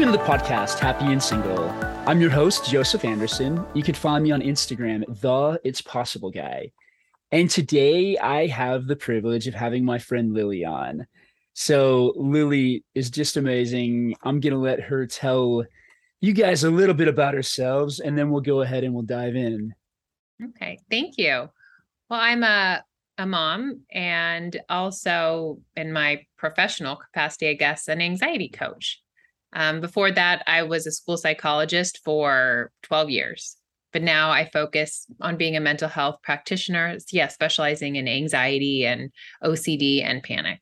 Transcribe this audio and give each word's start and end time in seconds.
Welcome 0.00 0.18
to 0.18 0.24
the 0.24 0.32
podcast, 0.32 0.78
Happy 0.78 1.12
and 1.12 1.22
Single. 1.22 1.68
I'm 2.08 2.22
your 2.22 2.30
host, 2.30 2.70
Joseph 2.70 3.04
Anderson. 3.04 3.62
You 3.74 3.82
can 3.82 3.94
find 3.94 4.24
me 4.24 4.30
on 4.30 4.40
Instagram, 4.40 5.04
the 5.20 5.60
It's 5.62 5.82
Possible 5.82 6.30
Guy. 6.30 6.72
And 7.32 7.50
today 7.50 8.16
I 8.16 8.46
have 8.46 8.86
the 8.86 8.96
privilege 8.96 9.46
of 9.46 9.52
having 9.52 9.84
my 9.84 9.98
friend 9.98 10.32
Lily 10.32 10.64
on. 10.64 11.06
So 11.52 12.14
Lily 12.16 12.82
is 12.94 13.10
just 13.10 13.36
amazing. 13.36 14.14
I'm 14.22 14.40
going 14.40 14.54
to 14.54 14.58
let 14.58 14.80
her 14.80 15.06
tell 15.06 15.66
you 16.22 16.32
guys 16.32 16.64
a 16.64 16.70
little 16.70 16.94
bit 16.94 17.08
about 17.08 17.34
ourselves, 17.34 18.00
and 18.00 18.16
then 18.16 18.30
we'll 18.30 18.40
go 18.40 18.62
ahead 18.62 18.84
and 18.84 18.94
we'll 18.94 19.02
dive 19.02 19.36
in. 19.36 19.74
Okay, 20.42 20.78
thank 20.90 21.18
you. 21.18 21.50
Well, 22.08 22.20
I'm 22.20 22.42
a 22.42 22.82
a 23.18 23.26
mom 23.26 23.82
and 23.92 24.58
also 24.70 25.58
in 25.76 25.92
my 25.92 26.24
professional 26.38 26.96
capacity, 26.96 27.50
I 27.50 27.52
guess, 27.52 27.86
an 27.86 28.00
anxiety 28.00 28.48
coach. 28.48 29.02
Um, 29.52 29.80
before 29.80 30.12
that, 30.12 30.42
I 30.46 30.62
was 30.62 30.86
a 30.86 30.92
school 30.92 31.16
psychologist 31.16 32.00
for 32.04 32.70
12 32.82 33.10
years, 33.10 33.56
but 33.92 34.02
now 34.02 34.30
I 34.30 34.48
focus 34.50 35.06
on 35.20 35.36
being 35.36 35.56
a 35.56 35.60
mental 35.60 35.88
health 35.88 36.18
practitioner. 36.22 36.96
Yeah, 37.10 37.28
specializing 37.28 37.96
in 37.96 38.06
anxiety 38.06 38.86
and 38.86 39.10
OCD 39.42 40.04
and 40.04 40.22
panic. 40.22 40.60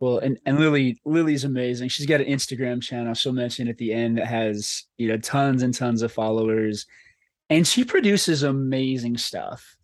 Well, 0.00 0.18
and, 0.18 0.38
and 0.44 0.58
Lily, 0.58 1.00
Lily's 1.04 1.44
amazing. 1.44 1.88
She's 1.88 2.06
got 2.06 2.20
an 2.20 2.26
Instagram 2.26 2.82
channel 2.82 3.14
she'll 3.14 3.32
mention 3.32 3.68
at 3.68 3.78
the 3.78 3.92
end 3.92 4.18
that 4.18 4.26
has, 4.26 4.84
you 4.98 5.08
know, 5.08 5.16
tons 5.16 5.62
and 5.62 5.72
tons 5.72 6.02
of 6.02 6.12
followers. 6.12 6.86
And 7.48 7.66
she 7.66 7.84
produces 7.84 8.42
amazing 8.42 9.16
stuff. 9.16 9.76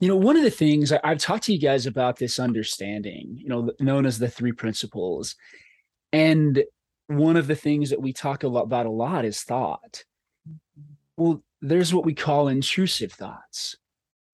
You 0.00 0.08
know, 0.08 0.16
one 0.16 0.36
of 0.36 0.42
the 0.42 0.50
things 0.50 0.92
I've 0.92 1.18
talked 1.18 1.44
to 1.44 1.54
you 1.54 1.58
guys 1.58 1.86
about 1.86 2.18
this 2.18 2.38
understanding, 2.38 3.38
you 3.38 3.48
know, 3.48 3.70
known 3.80 4.04
as 4.04 4.18
the 4.18 4.28
three 4.28 4.52
principles. 4.52 5.36
And 6.12 6.64
one 7.08 7.36
of 7.36 7.46
the 7.46 7.54
things 7.54 7.90
that 7.90 8.00
we 8.00 8.12
talk 8.12 8.42
a 8.42 8.48
lot 8.48 8.64
about 8.64 8.86
a 8.86 8.90
lot 8.90 9.24
is 9.24 9.42
thought. 9.42 10.04
Well, 11.16 11.42
there's 11.60 11.94
what 11.94 12.04
we 12.04 12.14
call 12.14 12.48
intrusive 12.48 13.12
thoughts. 13.12 13.76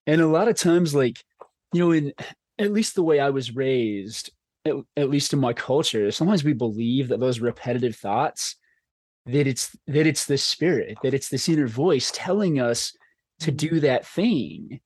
And 0.06 0.20
a 0.20 0.26
lot 0.26 0.48
of 0.48 0.56
times, 0.56 0.94
like, 0.94 1.22
you 1.72 1.80
know, 1.80 1.92
in 1.92 2.12
at 2.58 2.72
least 2.72 2.94
the 2.94 3.02
way 3.02 3.20
I 3.20 3.30
was 3.30 3.54
raised, 3.54 4.30
at, 4.64 4.74
at 4.96 5.10
least 5.10 5.32
in 5.32 5.38
my 5.38 5.52
culture, 5.52 6.10
sometimes 6.10 6.44
we 6.44 6.52
believe 6.52 7.08
that 7.08 7.20
those 7.20 7.40
repetitive 7.40 7.96
thoughts, 7.96 8.56
that 9.26 9.46
it's 9.46 9.76
that 9.86 10.06
it's 10.06 10.26
the 10.26 10.38
spirit, 10.38 10.98
that 11.02 11.14
it's 11.14 11.28
this 11.28 11.48
inner 11.48 11.68
voice 11.68 12.10
telling 12.14 12.60
us 12.60 12.92
to 13.40 13.52
mm-hmm. 13.52 13.68
do 13.68 13.80
that 13.80 14.06
thing 14.06 14.80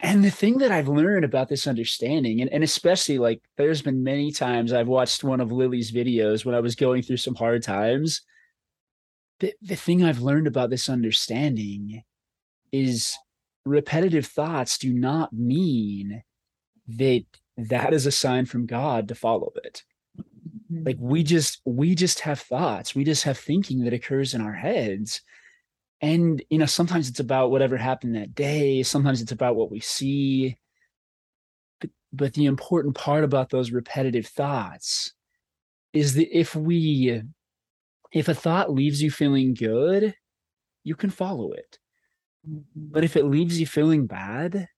and 0.00 0.22
the 0.22 0.30
thing 0.30 0.58
that 0.58 0.70
I've 0.70 0.88
learned 0.88 1.24
about 1.24 1.48
this 1.48 1.66
understanding, 1.66 2.40
and, 2.40 2.52
and 2.52 2.62
especially 2.62 3.18
like 3.18 3.40
there's 3.56 3.80
been 3.80 4.02
many 4.02 4.30
times 4.30 4.72
I've 4.72 4.88
watched 4.88 5.24
one 5.24 5.40
of 5.40 5.52
Lily's 5.52 5.90
videos 5.90 6.44
when 6.44 6.54
I 6.54 6.60
was 6.60 6.74
going 6.74 7.02
through 7.02 7.16
some 7.16 7.34
hard 7.34 7.62
times. 7.62 8.22
The, 9.40 9.54
the 9.62 9.76
thing 9.76 10.04
I've 10.04 10.20
learned 10.20 10.46
about 10.46 10.70
this 10.70 10.88
understanding 10.88 12.02
is 12.72 13.16
repetitive 13.64 14.26
thoughts 14.26 14.78
do 14.78 14.92
not 14.92 15.32
mean 15.32 16.22
that 16.88 17.24
that 17.56 17.94
is 17.94 18.06
a 18.06 18.12
sign 18.12 18.44
from 18.44 18.66
God 18.66 19.08
to 19.08 19.14
follow 19.14 19.52
it. 19.64 19.82
Mm-hmm. 20.18 20.84
Like 20.84 20.96
we 21.00 21.22
just 21.22 21.60
we 21.64 21.94
just 21.94 22.20
have 22.20 22.40
thoughts, 22.40 22.94
we 22.94 23.02
just 23.02 23.24
have 23.24 23.38
thinking 23.38 23.84
that 23.84 23.94
occurs 23.94 24.34
in 24.34 24.42
our 24.42 24.52
heads 24.52 25.22
and 26.00 26.42
you 26.50 26.58
know 26.58 26.66
sometimes 26.66 27.08
it's 27.08 27.20
about 27.20 27.50
whatever 27.50 27.76
happened 27.76 28.14
that 28.14 28.34
day 28.34 28.82
sometimes 28.82 29.22
it's 29.22 29.32
about 29.32 29.56
what 29.56 29.70
we 29.70 29.80
see. 29.80 30.56
But, 31.80 31.90
but 32.12 32.34
the 32.34 32.46
important 32.46 32.94
part 32.94 33.24
about 33.24 33.50
those 33.50 33.70
repetitive 33.70 34.26
thoughts 34.26 35.12
is 35.92 36.14
that 36.14 36.36
if 36.36 36.54
we 36.54 37.22
if 38.12 38.28
a 38.28 38.34
thought 38.34 38.72
leaves 38.72 39.02
you 39.02 39.10
feeling 39.10 39.54
good 39.54 40.14
you 40.84 40.94
can 40.94 41.10
follow 41.10 41.52
it. 41.52 41.78
But 42.76 43.02
if 43.02 43.16
it 43.16 43.24
leaves 43.24 43.58
you 43.58 43.66
feeling 43.66 44.06
bad 44.06 44.68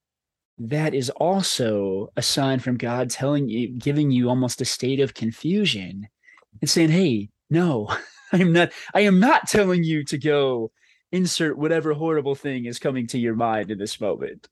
that 0.58 0.94
is 0.94 1.10
also 1.10 2.08
a 2.16 2.22
sign 2.22 2.58
from 2.58 2.76
god 2.76 3.10
telling 3.10 3.48
you 3.48 3.68
giving 3.68 4.10
you 4.10 4.28
almost 4.28 4.60
a 4.60 4.64
state 4.64 5.00
of 5.00 5.14
confusion 5.14 6.08
and 6.60 6.68
saying 6.68 6.88
hey 6.88 7.28
no 7.48 7.88
i 8.32 8.38
am 8.38 8.52
not 8.52 8.72
i 8.94 9.00
am 9.00 9.20
not 9.20 9.48
telling 9.48 9.84
you 9.84 10.04
to 10.04 10.18
go 10.18 10.70
insert 11.12 11.58
whatever 11.58 11.92
horrible 11.92 12.34
thing 12.34 12.66
is 12.66 12.78
coming 12.78 13.06
to 13.08 13.18
your 13.18 13.34
mind 13.34 13.70
in 13.70 13.78
this 13.78 14.00
moment. 14.00 14.48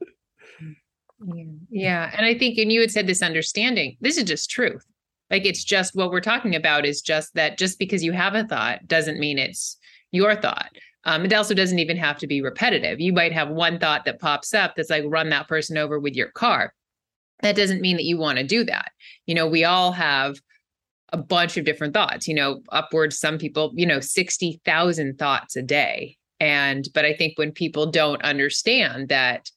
Yeah. 1.24 1.44
yeah. 1.70 2.10
And 2.16 2.26
I 2.26 2.36
think, 2.36 2.58
and 2.58 2.70
you 2.72 2.80
had 2.80 2.90
said 2.90 3.06
this 3.06 3.22
understanding, 3.22 3.96
this 4.00 4.16
is 4.16 4.24
just 4.24 4.50
truth. 4.50 4.84
Like 5.30 5.44
it's 5.44 5.64
just 5.64 5.94
what 5.94 6.10
we're 6.10 6.20
talking 6.20 6.54
about 6.54 6.86
is 6.86 7.00
just 7.00 7.34
that 7.34 7.58
just 7.58 7.78
because 7.78 8.04
you 8.04 8.12
have 8.12 8.34
a 8.34 8.44
thought 8.44 8.86
doesn't 8.86 9.18
mean 9.18 9.38
it's 9.38 9.76
your 10.12 10.36
thought. 10.36 10.70
Um, 11.04 11.24
it 11.24 11.32
also 11.32 11.54
doesn't 11.54 11.78
even 11.78 11.96
have 11.96 12.18
to 12.18 12.26
be 12.26 12.42
repetitive. 12.42 13.00
You 13.00 13.12
might 13.12 13.32
have 13.32 13.48
one 13.48 13.78
thought 13.78 14.04
that 14.04 14.20
pops 14.20 14.54
up 14.54 14.74
that's 14.76 14.90
like 14.90 15.04
run 15.06 15.28
that 15.30 15.48
person 15.48 15.78
over 15.78 15.98
with 15.98 16.14
your 16.14 16.30
car. 16.30 16.74
That 17.42 17.56
doesn't 17.56 17.80
mean 17.80 17.96
that 17.96 18.04
you 18.04 18.18
want 18.18 18.38
to 18.38 18.44
do 18.44 18.64
that. 18.64 18.90
You 19.26 19.34
know, 19.34 19.46
we 19.46 19.64
all 19.64 19.92
have 19.92 20.36
a 21.12 21.16
bunch 21.16 21.56
of 21.56 21.64
different 21.64 21.94
thoughts, 21.94 22.26
you 22.26 22.34
know, 22.34 22.62
upwards, 22.70 23.18
some 23.18 23.38
people, 23.38 23.72
you 23.74 23.86
know, 23.86 24.00
60,000 24.00 25.18
thoughts 25.18 25.54
a 25.54 25.62
day 25.62 26.16
and 26.40 26.88
but 26.94 27.04
i 27.04 27.12
think 27.12 27.38
when 27.38 27.52
people 27.52 27.90
don't 27.90 28.22
understand 28.22 29.08
that 29.08 29.50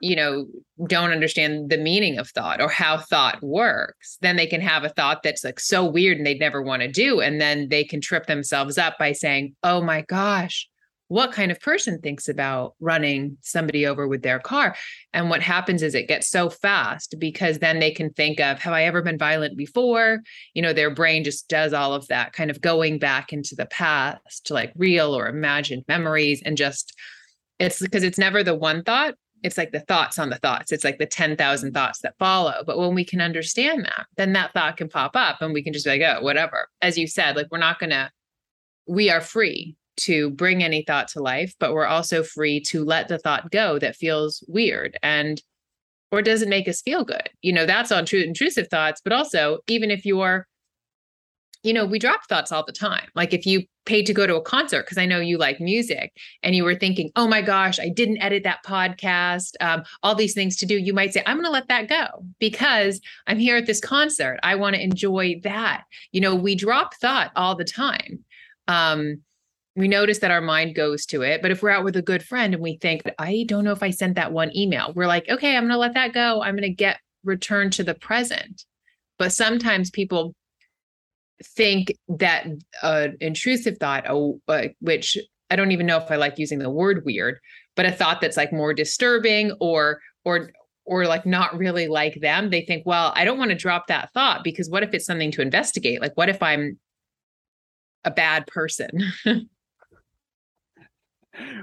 you 0.00 0.16
know 0.16 0.46
don't 0.86 1.12
understand 1.12 1.70
the 1.70 1.78
meaning 1.78 2.18
of 2.18 2.28
thought 2.30 2.60
or 2.60 2.68
how 2.68 2.98
thought 2.98 3.42
works 3.42 4.18
then 4.20 4.36
they 4.36 4.46
can 4.46 4.60
have 4.60 4.84
a 4.84 4.88
thought 4.90 5.22
that's 5.22 5.44
like 5.44 5.60
so 5.60 5.84
weird 5.84 6.18
and 6.18 6.26
they'd 6.26 6.40
never 6.40 6.62
want 6.62 6.82
to 6.82 6.88
do 6.88 7.20
and 7.20 7.40
then 7.40 7.68
they 7.68 7.84
can 7.84 8.00
trip 8.00 8.26
themselves 8.26 8.76
up 8.76 8.98
by 8.98 9.12
saying 9.12 9.54
oh 9.62 9.80
my 9.80 10.02
gosh 10.02 10.68
what 11.14 11.30
kind 11.30 11.52
of 11.52 11.60
person 11.60 12.00
thinks 12.00 12.28
about 12.28 12.74
running 12.80 13.38
somebody 13.40 13.86
over 13.86 14.08
with 14.08 14.22
their 14.22 14.40
car. 14.40 14.74
And 15.12 15.30
what 15.30 15.42
happens 15.42 15.80
is 15.80 15.94
it 15.94 16.08
gets 16.08 16.28
so 16.28 16.50
fast 16.50 17.14
because 17.20 17.60
then 17.60 17.78
they 17.78 17.92
can 17.92 18.10
think 18.10 18.40
of 18.40 18.58
have 18.58 18.72
i 18.72 18.82
ever 18.82 19.00
been 19.00 19.16
violent 19.16 19.56
before? 19.56 20.22
You 20.54 20.62
know 20.62 20.72
their 20.72 20.92
brain 20.92 21.22
just 21.22 21.48
does 21.48 21.72
all 21.72 21.94
of 21.94 22.08
that 22.08 22.32
kind 22.32 22.50
of 22.50 22.60
going 22.60 22.98
back 22.98 23.32
into 23.32 23.54
the 23.54 23.66
past 23.66 24.46
to 24.46 24.54
like 24.54 24.72
real 24.74 25.16
or 25.16 25.28
imagined 25.28 25.84
memories 25.86 26.42
and 26.44 26.56
just 26.56 26.92
it's 27.60 27.78
because 27.78 28.02
it's 28.02 28.18
never 28.18 28.42
the 28.42 28.56
one 28.56 28.82
thought 28.82 29.14
it's 29.44 29.56
like 29.56 29.70
the 29.70 29.80
thoughts 29.80 30.18
on 30.18 30.30
the 30.30 30.38
thoughts. 30.38 30.72
It's 30.72 30.84
like 30.84 30.98
the 30.98 31.06
10,000 31.06 31.74
thoughts 31.74 32.00
that 32.00 32.14
follow. 32.18 32.64
But 32.66 32.78
when 32.78 32.94
we 32.94 33.04
can 33.04 33.20
understand 33.20 33.84
that 33.84 34.06
then 34.16 34.32
that 34.32 34.52
thought 34.52 34.78
can 34.78 34.88
pop 34.88 35.14
up 35.14 35.40
and 35.40 35.54
we 35.54 35.62
can 35.62 35.72
just 35.72 35.84
be 35.84 35.92
like 35.92 36.02
oh 36.02 36.22
whatever. 36.22 36.66
As 36.82 36.98
you 36.98 37.06
said 37.06 37.36
like 37.36 37.46
we're 37.52 37.58
not 37.58 37.78
going 37.78 37.90
to 37.90 38.10
we 38.88 39.10
are 39.10 39.20
free 39.20 39.76
to 39.96 40.30
bring 40.30 40.62
any 40.62 40.82
thought 40.82 41.08
to 41.08 41.22
life, 41.22 41.54
but 41.58 41.72
we're 41.72 41.86
also 41.86 42.22
free 42.22 42.60
to 42.60 42.84
let 42.84 43.08
the 43.08 43.18
thought 43.18 43.50
go 43.50 43.78
that 43.78 43.96
feels 43.96 44.42
weird 44.48 44.98
and 45.02 45.42
or 46.10 46.22
doesn't 46.22 46.48
make 46.48 46.68
us 46.68 46.80
feel 46.80 47.04
good. 47.04 47.28
You 47.42 47.52
know, 47.52 47.66
that's 47.66 47.90
on 47.90 48.06
true 48.06 48.20
intrusive 48.20 48.68
thoughts, 48.68 49.00
but 49.02 49.12
also 49.12 49.58
even 49.66 49.90
if 49.90 50.04
you're 50.04 50.46
you 51.64 51.72
know, 51.72 51.86
we 51.86 51.98
drop 51.98 52.28
thoughts 52.28 52.52
all 52.52 52.62
the 52.64 52.72
time. 52.72 53.08
Like 53.14 53.32
if 53.32 53.46
you 53.46 53.62
paid 53.86 54.04
to 54.06 54.12
go 54.12 54.26
to 54.26 54.36
a 54.36 54.42
concert, 54.42 54.84
because 54.84 54.98
I 54.98 55.06
know 55.06 55.18
you 55.18 55.38
like 55.38 55.60
music, 55.60 56.12
and 56.42 56.54
you 56.54 56.62
were 56.62 56.74
thinking, 56.74 57.10
oh 57.16 57.26
my 57.26 57.40
gosh, 57.40 57.80
I 57.80 57.88
didn't 57.88 58.22
edit 58.22 58.44
that 58.44 58.62
podcast, 58.64 59.52
um, 59.60 59.82
all 60.02 60.14
these 60.14 60.34
things 60.34 60.56
to 60.58 60.66
do, 60.66 60.76
you 60.76 60.92
might 60.92 61.14
say, 61.14 61.22
I'm 61.26 61.36
going 61.36 61.46
to 61.46 61.50
let 61.50 61.68
that 61.68 61.88
go 61.88 62.24
because 62.38 63.00
I'm 63.26 63.38
here 63.38 63.56
at 63.56 63.64
this 63.64 63.80
concert. 63.80 64.38
I 64.42 64.54
want 64.56 64.76
to 64.76 64.82
enjoy 64.82 65.40
that. 65.42 65.84
You 66.12 66.20
know, 66.20 66.34
we 66.34 66.54
drop 66.54 66.94
thought 66.96 67.32
all 67.34 67.56
the 67.56 67.64
time. 67.64 68.22
Um, 68.68 69.22
we 69.76 69.88
notice 69.88 70.20
that 70.20 70.30
our 70.30 70.40
mind 70.40 70.74
goes 70.74 71.04
to 71.06 71.22
it. 71.22 71.42
But 71.42 71.50
if 71.50 71.62
we're 71.62 71.70
out 71.70 71.84
with 71.84 71.96
a 71.96 72.02
good 72.02 72.22
friend 72.22 72.54
and 72.54 72.62
we 72.62 72.76
think, 72.76 73.02
I 73.18 73.44
don't 73.48 73.64
know 73.64 73.72
if 73.72 73.82
I 73.82 73.90
sent 73.90 74.14
that 74.14 74.32
one 74.32 74.56
email, 74.56 74.92
we're 74.94 75.08
like, 75.08 75.28
okay, 75.28 75.56
I'm 75.56 75.64
going 75.64 75.72
to 75.72 75.78
let 75.78 75.94
that 75.94 76.12
go. 76.12 76.42
I'm 76.42 76.54
going 76.54 76.62
to 76.62 76.70
get 76.70 77.00
returned 77.24 77.72
to 77.74 77.84
the 77.84 77.94
present. 77.94 78.64
But 79.18 79.32
sometimes 79.32 79.90
people 79.90 80.34
think 81.42 81.92
that 82.08 82.46
uh, 82.82 83.08
intrusive 83.20 83.78
thought, 83.78 84.04
oh, 84.08 84.40
uh, 84.46 84.68
which 84.80 85.18
I 85.50 85.56
don't 85.56 85.72
even 85.72 85.86
know 85.86 85.98
if 85.98 86.10
I 86.10 86.16
like 86.16 86.38
using 86.38 86.60
the 86.60 86.70
word 86.70 87.02
weird, 87.04 87.38
but 87.74 87.86
a 87.86 87.92
thought 87.92 88.20
that's 88.20 88.36
like 88.36 88.52
more 88.52 88.74
disturbing 88.74 89.52
or, 89.60 90.00
or, 90.24 90.50
or 90.84 91.06
like 91.06 91.26
not 91.26 91.56
really 91.58 91.88
like 91.88 92.20
them, 92.20 92.50
they 92.50 92.60
think, 92.60 92.86
well, 92.86 93.12
I 93.16 93.24
don't 93.24 93.38
want 93.38 93.50
to 93.50 93.56
drop 93.56 93.88
that 93.88 94.12
thought 94.12 94.44
because 94.44 94.70
what 94.70 94.84
if 94.84 94.94
it's 94.94 95.06
something 95.06 95.32
to 95.32 95.42
investigate? 95.42 96.00
Like, 96.00 96.16
what 96.16 96.28
if 96.28 96.42
I'm 96.42 96.78
a 98.04 98.10
bad 98.12 98.46
person? 98.46 98.90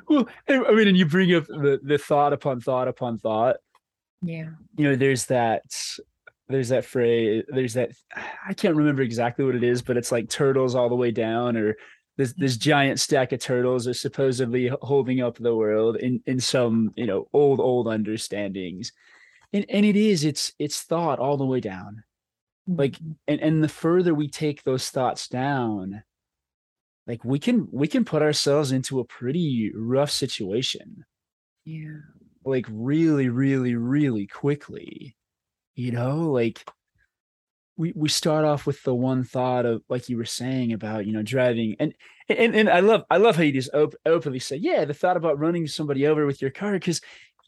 well, 0.07 0.27
I 0.47 0.71
mean, 0.73 0.88
and 0.88 0.97
you 0.97 1.06
bring 1.06 1.33
up 1.35 1.45
the 1.47 1.79
the 1.83 1.97
thought 1.97 2.33
upon 2.33 2.62
thought 2.62 2.88
upon 2.88 3.18
thought. 3.18 3.57
Yeah. 4.21 4.50
You 4.77 4.89
know, 4.89 4.95
there's 4.95 5.25
that 5.27 5.63
there's 6.50 6.69
that 6.69 6.85
phrase, 6.85 7.44
there's 7.47 7.73
that 7.75 7.91
I 8.47 8.53
can't 8.53 8.75
remember 8.75 9.01
exactly 9.01 9.45
what 9.45 9.56
it 9.56 9.63
is, 9.63 9.81
but 9.81 9.97
it's 9.97 10.12
like 10.12 10.29
turtles 10.29 10.75
all 10.75 10.89
the 10.89 10.95
way 10.95 11.12
down, 11.12 11.56
or 11.57 11.75
this 12.18 12.33
this 12.33 12.57
giant 12.57 13.00
stack 13.00 13.31
of 13.31 13.39
turtles 13.39 13.88
are 13.88 13.94
supposedly 13.94 14.69
holding 14.81 15.21
up 15.21 15.38
the 15.38 15.56
world 15.56 15.95
in 15.97 16.21
in 16.25 16.39
some, 16.39 16.91
you 16.95 17.06
know, 17.07 17.27
old, 17.33 17.59
old 17.59 17.88
understandings. 17.88 18.91
And 19.53 19.65
and 19.69 19.85
it 19.85 19.95
is, 19.95 20.24
it's 20.25 20.53
it's 20.59 20.81
thought 20.83 21.19
all 21.19 21.38
the 21.38 21.45
way 21.45 21.59
down. 21.62 22.03
like 22.67 22.94
Mhm. 22.94 23.15
and 23.27 23.39
and 23.41 23.63
the 23.63 23.67
further 23.69 24.13
we 24.13 24.29
take 24.29 24.63
those 24.63 24.89
thoughts 24.89 25.27
down 25.27 26.03
like 27.12 27.25
we 27.25 27.40
can 27.40 27.68
we 27.74 27.90
can 27.90 28.06
put 28.06 28.22
ourselves 28.22 28.72
into 28.72 29.02
a 29.02 29.04
pretty 29.04 29.69
rough 29.75 30.10
situation 30.10 31.04
yeah. 31.66 31.98
like 32.46 32.66
really 32.69 33.28
really 33.28 33.75
really 33.75 34.25
quickly 34.25 35.18
you 35.75 35.92
know 35.92 36.31
like 36.31 36.66
we 37.75 37.92
we 37.98 38.08
start 38.08 38.46
off 38.46 38.66
with 38.66 38.81
the 38.84 38.96
one 38.96 39.25
thought 39.25 39.66
of 39.66 39.84
like 39.90 40.08
you 40.08 40.16
were 40.16 40.24
saying 40.24 40.72
about 40.72 41.06
you 41.06 41.12
know 41.12 41.22
driving 41.22 41.75
and 41.81 41.94
and 42.30 42.56
and 42.56 42.69
I 42.69 42.80
love 42.80 43.04
I 43.10 43.18
love 43.18 43.36
how 43.36 43.44
you 43.44 43.52
just 43.52 43.74
op- 43.74 43.96
openly 44.06 44.40
say 44.40 44.56
yeah 44.56 44.86
the 44.86 44.94
thought 44.94 45.18
about 45.18 45.38
running 45.38 45.68
somebody 45.68 46.08
over 46.08 46.25
with 46.25 46.42
your 46.42 46.52
car 46.52 46.72
because 46.74 47.02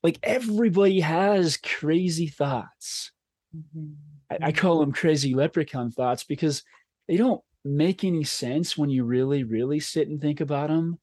like 0.04 0.20
everybody 0.24 1.00
has 1.00 1.56
crazy 1.56 2.28
thoughts 2.28 3.14
Mhm. 3.56 3.96
I, 4.30 4.38
I 4.48 4.52
call 4.52 4.80
them 4.80 4.92
crazy 4.92 5.36
leprechaun 5.36 5.92
thoughts 5.92 6.26
because 6.26 6.64
they 7.08 7.16
don't 7.16 7.42
make 7.66 8.04
any 8.04 8.24
sense 8.24 8.78
when 8.78 8.90
you 8.90 9.04
really 9.04 9.44
really 9.44 9.80
sit 9.80 10.08
and 10.08 10.22
think 10.22 10.42
about 10.42 10.70
them 10.70 11.00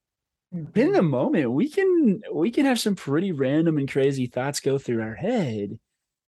but 0.53 0.81
in 0.81 0.89
mm-hmm. 0.89 0.97
the 0.97 1.03
moment 1.03 1.53
we 1.53 1.69
can 1.69 2.23
we 2.33 2.51
can 2.51 2.67
have 2.67 2.81
some 2.81 2.97
pretty 2.97 3.33
random 3.33 3.79
and 3.79 3.91
crazy 3.91 4.27
thoughts 4.27 4.61
go 4.61 4.79
through 4.79 5.01
our 5.01 5.15
head 5.15 5.79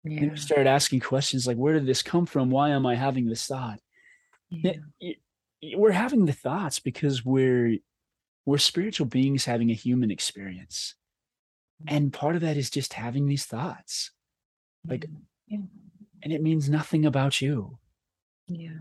and 0.06 0.14
Yeah. 0.14 0.30
we 0.32 0.38
start 0.38 0.68
asking 0.68 1.02
questions 1.02 1.46
like 1.46 1.58
where 1.58 1.74
did 1.74 1.86
this 1.86 2.02
come 2.02 2.26
from? 2.26 2.50
Why 2.50 2.70
am 2.70 2.86
i 2.86 2.96
having 2.96 3.28
this 3.28 3.46
thought? 3.46 3.80
Yeah. 4.50 4.74
We're 5.76 5.92
having 5.92 6.26
the 6.26 6.34
thoughts 6.34 6.80
because 6.80 7.26
we're 7.26 7.78
we're 8.46 8.58
spiritual 8.58 9.06
beings 9.06 9.46
having 9.46 9.70
a 9.70 9.76
human 9.76 10.10
experience. 10.10 10.96
And 11.88 12.12
mm-hmm. 12.12 12.20
part 12.20 12.36
of 12.36 12.42
that 12.42 12.58
is 12.58 12.70
just 12.70 12.94
having 12.94 13.28
these 13.28 13.46
thoughts. 13.46 14.12
Like- 14.88 15.06
yeah. 15.48 15.60
and 16.24 16.34
it 16.34 16.42
means 16.42 16.70
nothing 16.70 17.06
about 17.06 17.42
you. 17.42 17.78
Yeah. 18.48 18.80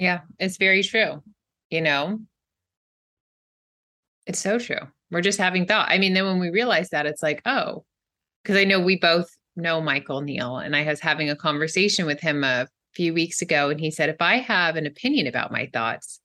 Yeah, 0.00 0.22
it's 0.40 0.56
very 0.56 0.82
true. 0.82 1.22
You 1.70 1.82
know, 1.82 2.20
it's 4.26 4.38
so 4.40 4.58
true. 4.58 4.80
We're 5.10 5.20
just 5.20 5.38
having 5.38 5.66
thought. 5.66 5.90
I 5.90 5.98
mean, 5.98 6.14
then 6.14 6.24
when 6.24 6.38
we 6.40 6.50
realize 6.50 6.90
that, 6.90 7.06
it's 7.06 7.22
like, 7.22 7.42
oh, 7.44 7.84
because 8.42 8.56
I 8.56 8.64
know 8.64 8.80
we 8.80 8.96
both 8.96 9.28
know 9.56 9.80
Michael 9.80 10.22
Neill, 10.22 10.56
and 10.58 10.74
I 10.74 10.84
was 10.84 11.00
having 11.00 11.28
a 11.28 11.36
conversation 11.36 12.06
with 12.06 12.20
him 12.20 12.42
a 12.44 12.66
few 12.94 13.12
weeks 13.12 13.42
ago, 13.42 13.68
and 13.70 13.78
he 13.78 13.90
said, 13.90 14.08
if 14.08 14.20
I 14.20 14.36
have 14.38 14.76
an 14.76 14.86
opinion 14.86 15.26
about 15.26 15.52
my 15.52 15.68
thoughts, 15.72 16.20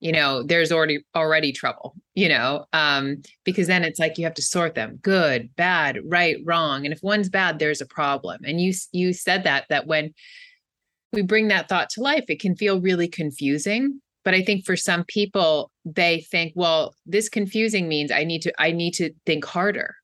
you 0.00 0.12
know, 0.12 0.42
there's 0.42 0.72
already 0.72 1.04
already 1.14 1.52
trouble, 1.52 1.94
you 2.14 2.28
know, 2.28 2.66
um, 2.72 3.22
because 3.44 3.66
then 3.68 3.84
it's 3.84 4.00
like 4.00 4.18
you 4.18 4.24
have 4.24 4.34
to 4.34 4.42
sort 4.42 4.74
them 4.74 4.98
good, 5.02 5.54
bad, 5.56 5.98
right, 6.04 6.38
wrong, 6.44 6.86
and 6.86 6.94
if 6.94 7.02
one's 7.02 7.28
bad, 7.28 7.58
there's 7.58 7.82
a 7.82 7.86
problem. 7.86 8.40
And 8.46 8.60
you 8.60 8.72
you 8.92 9.12
said 9.12 9.44
that 9.44 9.66
that 9.68 9.86
when 9.86 10.14
we 11.12 11.22
bring 11.22 11.48
that 11.48 11.68
thought 11.68 11.90
to 11.90 12.00
life, 12.00 12.24
it 12.28 12.40
can 12.40 12.56
feel 12.56 12.80
really 12.80 13.08
confusing. 13.08 14.00
But 14.24 14.34
I 14.34 14.42
think 14.42 14.64
for 14.64 14.76
some 14.76 15.04
people, 15.04 15.70
they 15.84 16.20
think, 16.30 16.52
well, 16.54 16.94
this 17.06 17.28
confusing 17.28 17.88
means 17.88 18.12
I 18.12 18.24
need 18.24 18.42
to, 18.42 18.52
I 18.58 18.70
need 18.70 18.92
to 18.94 19.12
think 19.26 19.44
harder. 19.44 19.94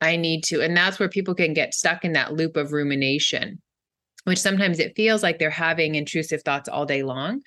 I 0.00 0.16
need 0.16 0.44
to. 0.44 0.62
And 0.62 0.76
that's 0.76 0.98
where 0.98 1.08
people 1.08 1.34
can 1.34 1.52
get 1.52 1.74
stuck 1.74 2.04
in 2.04 2.12
that 2.12 2.34
loop 2.34 2.56
of 2.56 2.72
rumination, 2.72 3.60
which 4.24 4.38
sometimes 4.38 4.78
it 4.78 4.94
feels 4.94 5.22
like 5.22 5.38
they're 5.38 5.50
having 5.50 5.94
intrusive 5.94 6.42
thoughts 6.42 6.68
all 6.68 6.86
day 6.86 7.02
long, 7.02 7.40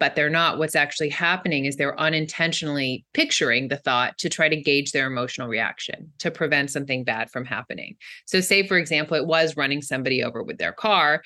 but 0.00 0.16
they're 0.16 0.30
not. 0.30 0.58
What's 0.58 0.74
actually 0.74 1.10
happening 1.10 1.66
is 1.66 1.76
they're 1.76 2.00
unintentionally 2.00 3.04
picturing 3.14 3.68
the 3.68 3.76
thought 3.76 4.18
to 4.18 4.28
try 4.28 4.48
to 4.48 4.60
gauge 4.60 4.92
their 4.92 5.06
emotional 5.06 5.46
reaction 5.46 6.10
to 6.18 6.30
prevent 6.30 6.70
something 6.70 7.04
bad 7.04 7.30
from 7.30 7.44
happening. 7.44 7.96
So, 8.24 8.40
say, 8.40 8.66
for 8.66 8.78
example, 8.78 9.16
it 9.16 9.26
was 9.26 9.56
running 9.56 9.82
somebody 9.82 10.24
over 10.24 10.42
with 10.42 10.58
their 10.58 10.72
car 10.72 11.22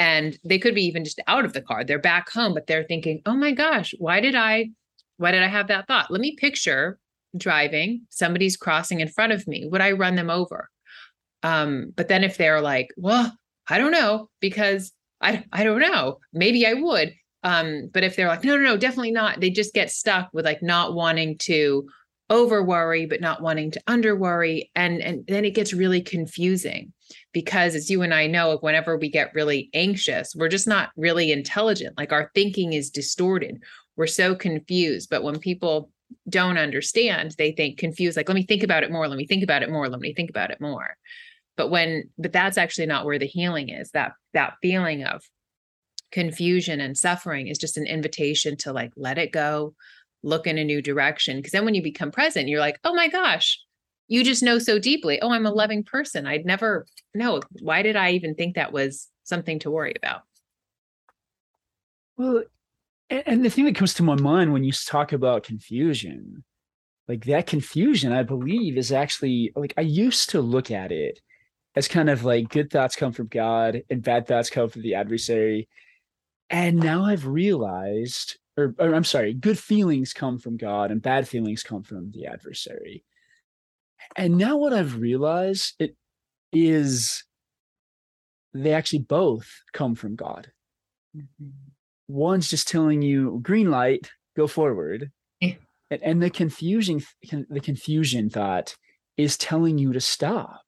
and 0.00 0.38
they 0.42 0.58
could 0.58 0.74
be 0.74 0.86
even 0.86 1.04
just 1.04 1.20
out 1.28 1.44
of 1.44 1.52
the 1.52 1.60
car. 1.60 1.84
They're 1.84 1.98
back 2.00 2.30
home 2.30 2.54
but 2.54 2.66
they're 2.66 2.84
thinking 2.84 3.20
oh 3.26 3.36
my 3.36 3.52
gosh 3.52 3.94
why 3.98 4.18
did 4.18 4.34
i 4.34 4.70
why 5.18 5.30
did 5.30 5.42
i 5.42 5.46
have 5.46 5.68
that 5.68 5.86
thought? 5.86 6.10
Let 6.10 6.20
me 6.20 6.34
picture 6.34 6.98
driving 7.36 8.06
somebody's 8.08 8.56
crossing 8.56 8.98
in 8.98 9.08
front 9.08 9.32
of 9.32 9.46
me. 9.46 9.66
Would 9.66 9.82
i 9.82 9.92
run 9.92 10.16
them 10.16 10.30
over? 10.30 10.68
Um 11.44 11.92
but 11.94 12.08
then 12.08 12.24
if 12.24 12.36
they're 12.36 12.62
like 12.62 12.88
well 12.96 13.32
i 13.68 13.78
don't 13.78 13.92
know 13.92 14.30
because 14.40 14.92
i 15.20 15.44
i 15.52 15.62
don't 15.62 15.80
know. 15.80 16.18
Maybe 16.32 16.66
i 16.66 16.72
would. 16.72 17.12
Um 17.44 17.90
but 17.92 18.02
if 18.02 18.16
they're 18.16 18.28
like 18.28 18.42
no 18.42 18.56
no 18.56 18.62
no 18.62 18.76
definitely 18.78 19.12
not 19.12 19.40
they 19.40 19.50
just 19.50 19.74
get 19.74 19.90
stuck 19.90 20.30
with 20.32 20.46
like 20.46 20.62
not 20.62 20.94
wanting 20.94 21.36
to 21.38 21.86
over 22.30 22.62
worry 22.62 23.04
but 23.04 23.20
not 23.20 23.42
wanting 23.42 23.70
to 23.72 23.82
under 23.86 24.16
worry. 24.16 24.70
And 24.74 25.02
and 25.02 25.26
then 25.28 25.44
it 25.44 25.54
gets 25.54 25.74
really 25.74 26.00
confusing 26.00 26.94
because 27.32 27.74
as 27.74 27.90
you 27.90 28.02
and 28.02 28.12
I 28.12 28.26
know, 28.26 28.58
whenever 28.58 28.96
we 28.96 29.08
get 29.08 29.34
really 29.34 29.70
anxious, 29.74 30.34
we're 30.34 30.48
just 30.48 30.66
not 30.66 30.90
really 30.96 31.32
intelligent. 31.32 31.96
Like 31.96 32.12
our 32.12 32.30
thinking 32.34 32.72
is 32.72 32.90
distorted. 32.90 33.62
We're 33.96 34.06
so 34.06 34.34
confused. 34.34 35.10
But 35.10 35.22
when 35.22 35.38
people 35.38 35.90
don't 36.28 36.58
understand, 36.58 37.34
they 37.38 37.52
think 37.52 37.78
confused, 37.78 38.16
like, 38.16 38.28
let 38.28 38.34
me 38.34 38.44
think 38.44 38.62
about 38.62 38.82
it 38.82 38.90
more. 38.90 39.06
Let 39.06 39.16
me 39.16 39.26
think 39.26 39.44
about 39.44 39.62
it 39.62 39.70
more. 39.70 39.88
Let 39.88 40.00
me 40.00 40.12
think 40.12 40.30
about 40.30 40.50
it 40.50 40.60
more. 40.60 40.96
But 41.56 41.70
when, 41.70 42.10
but 42.18 42.32
that's 42.32 42.58
actually 42.58 42.86
not 42.86 43.04
where 43.04 43.18
the 43.18 43.26
healing 43.26 43.68
is. 43.68 43.90
That 43.90 44.12
that 44.32 44.54
feeling 44.62 45.04
of 45.04 45.22
confusion 46.10 46.80
and 46.80 46.96
suffering 46.96 47.46
is 47.46 47.58
just 47.58 47.76
an 47.76 47.86
invitation 47.86 48.56
to 48.56 48.72
like 48.72 48.92
let 48.96 49.18
it 49.18 49.30
go, 49.30 49.74
look 50.22 50.46
in 50.46 50.58
a 50.58 50.64
new 50.64 50.82
direction. 50.82 51.36
Because 51.36 51.52
then 51.52 51.64
when 51.64 51.74
you 51.74 51.82
become 51.82 52.10
present, 52.10 52.48
you're 52.48 52.60
like, 52.60 52.80
oh 52.82 52.94
my 52.94 53.08
gosh, 53.08 53.60
you 54.10 54.24
just 54.24 54.42
know 54.42 54.58
so 54.58 54.78
deeply. 54.80 55.22
Oh, 55.22 55.30
I'm 55.30 55.46
a 55.46 55.52
loving 55.52 55.84
person. 55.84 56.26
I'd 56.26 56.44
never 56.44 56.84
know. 57.14 57.40
Why 57.60 57.82
did 57.82 57.94
I 57.94 58.10
even 58.10 58.34
think 58.34 58.56
that 58.56 58.72
was 58.72 59.08
something 59.22 59.60
to 59.60 59.70
worry 59.70 59.94
about? 59.96 60.22
Well, 62.18 62.42
and 63.08 63.44
the 63.44 63.50
thing 63.50 63.66
that 63.66 63.76
comes 63.76 63.94
to 63.94 64.02
my 64.02 64.16
mind 64.16 64.52
when 64.52 64.64
you 64.64 64.72
talk 64.72 65.12
about 65.12 65.44
confusion, 65.44 66.42
like 67.06 67.24
that 67.26 67.46
confusion, 67.46 68.12
I 68.12 68.24
believe 68.24 68.76
is 68.76 68.90
actually 68.90 69.52
like 69.54 69.74
I 69.76 69.82
used 69.82 70.30
to 70.30 70.40
look 70.40 70.72
at 70.72 70.90
it 70.90 71.20
as 71.76 71.86
kind 71.86 72.10
of 72.10 72.24
like 72.24 72.48
good 72.48 72.68
thoughts 72.68 72.96
come 72.96 73.12
from 73.12 73.28
God 73.28 73.82
and 73.90 74.02
bad 74.02 74.26
thoughts 74.26 74.50
come 74.50 74.68
from 74.68 74.82
the 74.82 74.96
adversary. 74.96 75.68
And 76.50 76.80
now 76.80 77.04
I've 77.04 77.28
realized, 77.28 78.38
or, 78.56 78.74
or 78.76 78.92
I'm 78.92 79.04
sorry, 79.04 79.34
good 79.34 79.58
feelings 79.58 80.12
come 80.12 80.38
from 80.38 80.56
God 80.56 80.90
and 80.90 81.00
bad 81.00 81.28
feelings 81.28 81.62
come 81.62 81.84
from 81.84 82.10
the 82.10 82.26
adversary. 82.26 83.04
And 84.16 84.36
now 84.36 84.56
what 84.56 84.72
I've 84.72 85.00
realized 85.00 85.74
it 85.78 85.96
is 86.52 87.24
they 88.52 88.72
actually 88.72 89.00
both 89.00 89.48
come 89.72 89.94
from 89.94 90.16
God. 90.16 90.50
Mm-hmm. 91.16 91.50
One's 92.08 92.48
just 92.48 92.68
telling 92.68 93.02
you 93.02 93.40
green 93.42 93.70
light 93.70 94.10
go 94.36 94.46
forward. 94.46 95.10
Yeah. 95.40 95.54
and, 95.90 96.02
and 96.02 96.22
the 96.22 96.30
confusion 96.30 97.02
the 97.48 97.60
confusion 97.60 98.30
thought 98.30 98.74
is 99.16 99.36
telling 99.36 99.78
you 99.78 99.92
to 99.92 100.00
stop. 100.00 100.62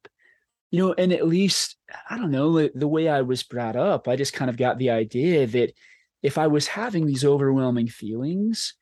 You 0.70 0.78
know 0.78 0.94
and 0.96 1.12
at 1.12 1.26
least 1.26 1.76
i 2.08 2.16
don't 2.16 2.30
know 2.30 2.66
the 2.68 2.88
way 2.88 3.06
i 3.06 3.20
was 3.20 3.42
brought 3.42 3.76
up 3.76 4.08
i 4.08 4.16
just 4.16 4.32
kind 4.32 4.48
of 4.48 4.56
got 4.56 4.78
the 4.78 4.88
idea 4.88 5.46
that 5.46 5.74
if 6.22 6.38
i 6.38 6.46
was 6.46 6.66
having 6.66 7.04
these 7.04 7.26
overwhelming 7.26 7.88
feelings 7.88 8.72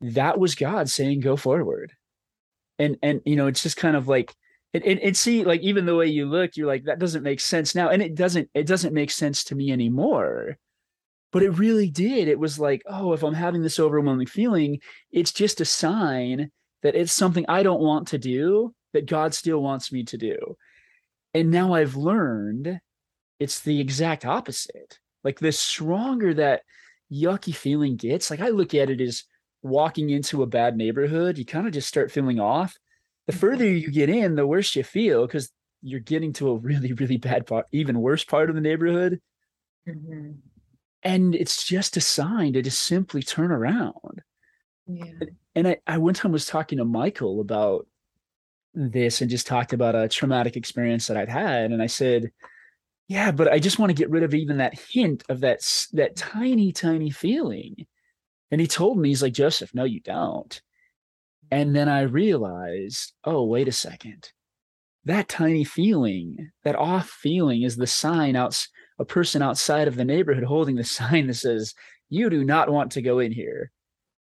that 0.00 0.38
was 0.38 0.54
god 0.54 0.88
saying 0.88 1.18
go 1.18 1.34
forward 1.34 1.92
and 2.78 2.96
and 3.02 3.20
you 3.24 3.36
know 3.36 3.46
it's 3.46 3.62
just 3.62 3.76
kind 3.76 3.96
of 3.96 4.08
like 4.08 4.34
it 4.74 5.16
see 5.16 5.44
like 5.44 5.60
even 5.62 5.86
the 5.86 5.96
way 5.96 6.06
you 6.06 6.26
look 6.26 6.56
you're 6.56 6.66
like 6.66 6.84
that 6.84 6.98
doesn't 6.98 7.22
make 7.22 7.40
sense 7.40 7.74
now 7.74 7.88
and 7.88 8.02
it 8.02 8.14
doesn't 8.14 8.48
it 8.54 8.66
doesn't 8.66 8.94
make 8.94 9.10
sense 9.10 9.44
to 9.44 9.54
me 9.54 9.72
anymore. 9.72 10.56
But 11.30 11.42
it 11.42 11.50
really 11.50 11.90
did. 11.90 12.28
It 12.28 12.38
was 12.38 12.58
like 12.58 12.82
oh 12.86 13.12
if 13.12 13.22
i'm 13.22 13.34
having 13.34 13.62
this 13.62 13.80
overwhelming 13.80 14.26
feeling 14.26 14.80
it's 15.10 15.32
just 15.32 15.60
a 15.60 15.64
sign 15.64 16.50
that 16.82 16.94
it's 16.94 17.12
something 17.12 17.44
i 17.48 17.62
don't 17.62 17.80
want 17.80 18.08
to 18.08 18.18
do 18.18 18.74
that 18.92 19.06
god 19.06 19.34
still 19.34 19.62
wants 19.62 19.90
me 19.92 20.04
to 20.04 20.18
do. 20.18 20.56
And 21.34 21.50
now 21.50 21.72
i've 21.72 21.96
learned 21.96 22.80
it's 23.40 23.60
the 23.60 23.80
exact 23.80 24.24
opposite. 24.24 24.98
Like 25.24 25.38
the 25.38 25.52
stronger 25.52 26.34
that 26.34 26.62
yucky 27.10 27.54
feeling 27.54 27.96
gets 27.96 28.30
like 28.30 28.40
i 28.40 28.48
look 28.48 28.74
at 28.74 28.90
it 28.90 29.00
as 29.00 29.24
walking 29.62 30.10
into 30.10 30.42
a 30.42 30.46
bad 30.46 30.76
neighborhood 30.76 31.36
you 31.38 31.44
kind 31.44 31.66
of 31.66 31.72
just 31.72 31.88
start 31.88 32.10
feeling 32.12 32.38
off. 32.40 32.76
The 33.26 33.32
further 33.32 33.64
you 33.66 33.90
get 33.90 34.08
in 34.08 34.36
the 34.36 34.46
worse 34.46 34.74
you 34.76 34.82
feel 34.84 35.26
because 35.26 35.50
you're 35.82 36.00
getting 36.00 36.32
to 36.34 36.50
a 36.50 36.56
really 36.56 36.92
really 36.92 37.16
bad 37.18 37.46
part 37.46 37.66
even 37.72 38.00
worse 38.00 38.24
part 38.24 38.48
of 38.50 38.54
the 38.54 38.60
neighborhood. 38.62 39.20
Mhm. 39.88 40.36
and 41.02 41.34
it's 41.34 41.64
just 41.64 41.96
a 41.96 42.00
sign 42.00 42.52
to 42.54 42.62
just 42.62 42.82
simply 42.84 43.22
turn 43.22 43.50
around. 43.52 44.22
Yeah. 44.86 45.04
and 45.54 45.68
I, 45.68 45.76
I 45.86 45.98
one 45.98 46.14
time 46.14 46.32
was 46.32 46.46
talking 46.46 46.78
to 46.78 46.84
michael 46.84 47.40
about 47.40 47.86
this 48.74 49.20
and 49.20 49.30
just 49.30 49.46
talked 49.46 49.72
about 49.72 49.94
a 49.94 50.08
traumatic 50.08 50.56
experience 50.56 51.06
that 51.06 51.16
i'd 51.16 51.28
had 51.28 51.72
and 51.72 51.82
i 51.82 51.86
said 51.86 52.30
yeah 53.08 53.30
but 53.30 53.48
i 53.48 53.58
just 53.58 53.78
want 53.78 53.90
to 53.90 53.94
get 53.94 54.08
rid 54.10 54.22
of 54.22 54.32
even 54.34 54.58
that 54.58 54.78
hint 54.78 55.24
of 55.28 55.40
that 55.40 55.60
that 55.92 56.16
tiny 56.16 56.72
tiny 56.72 57.10
feeling 57.10 57.86
and 58.50 58.60
he 58.60 58.66
told 58.66 58.98
me 58.98 59.08
he's 59.08 59.22
like 59.22 59.32
joseph 59.32 59.74
no 59.74 59.84
you 59.84 60.00
don't 60.00 60.62
and 61.50 61.74
then 61.74 61.88
i 61.88 62.02
realized 62.02 63.12
oh 63.24 63.44
wait 63.44 63.68
a 63.68 63.72
second 63.72 64.32
that 65.04 65.28
tiny 65.28 65.64
feeling 65.64 66.50
that 66.64 66.76
off 66.76 67.08
feeling 67.08 67.62
is 67.62 67.76
the 67.76 67.86
sign 67.86 68.36
out 68.36 68.66
a 68.98 69.04
person 69.04 69.42
outside 69.42 69.88
of 69.88 69.96
the 69.96 70.04
neighborhood 70.04 70.44
holding 70.44 70.76
the 70.76 70.84
sign 70.98 71.26
that 71.28 71.34
says, 71.34 71.74
You 72.08 72.30
do 72.30 72.44
not 72.44 72.70
want 72.70 72.92
to 72.92 73.02
go 73.02 73.18
in 73.18 73.32
here. 73.32 73.70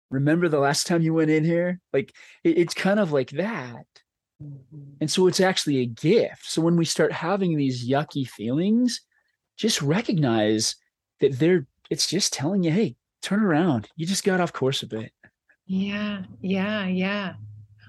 Remember 0.10 0.50
the 0.50 0.60
last 0.60 0.88
time 0.88 1.02
you 1.02 1.14
went 1.14 1.32
in 1.32 1.46
here? 1.46 1.80
Like 1.94 2.14
it, 2.44 2.58
it's 2.58 2.74
kind 2.74 3.00
of 3.00 3.12
like 3.12 3.32
that. 3.32 3.86
Mm-hmm. 4.44 4.96
And 5.02 5.12
so 5.12 5.28
it's 5.28 5.40
actually 5.40 5.78
a 5.80 5.86
gift. 5.86 6.50
So 6.50 6.62
when 6.62 6.76
we 6.76 6.86
start 6.86 7.12
having 7.12 7.56
these 7.56 7.88
yucky 7.88 8.28
feelings, 8.28 9.02
just 9.58 9.82
recognize 9.82 10.76
that 11.20 11.38
they're 11.40 11.68
it's 11.90 12.08
just 12.08 12.34
telling 12.34 12.64
you, 12.64 12.72
hey, 12.72 12.96
turn 13.22 13.44
around. 13.44 13.90
You 13.96 14.06
just 14.06 14.24
got 14.24 14.42
off 14.42 14.54
course 14.54 14.84
a 14.84 14.88
bit. 14.88 15.12
Yeah, 15.66 16.24
yeah, 16.42 16.88
yeah. 16.88 17.34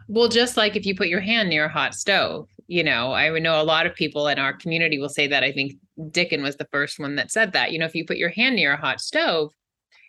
Well, 0.09 0.29
just 0.29 0.57
like 0.57 0.77
if 0.77 0.87
you 0.87 0.95
put 0.95 1.09
your 1.09 1.21
hand 1.21 1.49
near 1.49 1.65
a 1.65 1.73
hot 1.73 1.95
stove, 1.95 2.49
you 2.67 2.85
know, 2.85 3.12
I 3.12 3.39
know 3.39 3.61
a 3.61 3.65
lot 3.65 3.87
of 3.87 3.95
people 3.95 4.29
in 4.29 4.39
our 4.39 4.53
community 4.53 4.99
will 4.99 5.09
say 5.09 5.27
that. 5.27 5.43
I 5.43 5.53
think 5.53 5.75
Dicken 6.11 6.43
was 6.43 6.57
the 6.57 6.69
first 6.71 6.99
one 6.99 7.17
that 7.17 7.31
said 7.31 7.53
that. 7.53 7.73
You 7.73 7.79
know, 7.79 7.87
if 7.87 7.95
you 7.95 8.07
put 8.07 8.17
your 8.17 8.31
hand 8.31 8.57
near 8.57 8.73
a 8.73 8.81
hot 8.81 9.01
stove, 9.01 9.53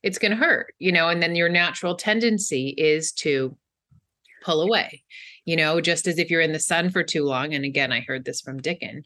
it's 0.03 0.20
going 0.20 0.32
to 0.32 0.38
hurt, 0.38 0.74
you 0.80 0.92
know, 0.92 1.10
and 1.10 1.24
then 1.24 1.36
your 1.36 1.50
natural 1.50 1.96
tendency 1.96 2.70
is 2.77 3.12
to 3.13 3.56
pull 4.44 4.62
away, 4.62 5.03
you 5.46 5.56
know, 5.56 5.80
just 5.80 6.08
as 6.08 6.20
if 6.20 6.30
you're 6.30 6.42
in 6.42 6.51
the 6.51 6.60
sun 6.60 6.89
for 6.89 7.03
too 7.03 7.24
long. 7.24 7.53
And 7.53 7.63
again, 7.63 7.92
I 7.92 8.01
heard 8.01 8.25
this 8.25 8.42
from 8.42 8.62
Dicken. 8.62 9.03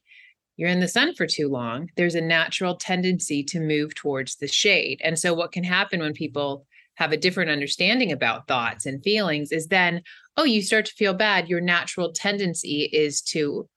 You're 0.57 0.69
in 0.69 0.79
the 0.79 0.87
sun 0.87 1.13
for 1.13 1.27
too 1.27 1.47
long, 1.47 1.89
there's 1.95 2.15
a 2.15 2.21
natural 2.21 2.75
tendency 2.75 3.43
to 3.43 3.59
move 3.59 3.93
towards 3.95 4.35
the 4.35 4.47
shade. 4.47 4.99
And 5.03 5.17
so, 5.17 5.33
what 5.33 5.51
can 5.51 5.63
happen 5.63 5.99
when 5.99 6.13
people 6.13 6.65
have 6.97 7.11
a 7.11 7.17
different 7.17 7.51
understanding 7.51 8.11
about 8.11 8.47
thoughts 8.47 8.85
and 8.87 9.03
feelings 9.03 9.51
is 9.51 9.67
then 9.67 10.01
oh 10.35 10.43
you 10.43 10.61
start 10.61 10.85
to 10.85 10.95
feel 10.95 11.13
bad 11.13 11.47
your 11.47 11.61
natural 11.61 12.11
tendency 12.11 12.89
is 12.91 13.21
to 13.21 13.67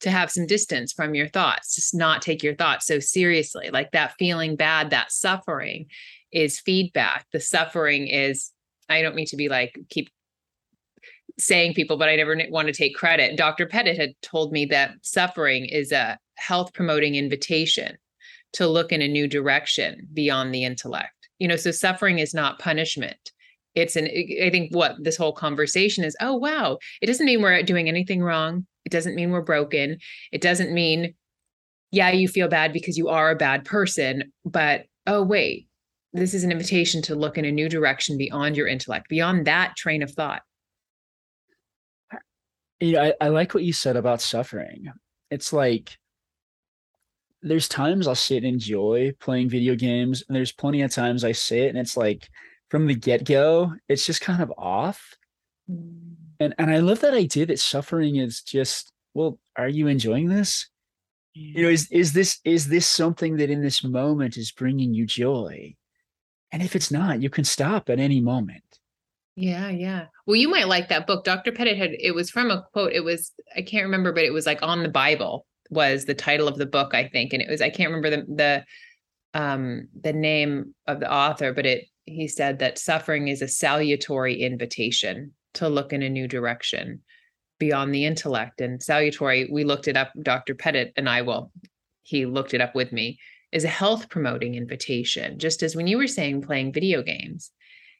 to 0.00 0.10
have 0.10 0.30
some 0.30 0.44
distance 0.46 0.92
from 0.92 1.14
your 1.14 1.28
thoughts 1.28 1.76
just 1.76 1.94
not 1.94 2.20
take 2.20 2.42
your 2.42 2.54
thoughts 2.56 2.86
so 2.86 2.98
seriously. 2.98 3.70
Like 3.72 3.92
that 3.92 4.14
feeling 4.18 4.56
bad 4.56 4.90
that 4.90 5.12
suffering 5.12 5.86
is 6.32 6.60
feedback. 6.60 7.26
The 7.32 7.40
suffering 7.40 8.08
is 8.08 8.50
i 8.88 9.00
don't 9.00 9.14
mean 9.14 9.26
to 9.26 9.36
be 9.36 9.48
like 9.48 9.78
keep 9.88 10.10
saying 11.38 11.74
people 11.74 11.96
but 11.96 12.08
i 12.08 12.16
never 12.16 12.36
want 12.50 12.66
to 12.66 12.74
take 12.74 12.96
credit. 12.96 13.36
Dr 13.36 13.66
pettit 13.66 13.96
had 13.96 14.14
told 14.20 14.52
me 14.52 14.66
that 14.66 14.94
suffering 15.02 15.64
is 15.64 15.92
a 15.92 16.18
health 16.36 16.72
promoting 16.72 17.14
invitation 17.14 17.96
to 18.54 18.66
look 18.66 18.92
in 18.92 19.02
a 19.02 19.08
new 19.08 19.26
direction 19.28 20.08
beyond 20.12 20.54
the 20.54 20.64
intellect. 20.64 21.12
You 21.38 21.48
know 21.48 21.56
so 21.56 21.70
suffering 21.70 22.18
is 22.18 22.34
not 22.34 22.58
punishment. 22.58 23.32
It's 23.74 23.96
an 23.96 24.06
i 24.06 24.50
think 24.50 24.74
what 24.74 24.96
this 25.02 25.16
whole 25.16 25.32
conversation 25.32 26.04
is 26.04 26.16
oh 26.20 26.34
wow 26.34 26.78
it 27.02 27.06
doesn't 27.06 27.26
mean 27.26 27.42
we're 27.42 27.62
doing 27.62 27.88
anything 27.88 28.22
wrong. 28.22 28.66
It 28.84 28.92
doesn't 28.92 29.16
mean 29.16 29.30
we're 29.30 29.42
broken. 29.42 29.98
It 30.32 30.40
doesn't 30.40 30.72
mean 30.72 31.14
yeah 31.90 32.10
you 32.10 32.28
feel 32.28 32.48
bad 32.48 32.72
because 32.72 32.96
you 32.96 33.08
are 33.08 33.30
a 33.30 33.36
bad 33.36 33.64
person 33.64 34.32
but 34.44 34.86
oh 35.06 35.22
wait 35.22 35.68
this 36.12 36.34
is 36.34 36.44
an 36.44 36.52
invitation 36.52 37.02
to 37.02 37.16
look 37.16 37.36
in 37.36 37.44
a 37.44 37.52
new 37.52 37.68
direction 37.68 38.16
beyond 38.16 38.56
your 38.56 38.68
intellect 38.68 39.08
beyond 39.08 39.46
that 39.46 39.74
train 39.76 40.02
of 40.02 40.10
thought. 40.12 40.42
You 42.80 42.92
know 42.92 43.02
I, 43.02 43.14
I 43.20 43.28
like 43.28 43.54
what 43.54 43.64
you 43.64 43.72
said 43.72 43.96
about 43.96 44.20
suffering. 44.20 44.86
It's 45.30 45.52
like 45.52 45.98
there's 47.44 47.68
times 47.68 48.08
I'll 48.08 48.14
sit 48.14 48.38
and 48.38 48.46
enjoy 48.46 49.12
playing 49.20 49.50
video 49.50 49.74
games, 49.74 50.24
and 50.26 50.34
there's 50.34 50.52
plenty 50.52 50.80
of 50.82 50.90
times 50.90 51.24
I 51.24 51.32
sit 51.32 51.68
and 51.68 51.78
it's 51.78 51.96
like 51.96 52.28
from 52.70 52.86
the 52.86 52.94
get 52.94 53.24
go, 53.24 53.72
it's 53.88 54.06
just 54.06 54.22
kind 54.22 54.42
of 54.42 54.52
off. 54.56 55.14
Mm. 55.70 56.14
And 56.40 56.54
and 56.58 56.70
I 56.70 56.78
love 56.78 57.00
that 57.00 57.14
idea 57.14 57.46
that 57.46 57.60
suffering 57.60 58.16
is 58.16 58.42
just 58.42 58.92
well, 59.12 59.38
are 59.56 59.68
you 59.68 59.86
enjoying 59.86 60.28
this? 60.28 60.68
You 61.34 61.64
know, 61.64 61.68
is 61.68 61.88
is 61.90 62.12
this 62.12 62.40
is 62.44 62.68
this 62.68 62.86
something 62.86 63.36
that 63.36 63.50
in 63.50 63.62
this 63.62 63.84
moment 63.84 64.36
is 64.36 64.50
bringing 64.50 64.94
you 64.94 65.06
joy? 65.06 65.74
And 66.50 66.62
if 66.62 66.74
it's 66.74 66.90
not, 66.90 67.20
you 67.20 67.28
can 67.28 67.44
stop 67.44 67.90
at 67.90 67.98
any 67.98 68.20
moment. 68.20 68.62
Yeah, 69.36 69.68
yeah. 69.68 70.06
Well, 70.26 70.36
you 70.36 70.48
might 70.48 70.68
like 70.68 70.88
that 70.88 71.08
book. 71.08 71.24
Dr. 71.24 71.50
Pettit 71.50 71.76
had 71.76 71.90
it 71.98 72.14
was 72.14 72.30
from 72.30 72.50
a 72.50 72.64
quote. 72.72 72.92
It 72.92 73.04
was 73.04 73.32
I 73.54 73.62
can't 73.62 73.84
remember, 73.84 74.12
but 74.12 74.24
it 74.24 74.32
was 74.32 74.46
like 74.46 74.62
on 74.62 74.82
the 74.82 74.88
Bible 74.88 75.46
was 75.74 76.04
the 76.04 76.14
title 76.14 76.48
of 76.48 76.56
the 76.56 76.66
book, 76.66 76.94
I 76.94 77.08
think, 77.08 77.32
and 77.32 77.42
it 77.42 77.48
was 77.50 77.60
I 77.60 77.70
can't 77.70 77.92
remember 77.92 78.10
the 78.10 78.24
the 78.34 78.64
um 79.38 79.88
the 80.00 80.12
name 80.12 80.74
of 80.86 81.00
the 81.00 81.12
author, 81.12 81.52
but 81.52 81.66
it 81.66 81.86
he 82.06 82.28
said 82.28 82.58
that 82.58 82.78
suffering 82.78 83.28
is 83.28 83.42
a 83.42 83.48
salutary 83.48 84.42
invitation 84.42 85.32
to 85.54 85.68
look 85.68 85.92
in 85.92 86.02
a 86.02 86.10
new 86.10 86.28
direction 86.28 87.00
beyond 87.58 87.94
the 87.94 88.04
intellect. 88.04 88.60
And 88.60 88.82
salutary 88.82 89.48
we 89.50 89.64
looked 89.64 89.88
it 89.88 89.96
up 89.96 90.12
dr 90.22 90.54
pettit 90.56 90.92
and 90.96 91.08
i 91.08 91.22
will 91.22 91.50
he 92.02 92.26
looked 92.26 92.54
it 92.54 92.60
up 92.60 92.74
with 92.74 92.92
me 92.92 93.18
is 93.52 93.64
a 93.64 93.68
health 93.68 94.08
promoting 94.08 94.56
invitation. 94.56 95.38
Just 95.38 95.62
as 95.62 95.76
when 95.76 95.86
you 95.86 95.96
were 95.96 96.08
saying 96.08 96.42
playing 96.42 96.72
video 96.72 97.02
games 97.02 97.50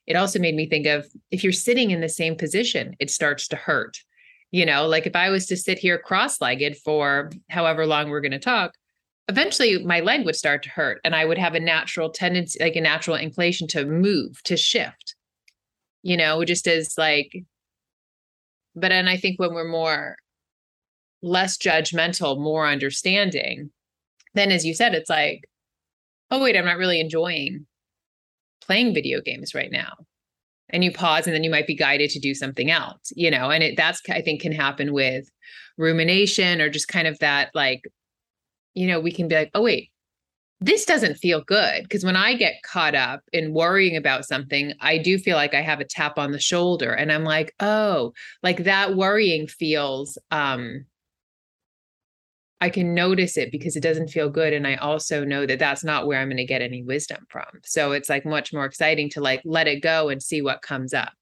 it 0.07 0.17
also 0.17 0.39
made 0.39 0.55
me 0.55 0.69
think 0.69 0.87
of 0.87 1.07
if 1.31 1.43
you're 1.43 1.53
sitting 1.53 1.91
in 1.91 2.01
the 2.01 2.09
same 2.09 2.37
position 2.37 2.95
it 2.99 3.11
starts 3.11 3.49
to 3.49 3.57
hurt 3.57 3.99
you 4.55 4.65
know 4.65 4.87
like 4.87 5.05
if 5.05 5.17
i 5.17 5.31
was 5.31 5.47
to 5.47 5.57
sit 5.57 5.81
here 5.81 5.99
cross-legged 5.99 6.77
for 6.77 7.29
however 7.51 7.87
long 7.87 8.09
we're 8.09 8.21
going 8.21 8.31
to 8.31 8.39
talk 8.39 8.75
eventually 9.27 9.85
my 9.85 9.99
leg 9.99 10.25
would 10.25 10.37
start 10.37 10.63
to 10.63 10.71
hurt 10.71 11.01
and 11.05 11.13
i 11.13 11.25
would 11.25 11.39
have 11.39 11.57
a 11.57 11.61
natural 11.61 12.09
tendency 12.09 12.57
like 12.63 12.77
a 12.77 12.81
natural 12.81 13.17
inclination 13.17 13.67
to 13.67 13.85
move 13.85 14.41
to 14.45 14.57
shift 14.57 15.17
you 16.03 16.17
know 16.17 16.45
just 16.45 16.69
as 16.69 16.95
like 16.97 17.45
but 18.77 18.93
and 18.93 19.09
i 19.09 19.17
think 19.17 19.41
when 19.41 19.53
we're 19.53 19.67
more 19.67 20.15
less 21.21 21.59
judgmental 21.59 22.41
more 22.41 22.65
understanding 22.65 23.71
then 24.35 24.53
as 24.53 24.65
you 24.65 24.73
said 24.73 24.95
it's 24.95 25.11
like 25.11 25.49
oh 26.31 26.41
wait 26.41 26.57
i'm 26.57 26.65
not 26.65 26.79
really 26.79 27.01
enjoying 27.01 27.67
playing 28.65 28.95
video 28.95 29.21
games 29.21 29.53
right 29.53 29.73
now 29.73 29.95
and 30.71 30.83
you 30.85 30.93
pause 30.93 31.27
and 31.27 31.35
then 31.35 31.45
you 31.45 31.51
might 31.51 31.67
be 31.67 31.75
guided 31.77 32.11
to 32.11 32.19
do 32.19 32.35
something 32.35 32.71
else 32.71 33.13
you 33.15 33.31
know 33.31 33.51
and 33.51 33.63
it 33.63 33.77
that's 33.77 34.01
i 34.11 34.21
think 34.21 34.41
can 34.41 34.53
happen 34.53 34.93
with 34.93 35.31
rumination 35.77 36.61
or 36.61 36.69
just 36.69 36.89
kind 36.89 37.07
of 37.07 37.19
that 37.19 37.51
like 37.55 37.83
you 38.75 38.87
know 38.87 39.01
we 39.01 39.13
can 39.13 39.29
be 39.29 39.35
like 39.35 39.51
oh 39.55 39.63
wait 39.63 39.91
this 40.61 40.87
doesn't 40.87 41.17
feel 41.17 41.43
good. 41.43 41.83
Because 41.83 42.05
when 42.05 42.17
i 42.17 42.35
get 42.35 42.63
caught 42.63 42.95
up 42.95 43.21
in 43.33 43.53
worrying 43.53 43.97
about 43.97 44.25
something 44.25 44.73
i 44.81 44.97
do 44.99 45.19
feel 45.19 45.37
like 45.37 45.55
i 45.55 45.61
have 45.61 45.81
a 45.81 45.85
tap 45.85 46.19
on 46.19 46.33
the 46.33 46.41
shoulder 46.41 46.93
and 46.93 47.13
i'm 47.13 47.25
like 47.25 47.55
oh 47.61 48.13
like 48.43 48.65
that 48.65 48.97
worrying 48.97 49.47
feels 49.47 50.17
um 50.31 50.85
I 52.65 52.71
can 52.71 52.95
notice 52.95 53.37
it 53.37 53.53
because 53.53 53.77
it 53.77 53.83
doesn't 53.83 54.09
feel 54.09 54.31
good. 54.31 54.55
And 54.55 54.67
I 54.67 54.77
also 54.77 55.23
know 55.23 55.45
that 55.45 55.59
that's 55.59 55.85
not 55.85 56.07
where 56.07 56.19
I'm 56.19 56.29
going 56.29 56.39
to 56.39 56.47
get 56.47 56.63
any 56.63 56.83
wisdom 56.83 57.27
from. 57.29 57.45
So 57.63 57.93
it's 57.93 58.09
like 58.09 58.25
much 58.25 58.55
more 58.55 58.65
exciting 58.65 59.11
to 59.11 59.21
like 59.21 59.43
let 59.45 59.67
it 59.67 59.83
go 59.83 60.09
and 60.09 60.23
see 60.23 60.41
what 60.41 60.63
comes 60.63 60.95
up. 60.95 61.13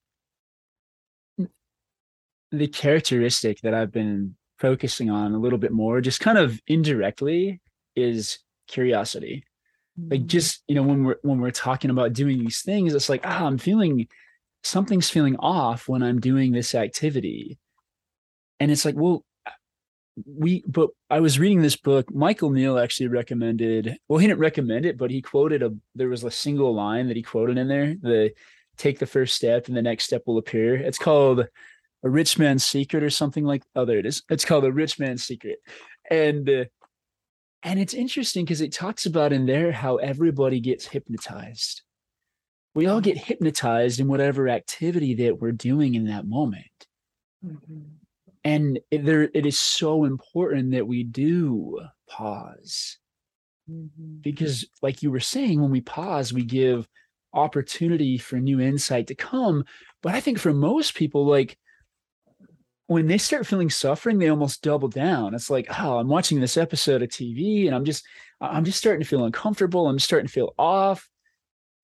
The 2.53 2.69
characteristic 2.69 3.61
that 3.63 3.75
I've 3.75 3.91
been 3.91 4.37
focusing 4.61 5.11
on 5.11 5.35
a 5.35 5.39
little 5.39 5.59
bit 5.59 5.73
more, 5.73 6.01
just 6.01 6.21
kind 6.21 6.39
of 6.39 6.61
indirectly, 6.69 7.61
is 7.97 8.39
curiosity. 8.69 9.43
Like 9.99 10.21
mm. 10.21 10.27
just, 10.29 10.63
you 10.69 10.77
know, 10.77 10.85
when 10.85 11.03
we're 11.03 11.17
when 11.23 11.41
we're 11.41 11.51
talking 11.51 11.91
about 11.91 12.13
doing 12.13 12.39
these 12.39 12.63
things, 12.63 12.95
it's 12.95 13.09
like, 13.09 13.23
ah, 13.25 13.47
I'm 13.47 13.59
feeling 13.59 14.07
something's 14.63 15.11
feeling 15.11 15.35
off 15.41 15.89
when 15.89 16.05
I'm 16.05 16.21
doing 16.21 16.53
this 16.53 16.73
activity. 16.73 17.59
And 18.61 18.71
it's 18.71 18.85
like, 18.85 18.95
well, 18.95 19.25
we 20.27 20.63
but 20.67 20.91
I 21.11 21.21
was 21.21 21.39
reading 21.39 21.63
this 21.63 21.77
book. 21.77 22.13
Michael 22.13 22.51
Neill 22.51 22.79
actually 22.79 23.09
recommended. 23.09 23.97
Well, 24.09 24.19
he 24.19 24.27
didn't 24.27 24.41
recommend 24.41 24.85
it, 24.85 24.99
but 24.99 25.11
he 25.11 25.23
quoted 25.23 25.63
a. 25.63 25.73
There 25.95 26.09
was 26.09 26.25
a 26.25 26.31
single 26.31 26.75
line 26.75 27.09
that 27.09 27.17
he 27.17 27.23
quoted 27.23 27.59
in 27.59 27.69
there. 27.69 27.95
The 28.01 28.33
take 28.77 28.99
the 28.99 29.07
first 29.07 29.35
step, 29.35 29.69
and 29.69 29.77
the 29.77 29.83
next 29.83 30.05
step 30.05 30.23
will 30.27 30.39
appear. 30.39 30.75
It's 30.75 30.99
called 30.99 31.41
a 31.41 32.11
rich 32.11 32.39
man's 32.39 32.65
secret 32.65 33.03
or 33.03 33.11
something 33.11 33.45
like. 33.45 33.63
Oh, 33.75 33.85
there 33.85 33.99
it 33.99 34.07
is. 34.07 34.23
It's 34.29 34.45
called 34.45 34.65
a 34.65 34.73
rich 34.73 34.99
man's 34.99 35.25
secret, 35.25 35.61
and 36.11 36.49
uh, 36.49 36.65
and 37.63 37.81
it's 37.81 37.95
interesting 37.95 38.45
because 38.45 38.61
it 38.61 38.73
talks 38.73 39.07
about 39.07 39.33
in 39.33 39.47
there 39.47 39.73
how 39.73 39.97
everybody 39.97 40.61
gets 40.61 40.87
hypnotized. 40.87 41.83
We 42.75 42.87
all 42.87 43.01
get 43.01 43.19
hypnotized 43.19 44.01
in 44.01 44.09
whatever 44.09 44.49
activity 44.49 45.15
that 45.17 45.41
we're 45.41 45.53
doing 45.53 45.95
in 45.95 46.07
that 46.07 46.27
moment. 46.27 46.67
Mm-hmm 47.45 48.02
and 48.45 48.81
it, 48.91 49.05
there 49.05 49.31
it 49.35 49.47
is 49.47 49.59
so 49.59 50.05
important 50.05 50.73
that 50.73 50.87
we 50.87 51.05
do 51.05 51.81
pause. 52.09 52.99
Mm-hmm. 53.71 54.17
because 54.23 54.67
like 54.83 55.05
you 55.05 55.13
were 55.13 55.21
saying 55.21 55.63
when 55.63 55.71
we 55.71 55.81
pause 55.81 56.33
we 56.33 56.43
give 56.43 56.89
opportunity 57.33 58.19
for 58.19 58.41
new 58.41 58.61
insight 58.61 59.07
to 59.07 59.15
come. 59.15 59.65
But 60.03 60.15
i 60.15 60.21
think 60.21 60.41
for 60.41 60.53
most 60.53 60.97
people 60.97 61.25
like 61.25 61.57
when 62.89 63.07
they 63.07 63.19
start 63.19 63.47
feeling 63.47 63.71
suffering 63.71 64.19
they 64.19 64.29
almost 64.29 64.63
double 64.63 64.89
down. 64.89 65.33
It's 65.33 65.49
like 65.49 65.69
oh 65.81 65.99
i'm 65.99 66.09
watching 66.09 66.41
this 66.41 66.57
episode 66.57 67.03
of 67.03 67.09
tv 67.11 67.67
and 67.67 67.75
i'm 67.75 67.85
just 67.85 68.05
i'm 68.41 68.65
just 68.65 68.79
starting 68.79 69.01
to 69.03 69.09
feel 69.09 69.25
uncomfortable. 69.25 69.87
I'm 69.87 70.01
starting 70.01 70.27
to 70.27 70.33
feel 70.33 70.55
off. 70.59 71.09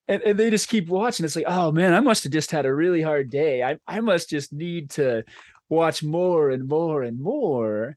And, 0.08 0.20
and 0.22 0.38
they 0.38 0.50
just 0.50 0.68
keep 0.68 0.88
watching. 0.88 1.24
It's 1.24 1.36
like 1.36 1.44
oh 1.46 1.70
man 1.70 1.94
i 1.94 2.00
must 2.00 2.24
have 2.24 2.32
just 2.32 2.50
had 2.50 2.66
a 2.66 2.74
really 2.74 3.02
hard 3.02 3.30
day. 3.30 3.62
I, 3.62 3.78
I 3.86 4.00
must 4.00 4.30
just 4.30 4.52
need 4.52 4.90
to 4.90 5.22
watch 5.68 6.02
more 6.02 6.50
and 6.50 6.66
more 6.68 7.02
and 7.02 7.20
more 7.20 7.96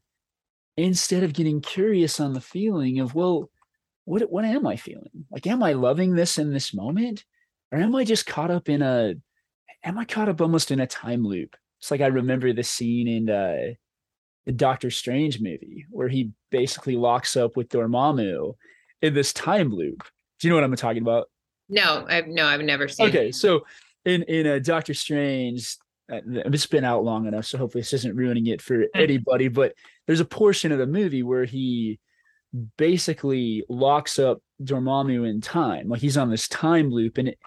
instead 0.76 1.22
of 1.22 1.32
getting 1.32 1.60
curious 1.60 2.20
on 2.20 2.32
the 2.32 2.40
feeling 2.40 3.00
of, 3.00 3.14
well, 3.14 3.50
what 4.04 4.30
what 4.30 4.44
am 4.44 4.66
I 4.66 4.76
feeling? 4.76 5.26
Like, 5.30 5.46
am 5.46 5.62
I 5.62 5.74
loving 5.74 6.14
this 6.14 6.38
in 6.38 6.52
this 6.52 6.74
moment? 6.74 7.24
Or 7.70 7.78
am 7.78 7.94
I 7.94 8.04
just 8.04 8.26
caught 8.26 8.50
up 8.50 8.68
in 8.68 8.82
a 8.82 9.14
am 9.84 9.98
I 9.98 10.04
caught 10.04 10.28
up 10.28 10.40
almost 10.40 10.70
in 10.70 10.80
a 10.80 10.86
time 10.86 11.24
loop? 11.24 11.56
It's 11.78 11.90
like 11.90 12.00
I 12.00 12.06
remember 12.06 12.52
the 12.52 12.62
scene 12.62 13.08
in 13.08 13.30
uh, 13.30 13.74
the 14.46 14.52
Doctor 14.52 14.90
Strange 14.90 15.40
movie 15.40 15.86
where 15.90 16.08
he 16.08 16.32
basically 16.50 16.96
locks 16.96 17.36
up 17.36 17.56
with 17.56 17.68
Dormammu 17.68 18.54
in 19.00 19.14
this 19.14 19.32
time 19.32 19.72
loop. 19.72 20.04
Do 20.38 20.48
you 20.48 20.50
know 20.50 20.56
what 20.56 20.64
I'm 20.64 20.76
talking 20.76 21.02
about? 21.02 21.28
No, 21.68 22.04
I've 22.08 22.26
no, 22.26 22.46
I've 22.46 22.60
never 22.60 22.88
seen. 22.88 23.08
Okay, 23.08 23.28
it. 23.28 23.34
so 23.34 23.64
in 24.04 24.22
in 24.24 24.46
a 24.46 24.56
uh, 24.56 24.58
Doctor 24.58 24.94
Strange, 24.94 25.76
Uh, 26.12 26.20
it's 26.26 26.66
been 26.66 26.84
out 26.84 27.04
long 27.04 27.26
enough, 27.26 27.46
so 27.46 27.58
hopefully 27.58 27.80
this 27.80 27.92
isn't 27.94 28.16
ruining 28.16 28.46
it 28.46 28.60
for 28.60 28.76
hmm. 28.76 28.84
anybody. 28.94 29.48
But 29.48 29.74
there's 30.06 30.20
a 30.20 30.26
portion 30.26 30.72
of 30.72 30.78
the 30.78 30.86
movie 30.86 31.22
where 31.22 31.44
he 31.44 31.98
basically 32.76 33.64
locks 33.68 34.18
up 34.18 34.42
Dormammu 34.62 35.28
in 35.28 35.40
time, 35.40 35.88
like 35.88 36.00
he's 36.00 36.16
on 36.18 36.30
this 36.30 36.48
time 36.48 36.90
loop, 36.90 37.18
and 37.18 37.28
it, 37.28 37.38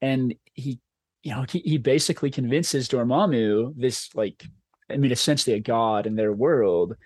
and 0.00 0.34
he, 0.54 0.80
you 1.22 1.34
know, 1.34 1.44
he, 1.48 1.58
he 1.60 1.78
basically 1.78 2.30
convinces 2.30 2.88
Dormammu, 2.88 3.74
this 3.76 4.14
like, 4.14 4.44
I 4.90 4.96
mean, 4.96 5.12
essentially 5.12 5.56
a 5.56 5.60
god 5.60 6.06
in 6.06 6.16
their 6.16 6.32
world 6.32 6.96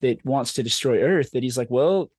that 0.00 0.24
wants 0.24 0.54
to 0.54 0.62
destroy 0.62 1.02
Earth, 1.02 1.30
that 1.32 1.42
he's 1.42 1.58
like, 1.58 1.70
well, 1.70 2.10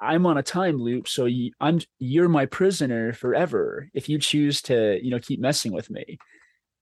I'm 0.00 0.26
on 0.26 0.38
a 0.38 0.42
time 0.42 0.78
loop, 0.78 1.08
so 1.08 1.24
you, 1.24 1.52
I'm 1.60 1.80
you're 1.98 2.28
my 2.28 2.46
prisoner 2.46 3.12
forever 3.12 3.88
if 3.94 4.08
you 4.08 4.18
choose 4.18 4.62
to, 4.62 4.98
you 5.02 5.10
know, 5.10 5.18
keep 5.18 5.40
messing 5.40 5.72
with 5.72 5.90
me. 5.90 6.18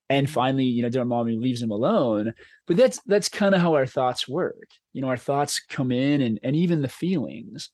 And 0.08 0.30
finally, 0.30 0.64
you 0.64 0.82
know, 0.82 0.90
Dormammu 0.90 1.40
leaves 1.40 1.60
him 1.62 1.70
alone. 1.70 2.34
But 2.66 2.76
that's 2.76 3.00
that's 3.06 3.28
kind 3.28 3.54
of 3.54 3.60
how 3.60 3.74
our 3.74 3.86
thoughts 3.86 4.28
work. 4.28 4.68
You 4.92 5.02
know, 5.02 5.08
our 5.08 5.16
thoughts 5.16 5.60
come 5.60 5.90
in 5.90 6.20
and 6.20 6.38
and 6.42 6.54
even 6.54 6.82
the 6.82 6.88
feelings. 6.88 7.70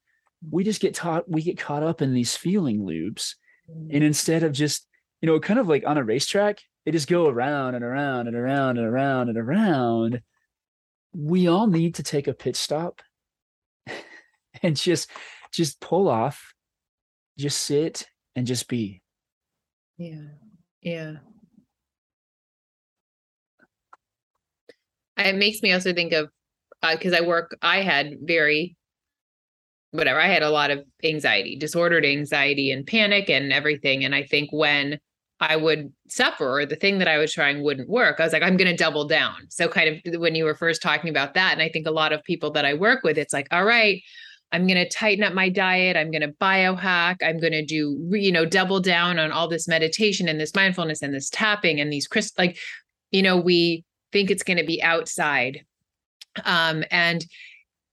We 0.51 0.65
just 0.65 0.81
get 0.81 0.95
taught 0.95 1.29
we 1.29 1.43
get 1.43 1.59
caught 1.59 1.83
up 1.83 2.03
in 2.03 2.15
these 2.15 2.37
feeling 2.37 2.85
loops. 2.85 3.37
And 3.69 3.91
mm-hmm. 3.91 4.03
instead 4.03 4.43
of 4.43 4.53
just, 4.53 4.87
you 5.21 5.27
know, 5.27 5.39
kind 5.41 5.61
of 5.61 5.69
like 5.69 5.85
on 5.87 5.99
a 5.99 6.05
racetrack, 6.05 6.61
they 6.85 6.91
just 6.91 7.09
go 7.09 7.29
around 7.29 7.75
and 7.75 7.85
around 7.85 8.27
and 8.27 8.37
around 8.37 8.79
and 8.79 8.87
around 8.87 9.29
and 9.29 9.39
around. 9.39 10.23
We 11.15 11.47
all 11.49 11.67
need 11.67 11.97
to 11.97 12.03
take 12.03 12.27
a 12.27 12.35
pit 12.35 12.57
stop 12.57 13.03
and 14.63 14.77
just 14.77 15.11
just 15.53 15.81
pull 15.81 16.09
off, 16.09 16.55
just 17.39 17.61
sit 17.63 18.07
and 18.35 18.47
just 18.47 18.69
be. 18.69 19.03
Yeah. 19.99 20.29
Yeah. 20.81 21.17
It 25.27 25.37
makes 25.37 25.63
me 25.63 25.73
also 25.73 25.93
think 25.93 26.13
of 26.13 26.29
because 26.91 27.13
uh, 27.13 27.19
I 27.19 27.21
work, 27.21 27.57
I 27.63 27.83
had 27.83 28.17
very 28.23 28.77
whatever, 29.93 30.21
I 30.21 30.27
had 30.27 30.43
a 30.43 30.51
lot 30.51 30.71
of 30.71 30.85
anxiety, 31.05 31.57
disordered 31.57 32.05
anxiety 32.05 32.71
and 32.71 32.87
panic 32.87 33.29
and 33.31 33.53
everything. 33.53 34.05
And 34.05 34.15
I 34.15 34.25
think 34.25 34.51
when 34.51 34.99
I 35.39 35.57
would 35.57 35.93
suffer 36.09 36.61
or 36.61 36.67
the 36.67 36.77
thing 36.77 36.99
that 36.99 37.09
I 37.09 37.19
was 37.19 37.33
trying 37.33 37.63
wouldn't 37.63 37.89
work, 37.89 38.19
I 38.19 38.25
was 38.25 38.33
like, 38.33 38.43
I'm 38.43 38.57
going 38.57 38.71
to 38.71 38.77
double 38.77 39.07
down. 39.07 39.35
So, 39.51 39.69
kind 39.69 40.01
of 40.05 40.21
when 40.21 40.35
you 40.35 40.45
were 40.45 40.55
first 40.55 40.83
talking 40.83 41.11
about 41.11 41.35
that, 41.35 41.53
and 41.53 41.61
I 41.63 41.69
think 41.69 41.87
a 41.87 41.93
lot 41.93 42.13
of 42.13 42.23
people 42.25 42.53
that 42.53 42.65
I 42.65 42.75
work 42.75 43.03
with, 43.03 43.19
it's 43.19 43.33
like, 43.33 43.49
all 43.51 43.65
right, 43.65 44.01
I'm 44.53 44.67
going 44.67 44.77
to 44.77 44.89
tighten 44.89 45.25
up 45.25 45.35
my 45.35 45.49
diet. 45.49 45.97
I'm 45.97 46.11
going 46.11 46.23
to 46.23 46.29
biohack. 46.29 47.17
I'm 47.23 47.41
going 47.41 47.53
to 47.53 47.65
do, 47.65 47.99
you 48.13 48.31
know, 48.31 48.45
double 48.45 48.81
down 48.81 49.19
on 49.19 49.33
all 49.33 49.49
this 49.49 49.67
meditation 49.67 50.29
and 50.29 50.41
this 50.41 50.55
mindfulness 50.55 51.03
and 51.03 51.13
this 51.13 51.29
tapping 51.31 51.81
and 51.81 51.93
these 51.93 52.07
crystal, 52.07 52.45
like, 52.45 52.59
you 53.11 53.23
know, 53.23 53.37
we 53.37 53.85
think 54.13 54.31
it's 54.31 54.43
going 54.43 54.59
to 54.59 54.65
be 54.65 54.83
outside. 54.83 55.65
Um, 56.45 56.85
and, 56.91 57.25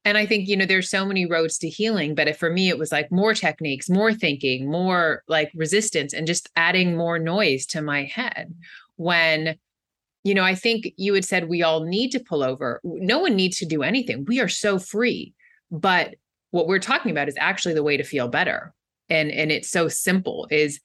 and 0.06 0.18
I 0.18 0.26
think, 0.26 0.48
you 0.48 0.56
know, 0.56 0.66
there's 0.66 0.90
so 0.90 1.06
many 1.06 1.26
roads 1.26 1.58
to 1.60 1.70
healing, 1.70 2.16
but 2.16 2.36
for 2.38 2.50
me, 2.50 2.70
it 2.70 2.80
was 2.80 2.92
like 2.92 3.12
more 3.12 3.34
techniques, 3.34 3.90
more 3.90 4.14
thinking, 4.14 4.70
more 4.70 5.24
like 5.28 5.52
resistance, 5.54 6.14
and 6.14 6.28
just 6.28 6.50
adding 6.56 6.96
more 6.96 7.20
noise 7.20 7.66
to 7.68 7.82
my 7.82 8.04
head 8.04 8.54
when 8.96 9.58
you 10.26 10.34
know, 10.34 10.44
I 10.44 10.54
think 10.54 10.92
you 10.98 11.14
had 11.14 11.24
said 11.24 11.48
we 11.48 11.64
all 11.64 11.86
need 11.86 12.12
to 12.12 12.20
pull 12.20 12.44
over. 12.44 12.82
No 12.84 13.20
one 13.20 13.38
needs 13.38 13.58
to 13.60 13.66
do 13.66 13.84
anything. 13.84 14.26
We 14.28 14.42
are 14.42 14.50
so 14.50 14.78
free. 14.78 15.34
But 15.72 16.16
what 16.52 16.68
we're 16.68 16.78
talking 16.78 17.10
about 17.10 17.30
is 17.30 17.38
actually 17.40 17.74
the 17.74 17.84
way 17.84 17.96
to 17.96 18.04
feel 18.04 18.28
better 18.28 18.74
and 19.10 19.32
and 19.32 19.52
it's 19.52 19.70
so 19.70 19.88
simple 19.88 20.48
is 20.52 20.80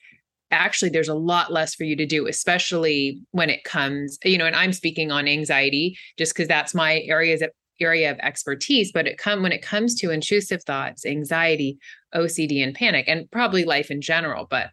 actually 0.54 0.88
there's 0.88 1.08
a 1.08 1.14
lot 1.14 1.52
less 1.52 1.74
for 1.74 1.84
you 1.84 1.96
to 1.96 2.06
do 2.06 2.26
especially 2.26 3.20
when 3.30 3.50
it 3.50 3.64
comes 3.64 4.18
you 4.24 4.38
know 4.38 4.46
and 4.46 4.56
i'm 4.56 4.72
speaking 4.72 5.10
on 5.10 5.28
anxiety 5.28 5.96
just 6.18 6.34
because 6.34 6.48
that's 6.48 6.74
my 6.74 7.00
areas 7.02 7.42
of 7.42 7.50
area 7.80 8.10
of 8.10 8.18
expertise 8.20 8.92
but 8.92 9.06
it 9.06 9.18
come 9.18 9.42
when 9.42 9.52
it 9.52 9.60
comes 9.60 9.94
to 9.96 10.10
intrusive 10.10 10.62
thoughts 10.62 11.04
anxiety 11.04 11.76
ocd 12.14 12.62
and 12.62 12.74
panic 12.74 13.04
and 13.08 13.28
probably 13.32 13.64
life 13.64 13.90
in 13.90 14.00
general 14.00 14.46
but 14.48 14.70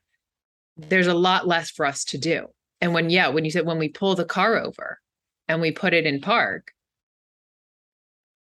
there's 0.89 1.07
a 1.07 1.13
lot 1.13 1.47
less 1.47 1.69
for 1.69 1.85
us 1.85 2.03
to 2.05 2.17
do. 2.17 2.47
And 2.79 2.93
when 2.93 3.09
yeah 3.09 3.27
when 3.27 3.45
you 3.45 3.51
said 3.51 3.65
when 3.65 3.77
we 3.77 3.89
pull 3.89 4.15
the 4.15 4.25
car 4.25 4.57
over 4.57 4.99
and 5.47 5.61
we 5.61 5.71
put 5.71 5.93
it 5.93 6.05
in 6.05 6.21
park 6.21 6.71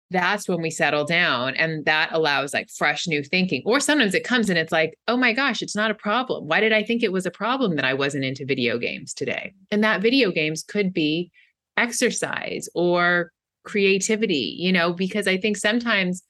that's 0.10 0.48
when 0.48 0.62
we 0.62 0.70
settle 0.70 1.04
down 1.04 1.56
and 1.56 1.84
that 1.86 2.10
allows 2.13 2.54
like 2.54 2.70
fresh 2.70 3.08
new 3.08 3.22
thinking. 3.22 3.62
Or 3.65 3.80
sometimes 3.82 4.13
it 4.13 4.24
comes 4.24 4.50
and 4.50 4.58
it's 4.58 4.72
like 4.72 4.98
oh 5.08 5.17
my 5.17 5.34
gosh 5.34 5.62
it's 5.62 5.76
not 5.76 5.91
a 5.91 5.96
problem. 5.96 6.48
Why 6.48 6.60
did 6.60 6.74
i 6.74 6.84
think 6.84 7.04
it 7.04 7.12
was 7.12 7.26
a 7.26 7.32
problem 7.32 7.76
that 7.76 7.86
i 7.86 7.93
wasn't 7.93 8.24
into 8.24 8.46
video 8.46 8.78
games 8.78 9.13
today? 9.13 9.54
And 9.72 9.84
that 9.84 10.02
video 10.02 10.32
games 10.32 10.63
could 10.63 10.93
be 10.93 11.32
exercise 11.78 12.67
or 12.74 13.32
creativity 13.63 14.56
you 14.58 14.72
know 14.72 14.93
because 14.93 15.28
i 15.28 15.38
think 15.38 15.58
sometimes 15.58 16.24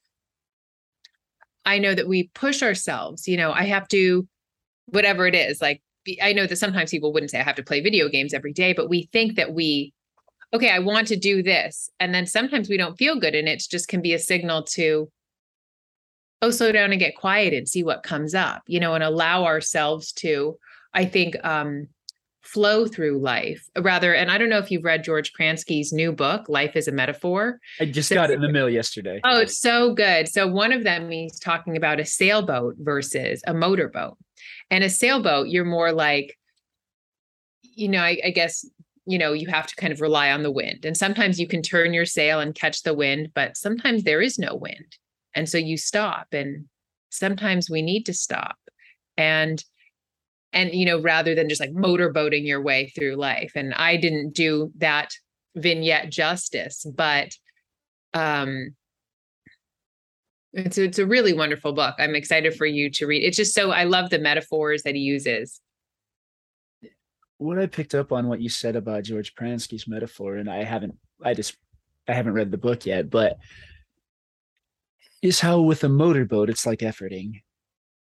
i 1.64 1.78
know 1.78 1.94
that 1.94 2.08
we 2.08 2.28
push 2.34 2.62
ourselves 2.62 3.28
you 3.28 3.36
know 3.36 3.52
i 3.52 3.62
have 3.62 3.86
to 3.86 4.26
whatever 4.86 5.24
it 5.26 5.36
is 5.36 5.62
like 5.62 5.80
i 6.20 6.32
know 6.32 6.46
that 6.46 6.56
sometimes 6.56 6.90
people 6.90 7.12
wouldn't 7.12 7.30
say 7.30 7.38
i 7.38 7.44
have 7.44 7.54
to 7.54 7.62
play 7.62 7.80
video 7.80 8.08
games 8.08 8.34
every 8.34 8.52
day 8.52 8.72
but 8.72 8.90
we 8.90 9.08
think 9.12 9.36
that 9.36 9.54
we 9.54 9.92
okay, 10.52 10.70
I 10.70 10.78
want 10.78 11.08
to 11.08 11.16
do 11.16 11.42
this. 11.42 11.90
And 12.00 12.14
then 12.14 12.26
sometimes 12.26 12.68
we 12.68 12.76
don't 12.76 12.96
feel 12.96 13.18
good. 13.18 13.34
And 13.34 13.48
it 13.48 13.62
just 13.70 13.88
can 13.88 14.00
be 14.00 14.14
a 14.14 14.18
signal 14.18 14.62
to, 14.74 15.10
oh, 16.42 16.50
slow 16.50 16.72
down 16.72 16.90
and 16.90 17.00
get 17.00 17.16
quiet 17.16 17.52
and 17.52 17.68
see 17.68 17.82
what 17.82 18.02
comes 18.02 18.34
up, 18.34 18.62
you 18.66 18.80
know, 18.80 18.94
and 18.94 19.04
allow 19.04 19.44
ourselves 19.44 20.12
to, 20.12 20.56
I 20.94 21.04
think, 21.04 21.36
um, 21.44 21.88
flow 22.40 22.86
through 22.86 23.18
life 23.18 23.68
rather. 23.78 24.14
And 24.14 24.30
I 24.30 24.38
don't 24.38 24.48
know 24.48 24.58
if 24.58 24.70
you've 24.70 24.84
read 24.84 25.04
George 25.04 25.34
Pransky's 25.34 25.92
new 25.92 26.12
book, 26.12 26.48
Life 26.48 26.76
is 26.76 26.88
a 26.88 26.92
Metaphor. 26.92 27.60
I 27.78 27.84
just 27.84 28.08
so, 28.08 28.14
got 28.14 28.30
it 28.30 28.34
in 28.34 28.40
the 28.40 28.50
mail 28.50 28.70
yesterday. 28.70 29.20
Oh, 29.22 29.40
it's 29.40 29.60
so 29.60 29.92
good. 29.92 30.28
So 30.28 30.46
one 30.46 30.72
of 30.72 30.82
them 30.82 31.10
he's 31.10 31.38
talking 31.38 31.76
about 31.76 32.00
a 32.00 32.06
sailboat 32.06 32.76
versus 32.78 33.42
a 33.46 33.52
motorboat. 33.52 34.16
And 34.70 34.82
a 34.82 34.88
sailboat, 34.88 35.48
you're 35.48 35.66
more 35.66 35.92
like, 35.92 36.38
you 37.62 37.88
know, 37.88 38.00
I, 38.00 38.18
I 38.24 38.30
guess 38.30 38.64
you 39.08 39.18
know 39.18 39.32
you 39.32 39.48
have 39.48 39.66
to 39.66 39.74
kind 39.76 39.92
of 39.92 40.02
rely 40.02 40.30
on 40.30 40.42
the 40.42 40.50
wind. 40.50 40.84
And 40.84 40.96
sometimes 40.96 41.40
you 41.40 41.48
can 41.48 41.62
turn 41.62 41.94
your 41.94 42.04
sail 42.04 42.40
and 42.40 42.54
catch 42.54 42.82
the 42.82 42.94
wind 42.94 43.30
but 43.34 43.56
sometimes 43.56 44.04
there 44.04 44.20
is 44.20 44.38
no 44.38 44.54
wind. 44.54 44.98
And 45.34 45.48
so 45.48 45.56
you 45.56 45.78
stop 45.78 46.26
and 46.32 46.66
sometimes 47.08 47.70
we 47.70 47.80
need 47.80 48.04
to 48.06 48.12
stop. 48.12 48.56
And 49.16 49.64
and 50.52 50.74
you 50.74 50.84
know 50.84 51.00
rather 51.00 51.34
than 51.34 51.48
just 51.48 51.60
like 51.60 51.72
motorboating 51.72 52.46
your 52.46 52.60
way 52.62 52.92
through 52.94 53.16
life. 53.16 53.52
And 53.54 53.72
i 53.74 53.96
didn't 53.96 54.34
do 54.34 54.70
that 54.76 55.10
vignette 55.56 56.10
justice 56.10 56.86
but 56.94 57.30
um 58.14 58.74
it's 60.52 60.76
it's 60.76 60.98
a 60.98 61.06
really 61.06 61.32
wonderful 61.32 61.72
book. 61.72 61.94
I'm 61.98 62.14
excited 62.14 62.54
for 62.54 62.66
you 62.66 62.90
to 62.90 63.06
read. 63.06 63.24
It's 63.24 63.36
just 63.38 63.54
so 63.54 63.70
i 63.70 63.84
love 63.84 64.10
the 64.10 64.18
metaphors 64.18 64.82
that 64.82 64.94
he 64.94 65.00
uses 65.00 65.60
what 67.38 67.58
I 67.58 67.66
picked 67.66 67.94
up 67.94 68.12
on 68.12 68.28
what 68.28 68.40
you 68.40 68.48
said 68.48 68.76
about 68.76 69.04
George 69.04 69.34
Pransky's 69.34 69.88
metaphor, 69.88 70.36
and 70.36 70.50
I 70.50 70.62
haven't, 70.64 70.96
I 71.22 71.34
just, 71.34 71.56
I 72.06 72.12
haven't 72.12 72.34
read 72.34 72.50
the 72.50 72.58
book 72.58 72.86
yet, 72.86 73.10
but 73.10 73.38
is 75.22 75.40
how 75.40 75.60
with 75.60 75.82
a 75.84 75.88
motorboat, 75.88 76.50
it's 76.50 76.66
like 76.66 76.80
efforting. 76.80 77.42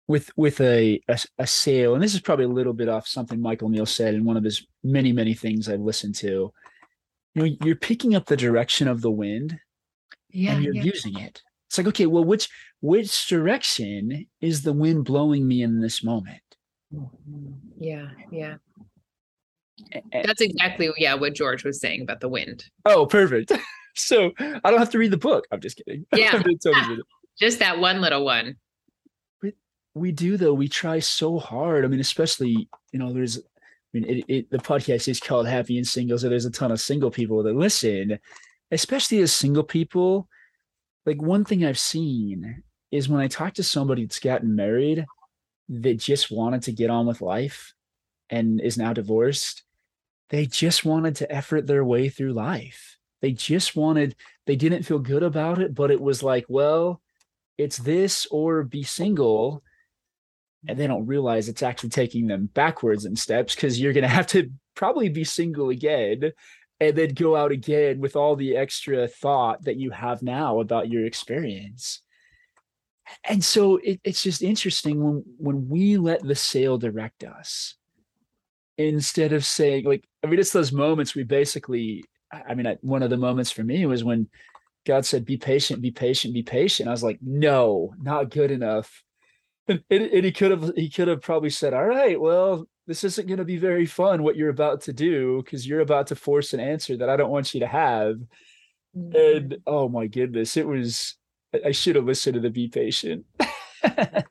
With 0.05 0.29
with 0.35 0.59
a, 0.59 1.01
a, 1.07 1.17
a 1.39 1.47
sail, 1.47 1.93
and 1.93 2.03
this 2.03 2.13
is 2.13 2.19
probably 2.19 2.43
a 2.43 2.49
little 2.49 2.73
bit 2.73 2.89
off 2.89 3.07
something 3.07 3.39
Michael 3.39 3.69
Neill 3.69 3.85
said 3.85 4.13
in 4.13 4.25
one 4.25 4.35
of 4.35 4.43
his 4.43 4.67
many 4.83 5.13
many 5.13 5.33
things 5.33 5.69
I've 5.69 5.79
listened 5.79 6.15
to. 6.15 6.51
You 7.33 7.41
know, 7.41 7.55
you're 7.63 7.77
picking 7.77 8.13
up 8.13 8.25
the 8.25 8.35
direction 8.35 8.89
of 8.89 8.99
the 8.99 9.09
wind, 9.09 9.57
yeah, 10.29 10.55
and 10.55 10.63
you're 10.63 10.75
yeah. 10.75 10.83
using 10.83 11.17
it. 11.17 11.41
It's 11.67 11.77
like, 11.77 11.87
okay, 11.87 12.05
well, 12.05 12.25
which 12.25 12.49
which 12.81 13.27
direction 13.27 14.27
is 14.41 14.61
the 14.61 14.73
wind 14.73 15.05
blowing 15.05 15.47
me 15.47 15.63
in 15.63 15.79
this 15.79 16.03
moment? 16.03 16.41
Yeah, 17.79 18.09
yeah. 18.29 18.55
Eh, 19.91 20.01
eh. 20.11 20.23
That's 20.25 20.41
exactly 20.41 20.89
yeah 20.97 21.15
what 21.15 21.33
George 21.33 21.63
was 21.63 21.79
saying 21.79 22.01
about 22.01 22.19
the 22.19 22.29
wind. 22.29 22.65
Oh, 22.85 23.05
perfect. 23.05 23.51
so 23.95 24.31
I 24.39 24.69
don't 24.69 24.79
have 24.79 24.91
to 24.91 24.97
read 24.97 25.11
the 25.11 25.17
book. 25.17 25.45
I'm 25.51 25.61
just 25.61 25.77
kidding. 25.77 26.05
Yeah, 26.15 26.41
just 27.39 27.59
that 27.59 27.79
one 27.79 28.01
little 28.01 28.25
one. 28.25 28.57
But 29.41 29.53
we 29.93 30.11
do 30.11 30.37
though. 30.37 30.53
We 30.53 30.67
try 30.67 30.99
so 30.99 31.39
hard. 31.39 31.85
I 31.85 31.87
mean, 31.87 31.99
especially 31.99 32.69
you 32.91 32.99
know, 32.99 33.11
there's. 33.11 33.37
I 33.37 33.99
mean, 33.99 34.05
it, 34.05 34.25
it 34.27 34.49
the 34.49 34.57
podcast 34.57 35.07
is 35.07 35.19
called 35.19 35.47
Happy 35.47 35.77
and 35.77 35.87
Single, 35.87 36.17
so 36.17 36.27
there's 36.27 36.45
a 36.45 36.51
ton 36.51 36.71
of 36.71 36.81
single 36.81 37.11
people 37.11 37.43
that 37.43 37.55
listen, 37.55 38.17
especially 38.71 39.19
as 39.19 39.31
single 39.31 39.63
people. 39.63 40.27
Like 41.05 41.21
one 41.21 41.45
thing 41.45 41.63
I've 41.63 41.77
seen 41.77 42.63
is 42.91 43.09
when 43.09 43.21
I 43.21 43.27
talk 43.27 43.53
to 43.55 43.63
somebody 43.63 44.03
that's 44.03 44.19
gotten 44.19 44.55
married 44.55 45.05
that 45.69 45.95
just 45.95 46.31
wanted 46.31 46.63
to 46.63 46.71
get 46.71 46.89
on 46.89 47.05
with 47.05 47.21
life 47.21 47.73
and 48.29 48.61
is 48.61 48.77
now 48.77 48.93
divorced, 48.93 49.62
they 50.33 50.47
just 50.47 50.83
wanted 50.83 51.17
to 51.17 51.31
effort 51.31 51.67
their 51.67 51.85
way 51.85 52.09
through 52.09 52.33
life. 52.33 52.97
They 53.21 53.33
just 53.33 53.75
wanted, 53.75 54.15
they 54.47 54.55
didn't 54.55 54.81
feel 54.81 54.97
good 54.97 55.21
about 55.21 55.59
it, 55.61 55.75
but 55.75 55.91
it 55.91 56.01
was 56.01 56.23
like, 56.23 56.45
well, 56.49 57.03
it's 57.59 57.77
this 57.77 58.25
or 58.31 58.63
be 58.63 58.81
single. 58.81 59.61
And 60.67 60.75
they 60.75 60.87
don't 60.87 61.05
realize 61.05 61.49
it's 61.49 61.61
actually 61.61 61.91
taking 61.91 62.25
them 62.25 62.49
backwards 62.51 63.05
in 63.05 63.15
steps 63.15 63.53
because 63.53 63.79
you're 63.79 63.93
going 63.93 64.01
to 64.05 64.07
have 64.07 64.25
to 64.27 64.49
probably 64.73 65.07
be 65.07 65.23
single 65.23 65.69
again 65.69 66.31
and 66.79 66.95
then 66.95 67.13
go 67.13 67.35
out 67.35 67.51
again 67.51 67.99
with 67.99 68.15
all 68.15 68.35
the 68.35 68.57
extra 68.57 69.07
thought 69.07 69.63
that 69.65 69.77
you 69.77 69.91
have 69.91 70.23
now 70.23 70.61
about 70.61 70.89
your 70.89 71.05
experience 71.05 72.01
and 73.25 73.43
so 73.43 73.77
it, 73.83 73.99
it's 74.03 74.23
just 74.23 74.41
interesting 74.41 75.03
when 75.03 75.23
when 75.37 75.69
we 75.69 75.97
let 75.97 76.23
the 76.23 76.35
sail 76.35 76.77
direct 76.77 77.23
us 77.23 77.75
instead 78.77 79.33
of 79.33 79.45
saying 79.45 79.85
like 79.85 80.03
i 80.23 80.27
mean 80.27 80.39
it's 80.39 80.51
those 80.51 80.71
moments 80.71 81.15
we 81.15 81.23
basically 81.23 82.03
i 82.47 82.53
mean 82.53 82.77
one 82.81 83.03
of 83.03 83.09
the 83.09 83.17
moments 83.17 83.51
for 83.51 83.63
me 83.63 83.85
was 83.85 84.03
when 84.03 84.27
god 84.85 85.05
said 85.05 85.25
be 85.25 85.37
patient 85.37 85.81
be 85.81 85.91
patient 85.91 86.33
be 86.33 86.43
patient 86.43 86.89
i 86.89 86.91
was 86.91 87.03
like 87.03 87.19
no 87.21 87.93
not 88.01 88.29
good 88.29 88.51
enough 88.51 89.03
and, 89.67 89.83
and 89.89 90.25
he 90.25 90.31
could 90.31 90.51
have 90.51 90.71
he 90.75 90.89
could 90.89 91.07
have 91.07 91.21
probably 91.21 91.49
said 91.49 91.73
all 91.73 91.85
right 91.85 92.19
well 92.19 92.65
this 92.85 93.03
isn't 93.03 93.27
going 93.27 93.37
to 93.37 93.45
be 93.45 93.57
very 93.57 93.85
fun 93.85 94.23
what 94.23 94.35
you're 94.35 94.49
about 94.49 94.81
to 94.81 94.91
do 94.91 95.41
because 95.43 95.65
you're 95.65 95.79
about 95.79 96.07
to 96.07 96.15
force 96.15 96.53
an 96.53 96.59
answer 96.59 96.97
that 96.97 97.09
i 97.09 97.15
don't 97.15 97.31
want 97.31 97.53
you 97.53 97.59
to 97.59 97.67
have 97.67 98.15
mm-hmm. 98.97 99.15
and 99.15 99.57
oh 99.67 99.87
my 99.87 100.07
goodness 100.07 100.57
it 100.57 100.67
was 100.67 101.15
I 101.65 101.71
should 101.71 101.95
have 101.95 102.05
listened 102.05 102.35
to 102.35 102.39
the 102.39 102.49
Be 102.49 102.67
Patient. 102.67 103.25
and 103.83 104.25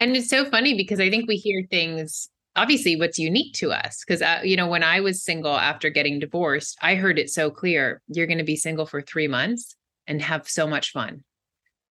it's 0.00 0.30
so 0.30 0.48
funny 0.50 0.76
because 0.76 1.00
I 1.00 1.10
think 1.10 1.28
we 1.28 1.36
hear 1.36 1.66
things 1.70 2.30
obviously 2.58 2.96
what's 2.96 3.18
unique 3.18 3.54
to 3.54 3.70
us 3.70 4.02
because 4.04 4.20
uh, 4.20 4.40
you 4.42 4.56
know 4.56 4.66
when 4.66 4.82
i 4.82 5.00
was 5.00 5.22
single 5.22 5.56
after 5.56 5.88
getting 5.90 6.18
divorced 6.18 6.76
i 6.82 6.96
heard 6.96 7.18
it 7.18 7.30
so 7.30 7.50
clear 7.50 8.02
you're 8.08 8.26
going 8.26 8.38
to 8.38 8.44
be 8.44 8.56
single 8.56 8.84
for 8.84 9.00
three 9.00 9.28
months 9.28 9.76
and 10.08 10.20
have 10.20 10.48
so 10.48 10.66
much 10.66 10.90
fun 10.90 11.22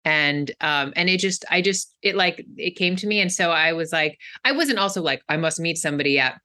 and 0.03 0.51
um 0.61 0.91
and 0.95 1.07
it 1.07 1.19
just 1.19 1.45
i 1.51 1.61
just 1.61 1.95
it 2.01 2.15
like 2.15 2.43
it 2.57 2.71
came 2.71 2.95
to 2.95 3.05
me 3.05 3.19
and 3.19 3.31
so 3.31 3.51
i 3.51 3.73
was 3.73 3.91
like 3.91 4.17
i 4.43 4.51
wasn't 4.51 4.79
also 4.79 5.01
like 5.01 5.21
i 5.29 5.37
must 5.37 5.59
meet 5.59 5.77
somebody 5.77 6.11
yet 6.11 6.35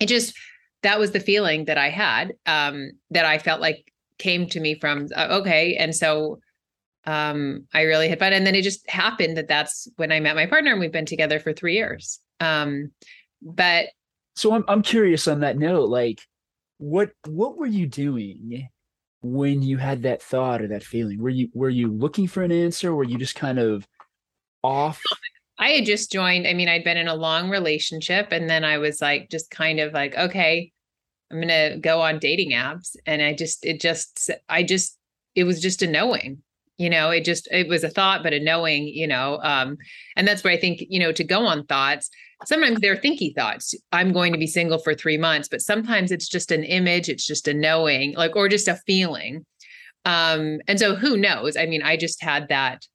it 0.00 0.06
just 0.06 0.34
that 0.82 0.98
was 0.98 1.12
the 1.12 1.20
feeling 1.20 1.66
that 1.66 1.76
i 1.76 1.90
had 1.90 2.32
um 2.46 2.90
that 3.10 3.26
i 3.26 3.36
felt 3.36 3.60
like 3.60 3.92
came 4.18 4.46
to 4.46 4.60
me 4.60 4.74
from 4.80 5.06
uh, 5.14 5.28
okay 5.30 5.76
and 5.76 5.94
so 5.94 6.40
um, 7.06 7.66
I 7.72 7.82
really 7.82 8.08
had 8.08 8.18
fun. 8.18 8.34
And 8.34 8.46
then 8.46 8.54
it 8.54 8.62
just 8.62 8.88
happened 8.88 9.36
that 9.36 9.48
that's 9.48 9.88
when 9.96 10.12
I 10.12 10.20
met 10.20 10.36
my 10.36 10.46
partner 10.46 10.70
and 10.72 10.80
we've 10.80 10.92
been 10.92 11.06
together 11.06 11.40
for 11.40 11.52
three 11.52 11.74
years. 11.74 12.20
Um, 12.40 12.90
but 13.42 13.86
so 14.36 14.54
I'm, 14.54 14.64
I'm 14.68 14.82
curious 14.82 15.28
on 15.28 15.40
that 15.40 15.58
note, 15.58 15.88
like 15.88 16.20
what, 16.78 17.10
what 17.26 17.56
were 17.56 17.66
you 17.66 17.86
doing 17.86 18.68
when 19.22 19.62
you 19.62 19.76
had 19.76 20.02
that 20.02 20.22
thought 20.22 20.62
or 20.62 20.68
that 20.68 20.84
feeling? 20.84 21.20
Were 21.20 21.30
you, 21.30 21.48
were 21.52 21.68
you 21.68 21.92
looking 21.92 22.26
for 22.26 22.42
an 22.42 22.52
answer? 22.52 22.94
Were 22.94 23.04
you 23.04 23.18
just 23.18 23.34
kind 23.34 23.58
of 23.58 23.86
off? 24.62 25.02
I 25.58 25.70
had 25.70 25.84
just 25.84 26.10
joined. 26.10 26.46
I 26.46 26.54
mean, 26.54 26.68
I'd 26.68 26.84
been 26.84 26.96
in 26.96 27.08
a 27.08 27.14
long 27.14 27.50
relationship 27.50 28.28
and 28.32 28.48
then 28.48 28.64
I 28.64 28.78
was 28.78 29.02
like, 29.02 29.28
just 29.30 29.50
kind 29.50 29.78
of 29.78 29.92
like, 29.92 30.16
okay, 30.16 30.72
I'm 31.30 31.36
going 31.36 31.48
to 31.48 31.78
go 31.78 32.00
on 32.00 32.18
dating 32.18 32.52
apps. 32.52 32.96
And 33.04 33.20
I 33.20 33.34
just, 33.34 33.66
it 33.66 33.80
just, 33.80 34.30
I 34.48 34.62
just, 34.62 34.96
it 35.34 35.44
was 35.44 35.60
just 35.60 35.82
a 35.82 35.86
knowing 35.86 36.42
you 36.80 36.88
know 36.88 37.10
it 37.10 37.26
just 37.26 37.46
it 37.52 37.68
was 37.68 37.84
a 37.84 37.90
thought 37.90 38.22
but 38.22 38.32
a 38.32 38.40
knowing 38.40 38.88
you 38.88 39.06
know 39.06 39.38
um 39.42 39.76
and 40.16 40.26
that's 40.26 40.42
where 40.42 40.52
i 40.52 40.56
think 40.56 40.82
you 40.88 40.98
know 40.98 41.12
to 41.12 41.22
go 41.22 41.46
on 41.46 41.64
thoughts 41.66 42.10
sometimes 42.44 42.80
they're 42.80 42.96
thinky 42.96 43.34
thoughts. 43.34 43.74
I'm 43.92 44.12
going 44.12 44.32
to 44.32 44.38
be 44.38 44.46
single 44.46 44.78
for 44.78 44.94
three 44.94 45.18
months 45.18 45.48
but 45.48 45.60
sometimes 45.60 46.10
it's 46.10 46.28
just 46.28 46.50
an 46.50 46.64
image 46.64 47.08
it's 47.08 47.26
just 47.26 47.48
a 47.48 47.54
knowing 47.54 48.14
like 48.14 48.36
or 48.36 48.48
just 48.48 48.68
a 48.68 48.76
feeling. 48.86 49.44
Um 50.04 50.60
and 50.68 50.78
so 50.78 50.94
who 50.94 51.16
knows? 51.16 51.56
I 51.56 51.66
mean 51.66 51.82
i 51.82 51.96
just 51.96 52.22
had 52.22 52.48
that. 52.48 52.86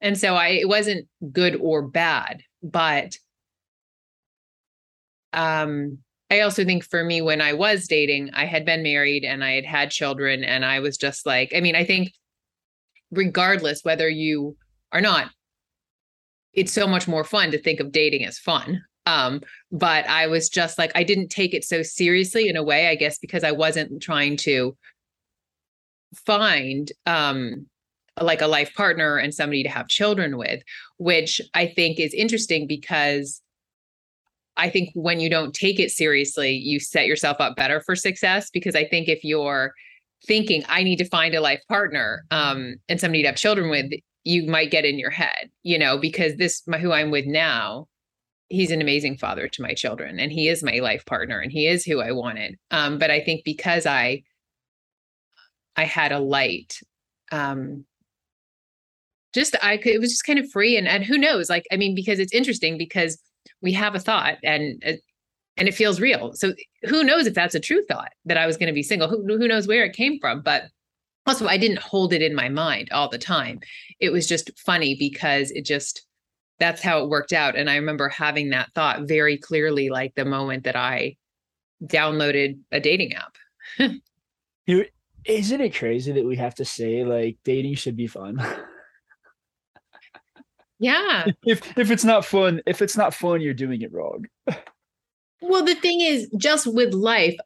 And 0.00 0.18
so 0.18 0.34
i 0.34 0.48
it 0.48 0.68
wasn't 0.68 1.08
good 1.32 1.56
or 1.56 1.82
bad 1.82 2.42
but 2.62 3.16
um 5.32 5.98
I 6.30 6.40
also 6.42 6.64
think 6.64 6.84
for 6.84 7.02
me, 7.02 7.20
when 7.20 7.40
I 7.40 7.54
was 7.54 7.88
dating, 7.88 8.30
I 8.34 8.44
had 8.44 8.64
been 8.64 8.84
married 8.84 9.24
and 9.24 9.42
I 9.42 9.54
had 9.54 9.64
had 9.64 9.90
children, 9.90 10.44
and 10.44 10.64
I 10.64 10.78
was 10.78 10.96
just 10.96 11.26
like, 11.26 11.52
I 11.56 11.60
mean, 11.60 11.74
I 11.74 11.84
think 11.84 12.12
regardless 13.10 13.84
whether 13.84 14.08
you 14.08 14.56
are 14.92 15.00
not 15.00 15.30
it's 16.52 16.72
so 16.72 16.86
much 16.86 17.06
more 17.06 17.24
fun 17.24 17.50
to 17.50 17.58
think 17.58 17.80
of 17.80 17.92
dating 17.92 18.24
as 18.24 18.38
fun. 18.38 18.82
Um 19.06 19.40
but 19.72 20.06
i 20.08 20.26
was 20.26 20.48
just 20.48 20.78
like 20.78 20.92
i 20.94 21.02
didn't 21.02 21.28
take 21.28 21.54
it 21.54 21.64
so 21.64 21.82
seriously 21.82 22.48
in 22.48 22.56
a 22.56 22.62
way 22.62 22.88
i 22.88 22.94
guess 22.94 23.18
because 23.18 23.44
i 23.44 23.52
wasn't 23.52 24.02
trying 24.02 24.36
to 24.36 24.76
find 26.14 26.92
um 27.06 27.66
like 28.20 28.42
a 28.42 28.46
life 28.46 28.74
partner 28.74 29.16
and 29.16 29.32
somebody 29.32 29.62
to 29.62 29.68
have 29.68 29.88
children 29.88 30.36
with 30.36 30.62
which 30.98 31.40
i 31.54 31.66
think 31.66 31.98
is 31.98 32.12
interesting 32.12 32.66
because 32.66 33.40
i 34.56 34.68
think 34.68 34.90
when 34.94 35.18
you 35.20 35.30
don't 35.30 35.54
take 35.54 35.80
it 35.80 35.90
seriously 35.90 36.50
you 36.50 36.78
set 36.78 37.06
yourself 37.06 37.36
up 37.40 37.56
better 37.56 37.80
for 37.80 37.96
success 37.96 38.50
because 38.50 38.74
i 38.74 38.84
think 38.84 39.08
if 39.08 39.24
you're 39.24 39.72
thinking 40.26 40.62
I 40.68 40.82
need 40.82 40.96
to 40.96 41.04
find 41.06 41.34
a 41.34 41.40
life 41.40 41.62
partner 41.68 42.24
um, 42.30 42.76
and 42.88 43.00
somebody 43.00 43.22
to 43.22 43.28
have 43.28 43.36
children 43.36 43.70
with, 43.70 43.90
you 44.24 44.44
might 44.44 44.70
get 44.70 44.84
in 44.84 44.98
your 44.98 45.10
head, 45.10 45.50
you 45.62 45.78
know, 45.78 45.98
because 45.98 46.36
this 46.36 46.62
my, 46.66 46.78
who 46.78 46.92
I'm 46.92 47.10
with 47.10 47.26
now, 47.26 47.88
he's 48.48 48.70
an 48.70 48.80
amazing 48.80 49.16
father 49.16 49.48
to 49.48 49.62
my 49.62 49.74
children 49.74 50.18
and 50.18 50.32
he 50.32 50.48
is 50.48 50.62
my 50.62 50.78
life 50.80 51.06
partner 51.06 51.40
and 51.40 51.52
he 51.52 51.66
is 51.66 51.84
who 51.84 52.00
I 52.00 52.12
wanted. 52.12 52.58
Um, 52.70 52.98
but 52.98 53.10
I 53.10 53.20
think 53.20 53.42
because 53.44 53.86
I 53.86 54.22
I 55.76 55.84
had 55.84 56.12
a 56.12 56.18
light, 56.18 56.78
um, 57.32 57.84
just 59.32 59.56
I 59.62 59.76
could 59.76 59.92
it 59.92 60.00
was 60.00 60.10
just 60.10 60.26
kind 60.26 60.38
of 60.38 60.50
free 60.50 60.76
and 60.76 60.88
and 60.88 61.04
who 61.04 61.16
knows, 61.16 61.48
like 61.48 61.64
I 61.72 61.76
mean, 61.76 61.94
because 61.94 62.18
it's 62.18 62.34
interesting 62.34 62.76
because 62.76 63.18
we 63.62 63.72
have 63.72 63.94
a 63.94 64.00
thought 64.00 64.36
and 64.42 64.82
uh, 64.86 64.92
and 65.56 65.68
it 65.68 65.74
feels 65.74 66.00
real. 66.00 66.32
So 66.34 66.54
who 66.84 67.04
knows 67.04 67.26
if 67.26 67.34
that's 67.34 67.54
a 67.54 67.60
true 67.60 67.84
thought 67.88 68.12
that 68.24 68.38
I 68.38 68.46
was 68.46 68.56
going 68.56 68.68
to 68.68 68.72
be 68.72 68.82
single? 68.82 69.08
Who, 69.08 69.24
who 69.26 69.46
knows 69.46 69.66
where 69.66 69.84
it 69.84 69.94
came 69.94 70.18
from? 70.18 70.42
But 70.42 70.64
also, 71.30 71.46
I 71.46 71.58
didn't 71.58 71.78
hold 71.78 72.12
it 72.12 72.22
in 72.22 72.34
my 72.34 72.48
mind 72.48 72.90
all 72.90 73.08
the 73.08 73.18
time. 73.18 73.60
It 74.00 74.10
was 74.10 74.26
just 74.26 74.50
funny 74.58 74.96
because 74.98 75.52
it 75.52 75.64
just 75.64 76.04
that's 76.58 76.82
how 76.82 76.98
it 76.98 77.08
worked 77.08 77.32
out. 77.32 77.54
And 77.54 77.70
I 77.70 77.76
remember 77.76 78.08
having 78.08 78.50
that 78.50 78.72
thought 78.74 79.02
very 79.02 79.38
clearly, 79.38 79.90
like 79.90 80.16
the 80.16 80.24
moment 80.24 80.64
that 80.64 80.74
I 80.74 81.16
downloaded 81.84 82.58
a 82.72 82.80
dating 82.80 83.14
app. 83.14 83.36
you 84.66 84.86
isn't 85.24 85.60
it 85.60 85.76
crazy 85.76 86.10
that 86.10 86.26
we 86.26 86.34
have 86.34 86.56
to 86.56 86.64
say 86.64 87.04
like 87.04 87.38
dating 87.44 87.76
should 87.76 87.96
be 87.96 88.08
fun? 88.08 88.44
yeah. 90.80 91.26
If 91.46 91.78
if 91.78 91.92
it's 91.92 92.04
not 92.04 92.24
fun, 92.24 92.60
if 92.66 92.82
it's 92.82 92.96
not 92.96 93.14
fun, 93.14 93.40
you're 93.40 93.54
doing 93.54 93.82
it 93.82 93.92
wrong. 93.92 94.26
Well, 95.42 95.64
the 95.64 95.76
thing 95.76 96.00
is, 96.00 96.28
just 96.36 96.66
with 96.66 96.92
life, 96.92 97.36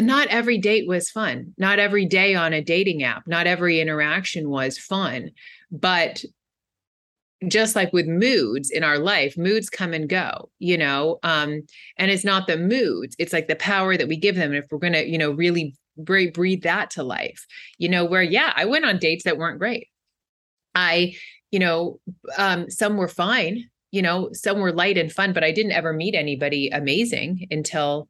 not 0.00 0.28
every 0.28 0.58
date 0.58 0.86
was 0.86 1.10
fun. 1.10 1.54
Not 1.56 1.78
every 1.78 2.04
day 2.04 2.34
on 2.34 2.52
a 2.52 2.62
dating 2.62 3.02
app, 3.02 3.26
not 3.26 3.46
every 3.46 3.80
interaction 3.80 4.50
was 4.50 4.78
fun. 4.78 5.30
But 5.70 6.24
just 7.46 7.76
like 7.76 7.92
with 7.92 8.06
moods 8.06 8.70
in 8.70 8.82
our 8.82 8.98
life, 8.98 9.36
moods 9.36 9.70
come 9.70 9.92
and 9.92 10.08
go, 10.08 10.50
you 10.58 10.76
know. 10.76 11.18
Um, 11.22 11.62
and 11.96 12.10
it's 12.10 12.24
not 12.24 12.46
the 12.46 12.56
moods, 12.56 13.14
it's 13.18 13.32
like 13.32 13.48
the 13.48 13.56
power 13.56 13.96
that 13.96 14.08
we 14.08 14.16
give 14.16 14.34
them. 14.34 14.52
And 14.52 14.62
if 14.62 14.66
we're 14.70 14.78
gonna, 14.78 15.02
you 15.02 15.18
know, 15.18 15.30
really 15.30 15.76
breathe 15.96 16.62
that 16.62 16.90
to 16.90 17.02
life, 17.02 17.46
you 17.78 17.88
know, 17.88 18.04
where 18.04 18.22
yeah, 18.22 18.52
I 18.56 18.64
went 18.64 18.84
on 18.84 18.98
dates 18.98 19.24
that 19.24 19.38
weren't 19.38 19.58
great. 19.58 19.88
I, 20.74 21.14
you 21.50 21.58
know, 21.58 22.00
um, 22.36 22.70
some 22.70 22.96
were 22.96 23.08
fine, 23.08 23.64
you 23.90 24.02
know, 24.02 24.30
some 24.32 24.58
were 24.58 24.72
light 24.72 24.98
and 24.98 25.10
fun, 25.10 25.32
but 25.32 25.44
I 25.44 25.52
didn't 25.52 25.72
ever 25.72 25.92
meet 25.92 26.14
anybody 26.14 26.68
amazing 26.68 27.46
until 27.50 28.08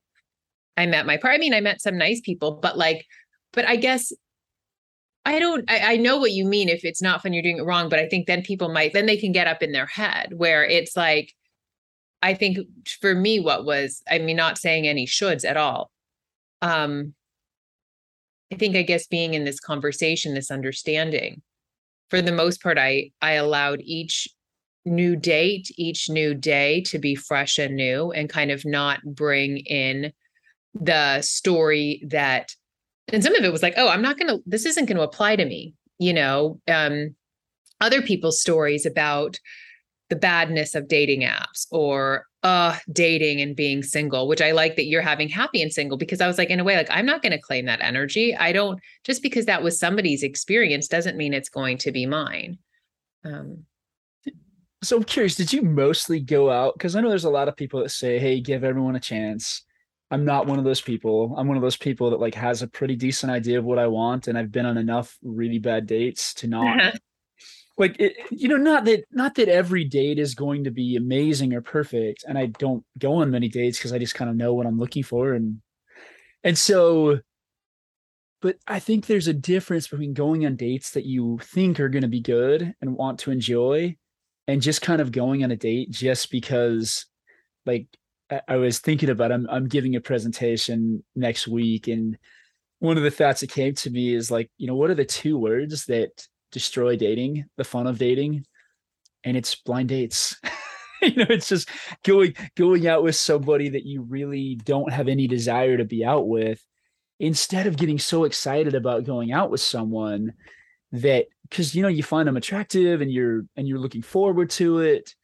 I 0.78 0.86
met 0.86 1.06
my 1.06 1.16
partner. 1.16 1.34
I 1.34 1.38
mean, 1.38 1.54
I 1.54 1.60
met 1.60 1.82
some 1.82 1.98
nice 1.98 2.20
people, 2.20 2.52
but 2.52 2.78
like, 2.78 3.04
but 3.52 3.66
I 3.66 3.76
guess 3.76 4.12
I 5.26 5.40
don't, 5.40 5.68
I, 5.68 5.94
I, 5.94 5.96
know 5.96 6.18
what 6.18 6.30
you 6.30 6.44
mean 6.44 6.68
if 6.68 6.84
it's 6.84 7.02
not 7.02 7.20
fun, 7.20 7.32
you're 7.32 7.42
doing 7.42 7.58
it 7.58 7.64
wrong, 7.64 7.88
but 7.88 7.98
I 7.98 8.08
think 8.08 8.26
then 8.26 8.42
people 8.42 8.72
might, 8.72 8.92
then 8.92 9.06
they 9.06 9.16
can 9.16 9.32
get 9.32 9.48
up 9.48 9.62
in 9.62 9.72
their 9.72 9.86
head 9.86 10.34
where 10.36 10.64
it's 10.64 10.96
like, 10.96 11.34
I 12.22 12.32
think 12.32 12.58
for 13.00 13.14
me, 13.14 13.40
what 13.40 13.64
was, 13.64 14.02
I 14.08 14.20
mean, 14.20 14.36
not 14.36 14.56
saying 14.56 14.86
any 14.86 15.06
shoulds 15.06 15.44
at 15.44 15.56
all. 15.56 15.90
Um, 16.62 17.14
I 18.52 18.56
think, 18.56 18.76
I 18.76 18.82
guess 18.82 19.06
being 19.06 19.34
in 19.34 19.44
this 19.44 19.60
conversation, 19.60 20.34
this 20.34 20.50
understanding, 20.50 21.42
for 22.08 22.22
the 22.22 22.32
most 22.32 22.62
part, 22.62 22.78
I, 22.78 23.10
I 23.20 23.32
allowed 23.32 23.80
each 23.82 24.28
new 24.84 25.16
date 25.16 25.70
each 25.76 26.08
new 26.08 26.34
day 26.34 26.80
to 26.80 26.98
be 26.98 27.14
fresh 27.14 27.58
and 27.58 27.76
new 27.76 28.10
and 28.12 28.30
kind 28.30 28.50
of 28.50 28.64
not 28.64 29.00
bring 29.04 29.58
in 29.58 30.10
the 30.80 31.20
story 31.22 32.02
that 32.06 32.54
and 33.08 33.24
some 33.24 33.34
of 33.34 33.44
it 33.44 33.52
was 33.52 33.62
like 33.62 33.74
oh 33.76 33.88
i'm 33.88 34.02
not 34.02 34.18
going 34.18 34.28
to 34.28 34.42
this 34.46 34.66
isn't 34.66 34.86
going 34.86 34.96
to 34.96 35.02
apply 35.02 35.36
to 35.36 35.44
me 35.44 35.74
you 35.98 36.12
know? 36.12 36.60
Um 36.68 37.14
other 37.80 38.02
people's 38.02 38.40
stories 38.40 38.86
about 38.86 39.38
the 40.08 40.16
badness 40.16 40.74
of 40.74 40.88
dating 40.88 41.20
apps 41.20 41.66
or 41.70 42.24
uh 42.42 42.76
dating 42.90 43.40
and 43.40 43.54
being 43.54 43.82
single 43.84 44.26
which 44.26 44.40
i 44.40 44.50
like 44.50 44.74
that 44.74 44.86
you're 44.86 45.02
having 45.02 45.28
happy 45.28 45.62
and 45.62 45.72
single 45.72 45.96
because 45.96 46.20
i 46.20 46.26
was 46.26 46.38
like 46.38 46.50
in 46.50 46.58
a 46.58 46.64
way 46.64 46.76
like 46.76 46.90
i'm 46.90 47.06
not 47.06 47.22
going 47.22 47.32
to 47.32 47.38
claim 47.38 47.66
that 47.66 47.80
energy. 47.80 48.34
I 48.34 48.52
don't 48.52 48.80
just 49.04 49.22
because 49.22 49.46
that 49.46 49.62
was 49.62 49.78
somebody's 49.78 50.22
experience 50.24 50.88
doesn't 50.88 51.16
mean 51.16 51.34
it's 51.34 51.48
going 51.48 51.78
to 51.78 51.92
be 51.92 52.06
mine. 52.06 52.58
Um 53.24 53.64
so 54.82 54.96
i'm 54.96 55.04
curious 55.04 55.34
did 55.34 55.52
you 55.52 55.62
mostly 55.62 56.20
go 56.20 56.50
out? 56.50 56.74
Because 56.74 56.96
i 56.96 57.00
know 57.00 57.08
there's 57.08 57.24
a 57.24 57.30
lot 57.30 57.48
of 57.48 57.56
people 57.56 57.80
that 57.80 57.90
say 57.90 58.18
hey 58.18 58.40
give 58.40 58.64
everyone 58.64 58.96
a 58.96 59.00
chance 59.00 59.62
i'm 60.10 60.24
not 60.24 60.46
one 60.46 60.58
of 60.58 60.64
those 60.64 60.80
people. 60.80 61.34
I'm 61.36 61.48
one 61.48 61.56
of 61.56 61.62
those 61.62 61.76
people 61.76 62.10
that 62.10 62.20
like 62.20 62.34
has 62.34 62.62
a 62.62 62.68
pretty 62.68 62.96
decent 62.96 63.32
idea 63.32 63.58
of 63.58 63.64
what 63.64 63.78
i 63.78 63.86
want 63.86 64.28
and 64.28 64.38
i've 64.38 64.52
been 64.52 64.66
on 64.66 64.78
enough 64.78 65.16
really 65.22 65.58
bad 65.58 65.86
dates 65.86 66.34
to 66.34 66.46
not 66.46 66.94
like 67.78 67.98
it, 68.00 68.16
you 68.30 68.48
know 68.48 68.56
not 68.56 68.84
that 68.86 69.04
not 69.12 69.36
that 69.36 69.48
every 69.48 69.84
date 69.84 70.18
is 70.18 70.34
going 70.34 70.64
to 70.64 70.70
be 70.70 70.96
amazing 70.96 71.54
or 71.54 71.60
perfect 71.60 72.24
and 72.26 72.36
i 72.36 72.46
don't 72.46 72.84
go 72.98 73.14
on 73.14 73.30
many 73.30 73.48
dates 73.48 73.78
because 73.78 73.92
i 73.92 73.98
just 73.98 74.14
kind 74.14 74.30
of 74.30 74.36
know 74.36 74.52
what 74.52 74.66
i'm 74.66 74.78
looking 74.78 75.02
for 75.02 75.32
and 75.32 75.60
and 76.42 76.58
so 76.58 77.18
but 78.42 78.56
i 78.66 78.78
think 78.78 79.06
there's 79.06 79.28
a 79.28 79.32
difference 79.32 79.88
between 79.88 80.12
going 80.12 80.44
on 80.44 80.56
dates 80.56 80.90
that 80.90 81.06
you 81.06 81.38
think 81.42 81.78
are 81.78 81.88
going 81.88 82.02
to 82.02 82.08
be 82.08 82.20
good 82.20 82.74
and 82.80 82.96
want 82.96 83.20
to 83.20 83.30
enjoy 83.30 83.96
and 84.48 84.62
just 84.62 84.82
kind 84.82 85.00
of 85.00 85.12
going 85.12 85.44
on 85.44 85.50
a 85.50 85.56
date 85.56 85.90
just 85.90 86.30
because 86.30 87.06
like 87.66 87.86
i, 88.48 88.56
was 88.56 88.78
thinking 88.78 89.10
about 89.10 89.32
I'm, 89.32 89.46
I'm 89.50 89.68
giving 89.68 89.96
a 89.96 90.00
presentation 90.00 91.02
next 91.16 91.48
week 91.48 91.88
and 91.88 92.18
one 92.80 92.96
of 92.96 93.02
the 93.02 93.10
thoughts 93.10 93.40
that 93.40 93.50
came 93.50 93.74
to 93.74 93.90
me 93.90 94.14
is 94.14 94.30
like 94.30 94.50
you 94.58 94.66
know 94.66 94.74
what 94.74 94.90
are 94.90 94.94
the 94.94 95.04
two 95.04 95.38
words 95.38 95.86
that 95.86 96.26
destroy 96.50 96.96
dating, 96.96 97.44
the 97.56 97.64
fun 97.64 97.86
of 97.86 97.98
dating, 97.98 98.44
and 99.24 99.36
it's 99.36 99.54
blind 99.54 99.88
dates. 99.88 100.36
you 101.02 101.14
know, 101.14 101.26
it's 101.28 101.48
just 101.48 101.68
going 102.04 102.34
going 102.56 102.86
out 102.86 103.02
with 103.02 103.16
somebody 103.16 103.68
that 103.70 103.84
you 103.84 104.02
really 104.02 104.56
don't 104.56 104.92
have 104.92 105.08
any 105.08 105.26
desire 105.26 105.76
to 105.76 105.84
be 105.84 106.04
out 106.04 106.28
with 106.28 106.64
instead 107.20 107.66
of 107.66 107.76
getting 107.76 107.98
so 107.98 108.24
excited 108.24 108.74
about 108.74 109.04
going 109.04 109.32
out 109.32 109.50
with 109.50 109.60
someone 109.60 110.32
that 110.92 111.26
because 111.48 111.74
you 111.74 111.82
know 111.82 111.88
you 111.88 112.02
find 112.02 112.26
them 112.26 112.36
attractive 112.36 113.00
and 113.00 113.12
you're 113.12 113.44
and 113.56 113.68
you're 113.68 113.78
looking 113.78 114.02
forward 114.02 114.48
to 114.48 114.78
it 114.78 115.14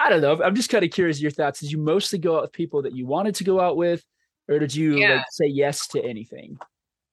i 0.00 0.08
don't 0.08 0.20
know 0.20 0.42
i'm 0.42 0.54
just 0.54 0.70
kind 0.70 0.84
of 0.84 0.90
curious 0.90 1.20
your 1.20 1.30
thoughts 1.30 1.60
did 1.60 1.70
you 1.70 1.78
mostly 1.78 2.18
go 2.18 2.36
out 2.36 2.42
with 2.42 2.52
people 2.52 2.82
that 2.82 2.94
you 2.94 3.06
wanted 3.06 3.34
to 3.34 3.44
go 3.44 3.60
out 3.60 3.76
with 3.76 4.04
or 4.48 4.58
did 4.58 4.74
you 4.74 4.96
yeah. 4.96 5.16
like 5.16 5.24
say 5.30 5.46
yes 5.46 5.86
to 5.86 6.04
anything 6.04 6.58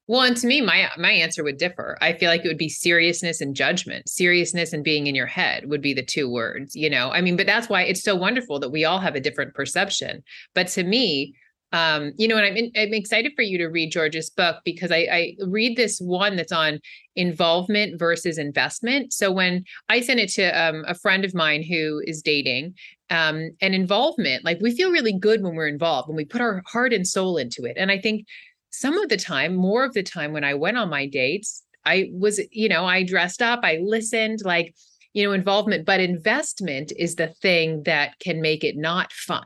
well, 0.09 0.21
and 0.21 0.37
to 0.37 0.47
me, 0.47 0.61
my 0.61 0.89
my 0.97 1.11
answer 1.11 1.43
would 1.43 1.57
differ. 1.57 1.97
I 2.01 2.13
feel 2.13 2.29
like 2.29 2.45
it 2.45 2.47
would 2.47 2.57
be 2.57 2.69
seriousness 2.69 3.41
and 3.41 3.53
judgment. 3.53 4.07
Seriousness 4.07 4.71
and 4.71 4.81
being 4.81 5.07
in 5.07 5.15
your 5.15 5.25
head 5.25 5.69
would 5.69 5.81
be 5.81 5.93
the 5.93 6.03
two 6.03 6.31
words, 6.31 6.77
you 6.77 6.89
know. 6.89 7.11
I 7.11 7.19
mean, 7.19 7.35
but 7.35 7.45
that's 7.45 7.67
why 7.67 7.81
it's 7.81 8.03
so 8.03 8.15
wonderful 8.15 8.57
that 8.59 8.69
we 8.69 8.85
all 8.85 8.99
have 8.99 9.15
a 9.15 9.19
different 9.19 9.53
perception. 9.53 10.23
But 10.55 10.69
to 10.69 10.83
me, 10.85 11.35
um, 11.71 12.13
you 12.17 12.27
know, 12.27 12.37
and 12.37 12.45
I'm 12.45 12.55
in, 12.55 12.71
I'm 12.75 12.93
excited 12.93 13.33
for 13.35 13.41
you 13.41 13.57
to 13.57 13.67
read 13.67 13.91
George's 13.91 14.29
book 14.29 14.57
because 14.63 14.91
I, 14.91 15.07
I 15.11 15.35
read 15.45 15.75
this 15.75 15.99
one 15.99 16.35
that's 16.35 16.51
on 16.51 16.79
involvement 17.15 17.99
versus 17.99 18.37
investment. 18.37 19.11
So 19.11 19.31
when 19.31 19.65
I 19.89 20.01
sent 20.01 20.19
it 20.19 20.29
to 20.33 20.45
um, 20.49 20.85
a 20.87 20.95
friend 20.95 21.25
of 21.25 21.35
mine 21.35 21.63
who 21.63 22.01
is 22.05 22.21
dating, 22.21 22.75
um, 23.09 23.51
and 23.61 23.73
involvement, 23.73 24.43
like 24.43 24.59
we 24.61 24.75
feel 24.75 24.91
really 24.91 25.17
good 25.17 25.41
when 25.41 25.55
we're 25.55 25.67
involved, 25.67 26.07
when 26.09 26.17
we 26.17 26.25
put 26.25 26.41
our 26.41 26.61
heart 26.65 26.93
and 26.93 27.07
soul 27.07 27.37
into 27.37 27.63
it. 27.63 27.77
And 27.77 27.91
I 27.91 27.99
think 27.99 28.25
some 28.69 28.97
of 28.97 29.09
the 29.09 29.17
time, 29.17 29.55
more 29.55 29.85
of 29.85 29.93
the 29.93 30.03
time 30.03 30.33
when 30.33 30.43
I 30.43 30.53
went 30.53 30.77
on 30.77 30.89
my 30.89 31.05
dates, 31.05 31.63
I 31.85 32.09
was, 32.11 32.39
you 32.51 32.67
know, 32.67 32.85
I 32.85 33.03
dressed 33.03 33.41
up, 33.41 33.61
I 33.63 33.79
listened, 33.81 34.39
like, 34.43 34.75
you 35.13 35.25
know, 35.25 35.31
involvement, 35.31 35.85
but 35.85 35.99
investment 35.99 36.91
is 36.97 37.15
the 37.15 37.27
thing 37.27 37.83
that 37.83 38.19
can 38.19 38.41
make 38.41 38.63
it 38.63 38.75
not 38.75 39.13
fun, 39.13 39.45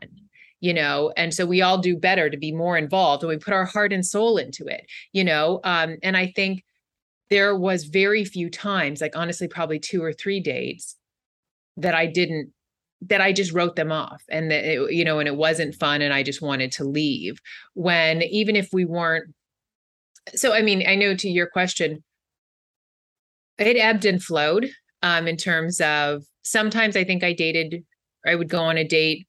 you 0.62 0.74
know, 0.74 1.12
and 1.18 1.34
so 1.34 1.46
we 1.46 1.62
all 1.62 1.80
do 1.80 1.98
better 1.98 2.30
to 2.30 2.38
be 2.38 2.52
more 2.52 2.78
involved 2.78 3.24
and 3.24 3.30
we 3.30 3.38
put 3.38 3.54
our 3.54 3.66
heart 3.66 3.92
and 3.92 4.06
soul 4.06 4.38
into 4.38 4.68
it, 4.68 4.86
you 5.12 5.24
know, 5.24 5.60
um, 5.64 5.98
and 6.04 6.16
I 6.16 6.32
think 6.36 6.64
there 7.32 7.58
was 7.58 7.86
very 7.86 8.24
few 8.24 8.50
times, 8.50 9.02
like 9.02 9.16
honestly, 9.16 9.48
probably 9.48 9.80
two 9.80 10.04
or 10.04 10.14
three 10.14 10.40
dates 10.40 10.98
that 11.78 11.96
I 11.96 12.06
didn't 12.06 12.54
that 13.08 13.22
I 13.22 13.34
just 13.34 13.52
wrote 13.52 13.76
them 13.76 13.92
off 13.92 14.22
and 14.30 14.52
that 14.52 14.64
it, 14.64 14.94
you 14.94 15.04
know 15.04 15.18
and 15.18 15.28
it 15.28 15.36
wasn't 15.36 15.74
fun 15.76 16.04
and 16.04 16.14
I 16.14 16.22
just 16.22 16.42
wanted 16.42 16.72
to 16.74 16.84
leave 16.84 17.40
when 17.74 18.22
even 18.22 18.56
if 18.56 18.70
we 18.72 18.86
weren't 18.86 19.34
so 20.36 20.54
I 20.54 20.62
mean 20.62 20.88
I 20.88 20.96
know 20.96 21.16
to 21.16 21.30
your 21.30 21.48
question 21.48 22.04
it 23.58 23.78
ebbed 23.78 24.06
and 24.06 24.22
flowed 24.22 24.70
um 25.02 25.28
in 25.28 25.38
terms 25.38 25.82
of 25.82 26.24
sometimes 26.44 26.96
I 26.96 27.04
think 27.04 27.24
I 27.24 27.34
dated 27.34 27.84
I 28.26 28.36
would 28.36 28.50
go 28.50 28.62
on 28.62 28.78
a 28.78 28.88
date 28.88 29.26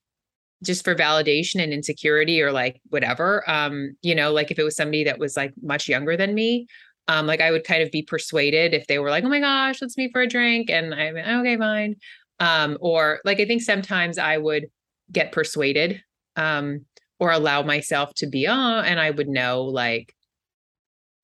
just 0.63 0.85
for 0.85 0.95
validation 0.95 1.63
and 1.63 1.73
insecurity 1.73 2.41
or 2.41 2.53
like 2.53 2.81
whatever 2.91 3.49
um 3.51 3.95
you 4.03 4.15
know 4.15 4.33
like 4.33 4.51
if 4.51 4.59
it 4.59 4.65
was 4.65 4.77
somebody 4.77 5.05
that 5.05 5.19
was 5.19 5.37
like 5.37 5.53
much 5.63 5.89
younger 5.89 6.17
than 6.17 6.35
me 6.35 6.67
um 7.09 7.27
like 7.27 7.41
I 7.41 7.51
would 7.51 7.65
kind 7.65 7.83
of 7.83 7.91
be 7.91 8.03
persuaded 8.03 8.75
if 8.75 8.87
they 8.87 8.99
were 8.99 9.11
like 9.11 9.25
oh 9.25 9.29
my 9.29 9.41
gosh 9.41 9.83
let's 9.83 9.99
meet 9.99 10.13
for 10.13 10.23
a 10.23 10.27
drink 10.27 10.71
and 10.71 10.95
I'm 10.95 11.17
okay 11.17 11.57
fine 11.57 11.97
um, 12.41 12.77
or 12.81 13.21
like 13.25 13.39
I 13.39 13.45
think 13.45 13.63
sometimes 13.63 14.19
I 14.19 14.37
would 14.37 14.67
get 15.13 15.31
persuaded 15.31 16.03
um, 16.35 16.85
or 17.21 17.31
allow 17.31 17.63
myself 17.63 18.15
to 18.15 18.27
be 18.27 18.49
oh 18.49 18.81
and 18.81 18.99
I 18.99 19.11
would 19.11 19.29
know 19.29 19.63
like 19.63 20.15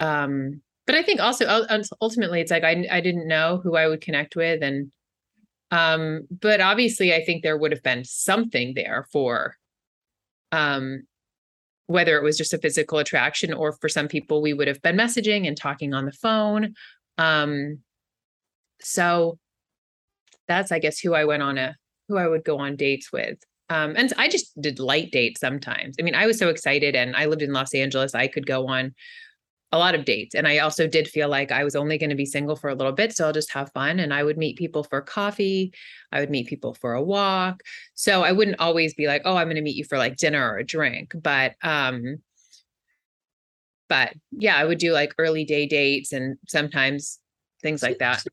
um 0.01 0.61
but 0.87 0.95
I 0.95 1.03
think 1.03 1.21
also 1.21 1.67
ultimately 2.01 2.41
it's 2.41 2.51
like 2.51 2.65
I 2.65 2.87
I 2.91 3.01
didn't 3.01 3.29
know 3.29 3.61
who 3.63 3.77
I 3.77 3.89
would 3.89 4.01
connect 4.01 4.37
with 4.37 4.63
and 4.63 4.91
um 5.71 6.27
but 6.31 6.61
obviously 6.61 7.15
I 7.15 7.25
think 7.25 7.43
there 7.43 7.59
would 7.59 7.73
have 7.73 7.83
been 7.83 8.05
something 8.05 8.75
there 8.75 9.07
for 9.13 9.57
um 10.53 11.03
whether 11.87 12.19
it 12.19 12.23
was 12.23 12.37
just 12.37 12.53
a 12.53 12.59
physical 12.59 12.99
attraction 12.99 13.53
or 13.53 13.73
for 13.73 13.89
some 13.89 14.09
people 14.09 14.43
we 14.43 14.53
would 14.53 14.69
have 14.69 14.83
been 14.83 14.97
messaging 14.97 15.47
and 15.47 15.57
talking 15.57 15.95
on 15.95 16.05
the 16.05 16.13
phone 16.13 16.75
um 17.19 17.79
so 18.81 19.39
that's 20.49 20.73
I 20.73 20.79
guess 20.79 20.99
who 20.99 21.15
I 21.15 21.25
went 21.25 21.43
on 21.43 21.59
a 21.59 21.77
who 22.09 22.17
I 22.17 22.27
would 22.27 22.45
go 22.45 22.59
on 22.59 22.75
dates 22.75 23.13
with. 23.13 23.39
Um, 23.71 23.95
and 23.97 24.13
I 24.17 24.29
just 24.29 24.59
did 24.61 24.81
light 24.81 25.13
dates 25.13 25.41
sometimes. 25.41 25.97
I 26.01 26.03
mean, 26.03 26.15
I 26.15 26.27
was 26.27 26.39
so 26.39 26.49
excited, 26.49 26.97
and 26.97 27.15
I 27.15 27.27
lived 27.27 27.43
in 27.43 27.53
Los 27.53 27.75
Angeles. 27.75 28.15
I 28.15 28.27
could 28.27 28.47
go 28.47 28.67
on 28.67 28.95
a 29.73 29.79
lot 29.79 29.95
of 29.95 30.05
dates, 30.05 30.35
and 30.35 30.49
I 30.49 30.59
also 30.59 30.87
did 30.87 31.09
feel 31.09 31.29
like 31.29 31.53
I 31.53 31.65
was 31.65 31.77
only 31.77 31.99
going 31.99 32.11
to 32.11 32.17
be 32.17 32.25
single 32.25 32.57
for 32.57 32.71
a 32.71 32.75
little 32.75 32.93
bit, 32.93 33.15
so 33.15 33.27
I'll 33.27 33.33
just 33.33 33.53
have 33.53 33.73
fun. 33.73 34.01
And 34.01 34.15
I 34.15 34.23
would 34.23 34.39
meet 34.39 34.57
people 34.57 34.83
for 34.83 35.01
coffee. 35.01 35.73
I 36.13 36.21
would 36.21 36.31
meet 36.31 36.49
people 36.49 36.75
for 36.75 36.95
a 36.95 37.03
walk. 37.03 37.63
So 37.95 38.23
I 38.23 38.33
wouldn't 38.33 38.61
always 38.61 38.95
be 38.95 39.07
like, 39.07 39.23
"Oh, 39.25 39.37
I'm 39.37 39.47
going 39.47 39.57
to 39.57 39.63
meet 39.63 39.77
you 39.77 39.85
for 39.85 39.99
like 39.99 40.17
dinner 40.17 40.53
or 40.53 40.59
a 40.59 40.65
drink," 40.65 41.13
but 41.15 41.55
um, 41.63 42.19
but 43.89 44.15
yeah, 44.31 44.57
I 44.57 44.65
would 44.65 44.79
do 44.79 44.93
like 44.93 45.15
early 45.19 45.45
day 45.45 45.67
dates 45.67 46.13
and 46.13 46.37
sometimes 46.47 47.19
things 47.63 47.83
like 47.83 47.99
that 47.99 48.25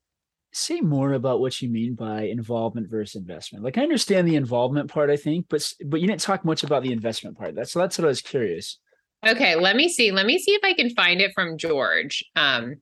say 0.55 0.79
more 0.79 1.13
about 1.13 1.41
what 1.41 1.61
you 1.61 1.69
mean 1.69 1.95
by 1.95 2.23
involvement 2.23 2.89
versus 2.89 3.15
investment. 3.15 3.63
Like 3.63 3.77
I 3.77 3.83
understand 3.83 4.27
the 4.27 4.37
involvement 4.37 4.89
part, 4.89 5.09
I 5.09 5.17
think, 5.17 5.47
but 5.49 5.69
but 5.85 5.99
you 5.99 6.07
didn't 6.07 6.21
talk 6.21 6.45
much 6.45 6.63
about 6.63 6.81
the 6.81 6.93
investment 6.93 7.37
part. 7.37 7.55
That's 7.55 7.73
so 7.73 7.79
that's 7.79 7.97
what 7.97 8.05
I 8.05 8.07
was 8.07 8.21
curious. 8.21 8.79
Okay, 9.25 9.55
let 9.55 9.75
me 9.75 9.89
see. 9.89 10.11
Let 10.11 10.25
me 10.25 10.37
see 10.37 10.51
if 10.51 10.63
I 10.63 10.73
can 10.73 10.89
find 10.91 11.19
it 11.19 11.31
from 11.33 11.57
George. 11.57 12.23
Um, 12.35 12.75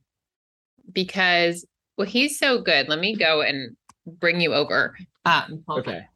because 0.92 1.66
well, 1.96 2.06
he's 2.06 2.38
so 2.38 2.60
good. 2.60 2.88
Let 2.88 2.98
me 2.98 3.16
go 3.16 3.40
and 3.40 3.76
bring 4.06 4.40
you 4.40 4.52
over. 4.52 4.96
Um, 5.24 5.64
okay. 5.70 6.06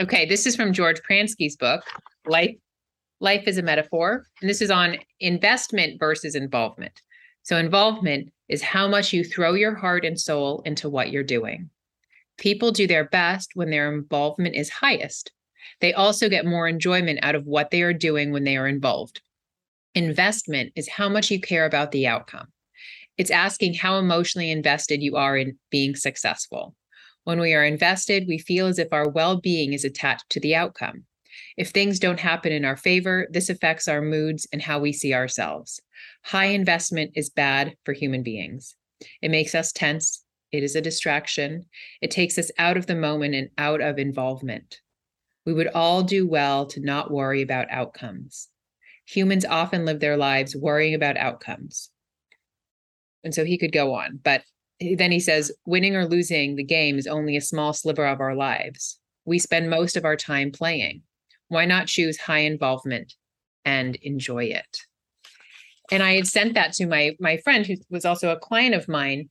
Okay, 0.00 0.24
this 0.26 0.46
is 0.46 0.56
from 0.56 0.72
George 0.72 1.00
Pransky's 1.02 1.56
book, 1.56 1.82
Life 2.26 2.56
Life 3.20 3.44
is 3.46 3.56
a 3.56 3.62
Metaphor. 3.62 4.26
And 4.40 4.50
this 4.50 4.60
is 4.60 4.70
on 4.70 4.96
investment 5.20 6.00
versus 6.00 6.34
involvement. 6.34 7.02
So, 7.44 7.56
involvement 7.56 8.32
is 8.48 8.62
how 8.62 8.88
much 8.88 9.12
you 9.12 9.24
throw 9.24 9.54
your 9.54 9.74
heart 9.74 10.04
and 10.04 10.18
soul 10.18 10.62
into 10.64 10.88
what 10.88 11.10
you're 11.12 11.22
doing. 11.22 11.70
People 12.38 12.72
do 12.72 12.86
their 12.86 13.04
best 13.04 13.52
when 13.54 13.70
their 13.70 13.92
involvement 13.92 14.56
is 14.56 14.70
highest. 14.70 15.30
They 15.80 15.92
also 15.92 16.28
get 16.28 16.46
more 16.46 16.68
enjoyment 16.68 17.20
out 17.22 17.34
of 17.34 17.46
what 17.46 17.70
they 17.70 17.82
are 17.82 17.92
doing 17.92 18.32
when 18.32 18.44
they 18.44 18.56
are 18.56 18.68
involved. 18.68 19.20
Investment 19.94 20.72
is 20.76 20.88
how 20.88 21.08
much 21.08 21.30
you 21.30 21.40
care 21.40 21.66
about 21.66 21.92
the 21.92 22.06
outcome. 22.06 22.48
It's 23.18 23.30
asking 23.30 23.74
how 23.74 23.98
emotionally 23.98 24.50
invested 24.50 25.02
you 25.02 25.16
are 25.16 25.36
in 25.36 25.58
being 25.70 25.94
successful. 25.94 26.74
When 27.24 27.38
we 27.38 27.54
are 27.54 27.64
invested, 27.64 28.26
we 28.26 28.38
feel 28.38 28.66
as 28.66 28.78
if 28.78 28.92
our 28.92 29.08
well 29.08 29.40
being 29.40 29.72
is 29.72 29.84
attached 29.84 30.28
to 30.30 30.40
the 30.40 30.54
outcome. 30.54 31.04
If 31.56 31.70
things 31.70 31.98
don't 31.98 32.20
happen 32.20 32.52
in 32.52 32.64
our 32.64 32.76
favor, 32.76 33.28
this 33.30 33.48
affects 33.48 33.88
our 33.88 34.02
moods 34.02 34.46
and 34.52 34.60
how 34.60 34.80
we 34.80 34.92
see 34.92 35.14
ourselves. 35.14 35.80
High 36.24 36.46
investment 36.46 37.12
is 37.14 37.30
bad 37.30 37.74
for 37.84 37.92
human 37.92 38.22
beings. 38.22 38.74
It 39.20 39.30
makes 39.30 39.54
us 39.54 39.72
tense. 39.72 40.24
It 40.50 40.62
is 40.62 40.76
a 40.76 40.80
distraction. 40.80 41.64
It 42.00 42.10
takes 42.10 42.38
us 42.38 42.50
out 42.58 42.76
of 42.76 42.86
the 42.86 42.94
moment 42.94 43.34
and 43.34 43.48
out 43.56 43.80
of 43.80 43.98
involvement. 43.98 44.81
We 45.44 45.52
would 45.52 45.68
all 45.68 46.02
do 46.02 46.26
well 46.26 46.66
to 46.66 46.80
not 46.80 47.10
worry 47.10 47.42
about 47.42 47.70
outcomes. 47.70 48.48
Humans 49.06 49.44
often 49.44 49.84
live 49.84 50.00
their 50.00 50.16
lives 50.16 50.54
worrying 50.54 50.94
about 50.94 51.16
outcomes. 51.16 51.90
And 53.24 53.34
so 53.34 53.44
he 53.44 53.58
could 53.58 53.72
go 53.72 53.94
on. 53.94 54.20
But 54.22 54.42
then 54.80 55.12
he 55.12 55.20
says, 55.20 55.52
winning 55.66 55.96
or 55.96 56.06
losing 56.06 56.56
the 56.56 56.64
game 56.64 56.98
is 56.98 57.06
only 57.06 57.36
a 57.36 57.40
small 57.40 57.72
sliver 57.72 58.06
of 58.06 58.20
our 58.20 58.34
lives. 58.34 58.98
We 59.24 59.38
spend 59.38 59.70
most 59.70 59.96
of 59.96 60.04
our 60.04 60.16
time 60.16 60.50
playing. 60.50 61.02
Why 61.48 61.64
not 61.64 61.86
choose 61.86 62.18
high 62.18 62.40
involvement 62.40 63.14
and 63.64 63.96
enjoy 63.96 64.44
it? 64.44 64.78
And 65.90 66.02
I 66.02 66.14
had 66.14 66.26
sent 66.26 66.54
that 66.54 66.72
to 66.74 66.86
my 66.86 67.16
my 67.20 67.36
friend 67.38 67.66
who 67.66 67.74
was 67.90 68.04
also 68.04 68.30
a 68.30 68.38
client 68.38 68.74
of 68.74 68.88
mine 68.88 69.28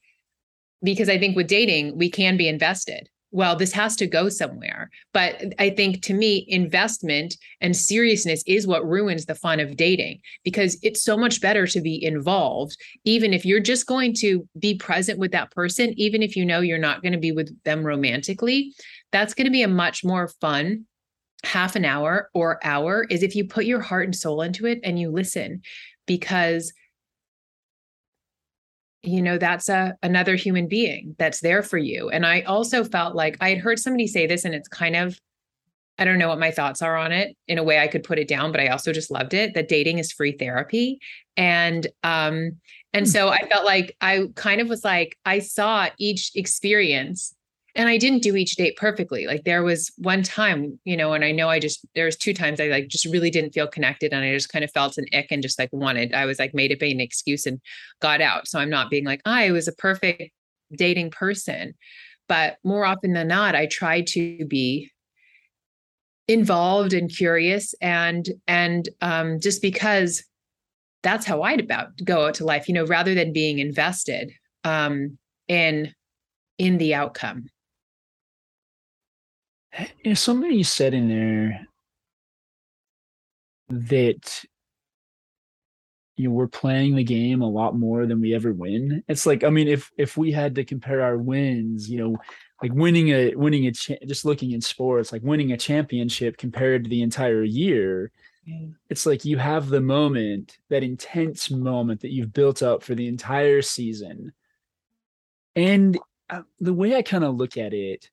because 0.83 1.09
I 1.09 1.17
think 1.17 1.35
with 1.35 1.47
dating 1.47 1.97
we 1.97 2.09
can 2.09 2.37
be 2.37 2.47
invested 2.47 3.09
well, 3.31 3.55
this 3.55 3.71
has 3.71 3.95
to 3.95 4.07
go 4.07 4.29
somewhere. 4.29 4.89
But 5.13 5.53
I 5.57 5.69
think 5.69 6.01
to 6.03 6.13
me, 6.13 6.45
investment 6.49 7.37
and 7.61 7.75
seriousness 7.75 8.43
is 8.45 8.67
what 8.67 8.87
ruins 8.87 9.25
the 9.25 9.35
fun 9.35 9.59
of 9.59 9.77
dating 9.77 10.19
because 10.43 10.77
it's 10.83 11.01
so 11.01 11.17
much 11.17 11.41
better 11.41 11.65
to 11.67 11.81
be 11.81 12.03
involved, 12.03 12.77
even 13.05 13.33
if 13.33 13.45
you're 13.45 13.61
just 13.61 13.87
going 13.87 14.13
to 14.15 14.47
be 14.59 14.75
present 14.75 15.17
with 15.17 15.31
that 15.31 15.51
person, 15.51 15.93
even 15.97 16.21
if 16.21 16.35
you 16.35 16.45
know 16.45 16.59
you're 16.59 16.77
not 16.77 17.01
going 17.01 17.13
to 17.13 17.17
be 17.17 17.31
with 17.31 17.57
them 17.63 17.83
romantically. 17.83 18.73
That's 19.11 19.33
going 19.33 19.45
to 19.45 19.51
be 19.51 19.63
a 19.63 19.67
much 19.67 20.03
more 20.03 20.27
fun 20.27 20.85
half 21.43 21.75
an 21.75 21.85
hour 21.85 22.29
or 22.33 22.59
hour 22.63 23.05
is 23.09 23.23
if 23.23 23.35
you 23.35 23.45
put 23.45 23.65
your 23.65 23.81
heart 23.81 24.05
and 24.05 24.15
soul 24.15 24.41
into 24.41 24.65
it 24.67 24.79
and 24.83 24.99
you 24.99 25.09
listen 25.09 25.61
because 26.05 26.71
you 29.03 29.21
know 29.21 29.37
that's 29.37 29.69
a 29.69 29.95
another 30.03 30.35
human 30.35 30.67
being 30.67 31.15
that's 31.17 31.39
there 31.39 31.63
for 31.63 31.77
you 31.77 32.09
and 32.09 32.25
i 32.25 32.41
also 32.41 32.83
felt 32.83 33.15
like 33.15 33.35
i 33.41 33.49
had 33.49 33.57
heard 33.57 33.79
somebody 33.79 34.07
say 34.07 34.27
this 34.27 34.45
and 34.45 34.53
it's 34.53 34.67
kind 34.67 34.95
of 34.95 35.19
i 35.97 36.05
don't 36.05 36.19
know 36.19 36.27
what 36.27 36.39
my 36.39 36.51
thoughts 36.51 36.81
are 36.81 36.95
on 36.95 37.11
it 37.11 37.35
in 37.47 37.57
a 37.57 37.63
way 37.63 37.79
i 37.79 37.87
could 37.87 38.03
put 38.03 38.19
it 38.19 38.27
down 38.27 38.51
but 38.51 38.61
i 38.61 38.67
also 38.67 38.93
just 38.93 39.09
loved 39.09 39.33
it 39.33 39.53
that 39.53 39.67
dating 39.67 39.97
is 39.97 40.11
free 40.11 40.31
therapy 40.31 40.99
and 41.35 41.87
um 42.03 42.51
and 42.93 43.05
hmm. 43.05 43.11
so 43.11 43.29
i 43.29 43.39
felt 43.49 43.65
like 43.65 43.95
i 44.01 44.27
kind 44.35 44.61
of 44.61 44.69
was 44.69 44.83
like 44.83 45.17
i 45.25 45.39
saw 45.39 45.87
each 45.97 46.31
experience 46.35 47.33
and 47.75 47.87
I 47.87 47.97
didn't 47.97 48.21
do 48.21 48.35
each 48.35 48.55
date 48.55 48.75
perfectly. 48.75 49.27
Like 49.27 49.43
there 49.45 49.63
was 49.63 49.91
one 49.97 50.23
time, 50.23 50.79
you 50.83 50.97
know, 50.97 51.13
and 51.13 51.23
I 51.23 51.31
know 51.31 51.49
I 51.49 51.59
just 51.59 51.85
there 51.95 52.05
was 52.05 52.17
two 52.17 52.33
times 52.33 52.59
I 52.59 52.67
like 52.67 52.87
just 52.87 53.05
really 53.05 53.29
didn't 53.29 53.53
feel 53.53 53.67
connected 53.67 54.13
and 54.13 54.23
I 54.23 54.33
just 54.33 54.51
kind 54.51 54.65
of 54.65 54.71
felt 54.71 54.97
an 54.97 55.05
ick 55.13 55.27
and 55.31 55.41
just 55.41 55.57
like 55.57 55.69
wanted, 55.71 56.13
I 56.13 56.25
was 56.25 56.37
like 56.39 56.53
made 56.53 56.71
it 56.71 56.79
be 56.79 56.91
an 56.91 56.99
excuse 56.99 57.45
and 57.45 57.61
got 58.01 58.21
out. 58.21 58.47
So 58.47 58.59
I'm 58.59 58.69
not 58.69 58.89
being 58.89 59.05
like, 59.05 59.21
I 59.25 59.51
was 59.51 59.67
a 59.67 59.73
perfect 59.73 60.31
dating 60.75 61.11
person. 61.11 61.73
But 62.27 62.57
more 62.63 62.85
often 62.85 63.13
than 63.13 63.27
not, 63.27 63.55
I 63.55 63.67
tried 63.67 64.07
to 64.07 64.45
be 64.45 64.89
involved 66.27 66.93
and 66.93 67.09
curious 67.09 67.73
and 67.81 68.29
and 68.47 68.87
um 69.01 69.39
just 69.39 69.61
because 69.61 70.23
that's 71.03 71.25
how 71.25 71.41
I'd 71.41 71.59
about 71.59 71.89
go 72.03 72.27
out 72.27 72.35
to 72.35 72.45
life, 72.45 72.67
you 72.67 72.73
know, 72.73 72.85
rather 72.85 73.15
than 73.15 73.33
being 73.33 73.59
invested 73.59 74.31
um 74.63 75.17
in 75.47 75.93
in 76.57 76.77
the 76.77 76.93
outcome 76.93 77.47
you 79.79 80.11
know, 80.11 80.13
somebody 80.13 80.63
said 80.63 80.93
in 80.93 81.07
there 81.07 81.67
that 83.69 84.43
you 86.17 86.27
know 86.27 86.33
we're 86.33 86.47
playing 86.47 86.95
the 86.95 87.03
game 87.03 87.41
a 87.41 87.49
lot 87.49 87.75
more 87.75 88.05
than 88.05 88.21
we 88.21 88.35
ever 88.35 88.53
win. 88.53 89.03
It's 89.07 89.25
like 89.25 89.43
I 89.43 89.49
mean, 89.49 89.67
if 89.67 89.91
if 89.97 90.17
we 90.17 90.31
had 90.31 90.55
to 90.55 90.65
compare 90.65 91.01
our 91.01 91.17
wins, 91.17 91.89
you 91.89 91.99
know, 91.99 92.17
like 92.61 92.73
winning 92.73 93.09
a 93.09 93.35
winning 93.35 93.67
a 93.67 93.71
cha- 93.71 94.05
just 94.05 94.25
looking 94.25 94.51
in 94.51 94.61
sports, 94.61 95.11
like 95.11 95.23
winning 95.23 95.51
a 95.51 95.57
championship 95.57 96.37
compared 96.37 96.83
to 96.83 96.89
the 96.89 97.01
entire 97.01 97.43
year, 97.43 98.11
it's 98.89 99.05
like 99.05 99.23
you 99.23 99.37
have 99.37 99.69
the 99.69 99.81
moment, 99.81 100.57
that 100.69 100.83
intense 100.83 101.49
moment 101.49 102.01
that 102.01 102.11
you've 102.11 102.33
built 102.33 102.61
up 102.61 102.83
for 102.83 102.93
the 102.93 103.07
entire 103.07 103.61
season, 103.61 104.33
and 105.55 105.97
uh, 106.29 106.41
the 106.59 106.73
way 106.73 106.95
I 106.95 107.01
kind 107.01 107.23
of 107.23 107.35
look 107.35 107.57
at 107.57 107.73
it 107.73 108.09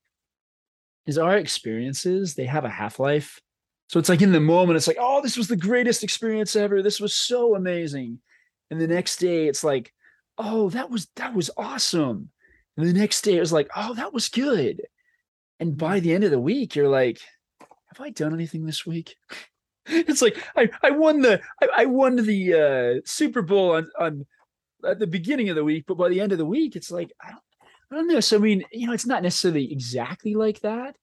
is 1.09 1.17
our 1.17 1.39
experiences, 1.39 2.35
they 2.35 2.45
have 2.45 2.67
a 2.67 2.69
half 2.69 3.01
life. 3.01 3.41
So 3.89 3.99
it's 3.99 4.11
like 4.11 4.21
in 4.21 4.31
the 4.31 4.41
moment, 4.41 4.77
it's 4.77 4.87
like, 4.87 4.99
oh, 5.01 5.23
this 5.23 5.39
was 5.39 5.49
the 5.49 5.57
greatest 5.57 6.05
experience 6.05 6.55
ever. 6.55 6.83
This 6.83 7.01
was 7.01 7.15
so 7.15 7.57
amazing. 7.57 8.21
And 8.71 8.79
the 8.79 8.87
next 8.87 9.17
day, 9.17 9.49
it's 9.49 9.65
like, 9.65 9.95
oh, 10.37 10.69
that 10.71 10.91
was 10.91 11.09
that 11.17 11.35
was 11.35 11.51
awesome. 11.57 12.29
And 12.77 12.87
the 12.87 12.93
next 12.93 13.23
day, 13.23 13.39
it 13.39 13.41
was 13.41 13.55
like, 13.55 13.71
oh, 13.75 13.95
that 13.95 14.13
was 14.13 14.29
good. 14.29 14.83
And 15.59 15.79
by 15.79 16.01
the 16.01 16.13
end 16.13 16.25
of 16.25 16.31
the 16.31 16.39
week, 16.39 16.77
you're 16.77 16.91
like, 16.91 17.21
have 17.59 18.01
I 18.01 18.11
done 18.11 18.35
anything 18.35 18.67
this 18.67 18.85
week? 18.85 19.17
it's 19.87 20.21
like 20.21 20.37
I, 20.55 20.69
I 20.83 20.91
won 20.91 21.23
the 21.23 21.41
I, 21.63 21.69
I 21.79 21.85
won 21.87 22.17
the 22.17 22.99
uh, 22.99 23.01
Super 23.07 23.41
Bowl 23.41 23.77
on 23.77 23.91
on 23.99 24.27
at 24.87 24.99
the 24.99 25.07
beginning 25.07 25.49
of 25.49 25.57
the 25.57 25.65
week, 25.65 25.85
but 25.89 25.97
by 25.97 26.11
the 26.11 26.21
end 26.21 26.33
of 26.33 26.39
the 26.39 26.45
week, 26.45 26.77
it's 26.77 26.91
like 26.91 27.11
I 27.25 27.31
don't 27.31 27.43
I 27.91 27.97
don't 27.97 28.09
know. 28.09 28.21
So 28.21 28.37
I 28.37 28.41
mean, 28.41 28.65
you 28.73 28.87
know, 28.87 28.93
it's 28.93 29.07
not 29.07 29.23
necessarily 29.23 29.73
exactly 29.73 30.35
like 30.35 30.61
that, 30.61 30.97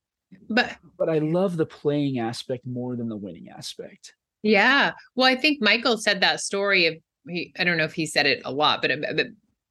but 0.49 0.75
but 0.97 1.09
I 1.09 1.19
love 1.19 1.57
the 1.57 1.65
playing 1.65 2.19
aspect 2.19 2.65
more 2.65 2.95
than 2.95 3.09
the 3.09 3.17
winning 3.17 3.49
aspect. 3.49 4.13
Yeah. 4.43 4.91
Well, 5.15 5.27
I 5.27 5.35
think 5.35 5.61
Michael 5.61 5.97
said 5.97 6.21
that 6.21 6.39
story 6.39 6.85
of 6.85 6.95
he. 7.27 7.53
I 7.57 7.63
don't 7.63 7.77
know 7.77 7.85
if 7.85 7.93
he 7.93 8.05
said 8.05 8.27
it 8.27 8.41
a 8.45 8.51
lot, 8.51 8.81
but 8.81 8.91
um, 8.91 9.03
a, 9.03 9.25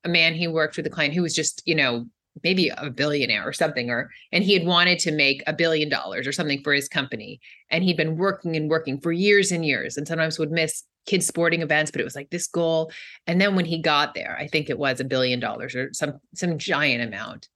a 0.05 0.09
man 0.09 0.35
he 0.35 0.49
worked 0.49 0.77
with 0.77 0.87
a 0.87 0.91
client 0.91 1.15
who 1.15 1.23
was 1.23 1.35
just 1.35 1.63
you 1.65 1.75
know 1.75 2.07
maybe 2.43 2.69
a 2.77 2.91
billionaire 2.91 3.47
or 3.47 3.53
something 3.53 3.91
or 3.91 4.11
and 4.33 4.43
he 4.43 4.55
had 4.55 4.67
wanted 4.67 4.99
to 4.99 5.13
make 5.13 5.43
a 5.47 5.53
billion 5.53 5.89
dollars 5.89 6.27
or 6.27 6.33
something 6.33 6.61
for 6.65 6.73
his 6.73 6.89
company 6.89 7.39
and 7.71 7.85
he'd 7.85 7.97
been 7.97 8.17
working 8.17 8.57
and 8.57 8.69
working 8.69 8.99
for 9.01 9.13
years 9.13 9.53
and 9.53 9.65
years 9.65 9.97
and 9.97 10.09
sometimes 10.09 10.37
would 10.37 10.51
miss 10.51 10.83
kids 11.07 11.27
sporting 11.27 11.63
events 11.63 11.91
but 11.91 12.01
it 12.01 12.05
was 12.05 12.15
like 12.15 12.31
this 12.31 12.47
goal. 12.47 12.91
And 13.27 13.41
then 13.41 13.55
when 13.55 13.65
he 13.65 13.79
got 13.79 14.15
there 14.15 14.37
i 14.39 14.47
think 14.47 14.71
it 14.71 14.79
was 14.79 15.01
a 15.01 15.05
billion 15.05 15.41
dollars 15.41 15.75
or 15.75 15.93
some 15.93 16.21
some 16.35 16.59
giant 16.59 17.03
amount. 17.03 17.49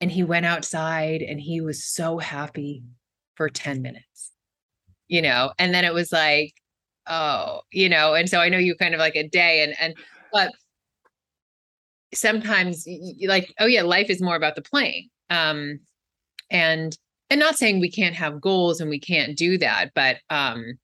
And 0.00 0.10
he 0.10 0.24
went 0.24 0.46
outside 0.46 1.20
and 1.20 1.38
he 1.40 1.60
was 1.60 1.84
so 1.84 2.18
happy 2.18 2.82
for 3.34 3.48
10 3.48 3.82
minutes 3.82 4.32
you 5.08 5.20
know? 5.22 5.52
And 5.58 5.74
then 5.74 5.84
it 5.84 5.94
was 5.94 6.12
like 6.12 6.54
oh 7.06 7.62
you 7.72 7.88
know? 7.88 8.14
And 8.14 8.28
so 8.28 8.40
i 8.40 8.48
know 8.48 8.58
you 8.58 8.74
kind 8.74 8.94
of 8.94 9.00
like 9.00 9.16
a 9.16 9.28
day 9.28 9.62
and 9.62 9.74
and 9.80 9.94
but 10.32 10.52
sometimes 12.14 12.86
like 13.26 13.52
oh 13.60 13.66
yeah 13.66 13.82
life 13.82 14.10
is 14.10 14.20
more 14.20 14.36
about 14.36 14.56
the 14.56 14.62
playing 14.62 15.08
um 15.30 15.78
and 16.50 16.96
and 17.30 17.38
not 17.38 17.56
saying 17.56 17.78
we 17.78 17.90
can't 17.90 18.16
have 18.16 18.40
goals 18.40 18.80
and 18.80 18.90
we 18.90 18.98
can't 18.98 19.36
do 19.36 19.56
that 19.58 19.92
but 19.94 20.16
um 20.28 20.74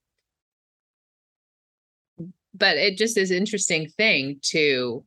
but 2.57 2.77
it 2.77 2.97
just 2.97 3.17
is 3.17 3.31
interesting 3.31 3.89
thing 3.97 4.39
to 4.43 5.05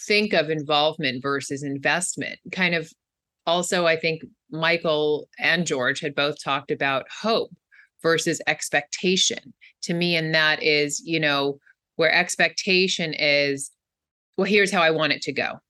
think 0.00 0.32
of 0.32 0.50
involvement 0.50 1.22
versus 1.22 1.62
investment 1.62 2.38
kind 2.52 2.74
of 2.74 2.92
also 3.46 3.86
i 3.86 3.96
think 3.96 4.22
michael 4.50 5.28
and 5.38 5.66
george 5.66 6.00
had 6.00 6.14
both 6.14 6.42
talked 6.42 6.70
about 6.70 7.06
hope 7.22 7.50
versus 8.02 8.40
expectation 8.46 9.52
to 9.82 9.94
me 9.94 10.16
and 10.16 10.34
that 10.34 10.62
is 10.62 11.00
you 11.04 11.18
know 11.18 11.58
where 11.96 12.12
expectation 12.12 13.14
is 13.14 13.70
well, 14.36 14.46
here's 14.46 14.72
how 14.72 14.82
I 14.82 14.90
want 14.90 15.12
it 15.12 15.22
to 15.22 15.32
go. 15.32 15.60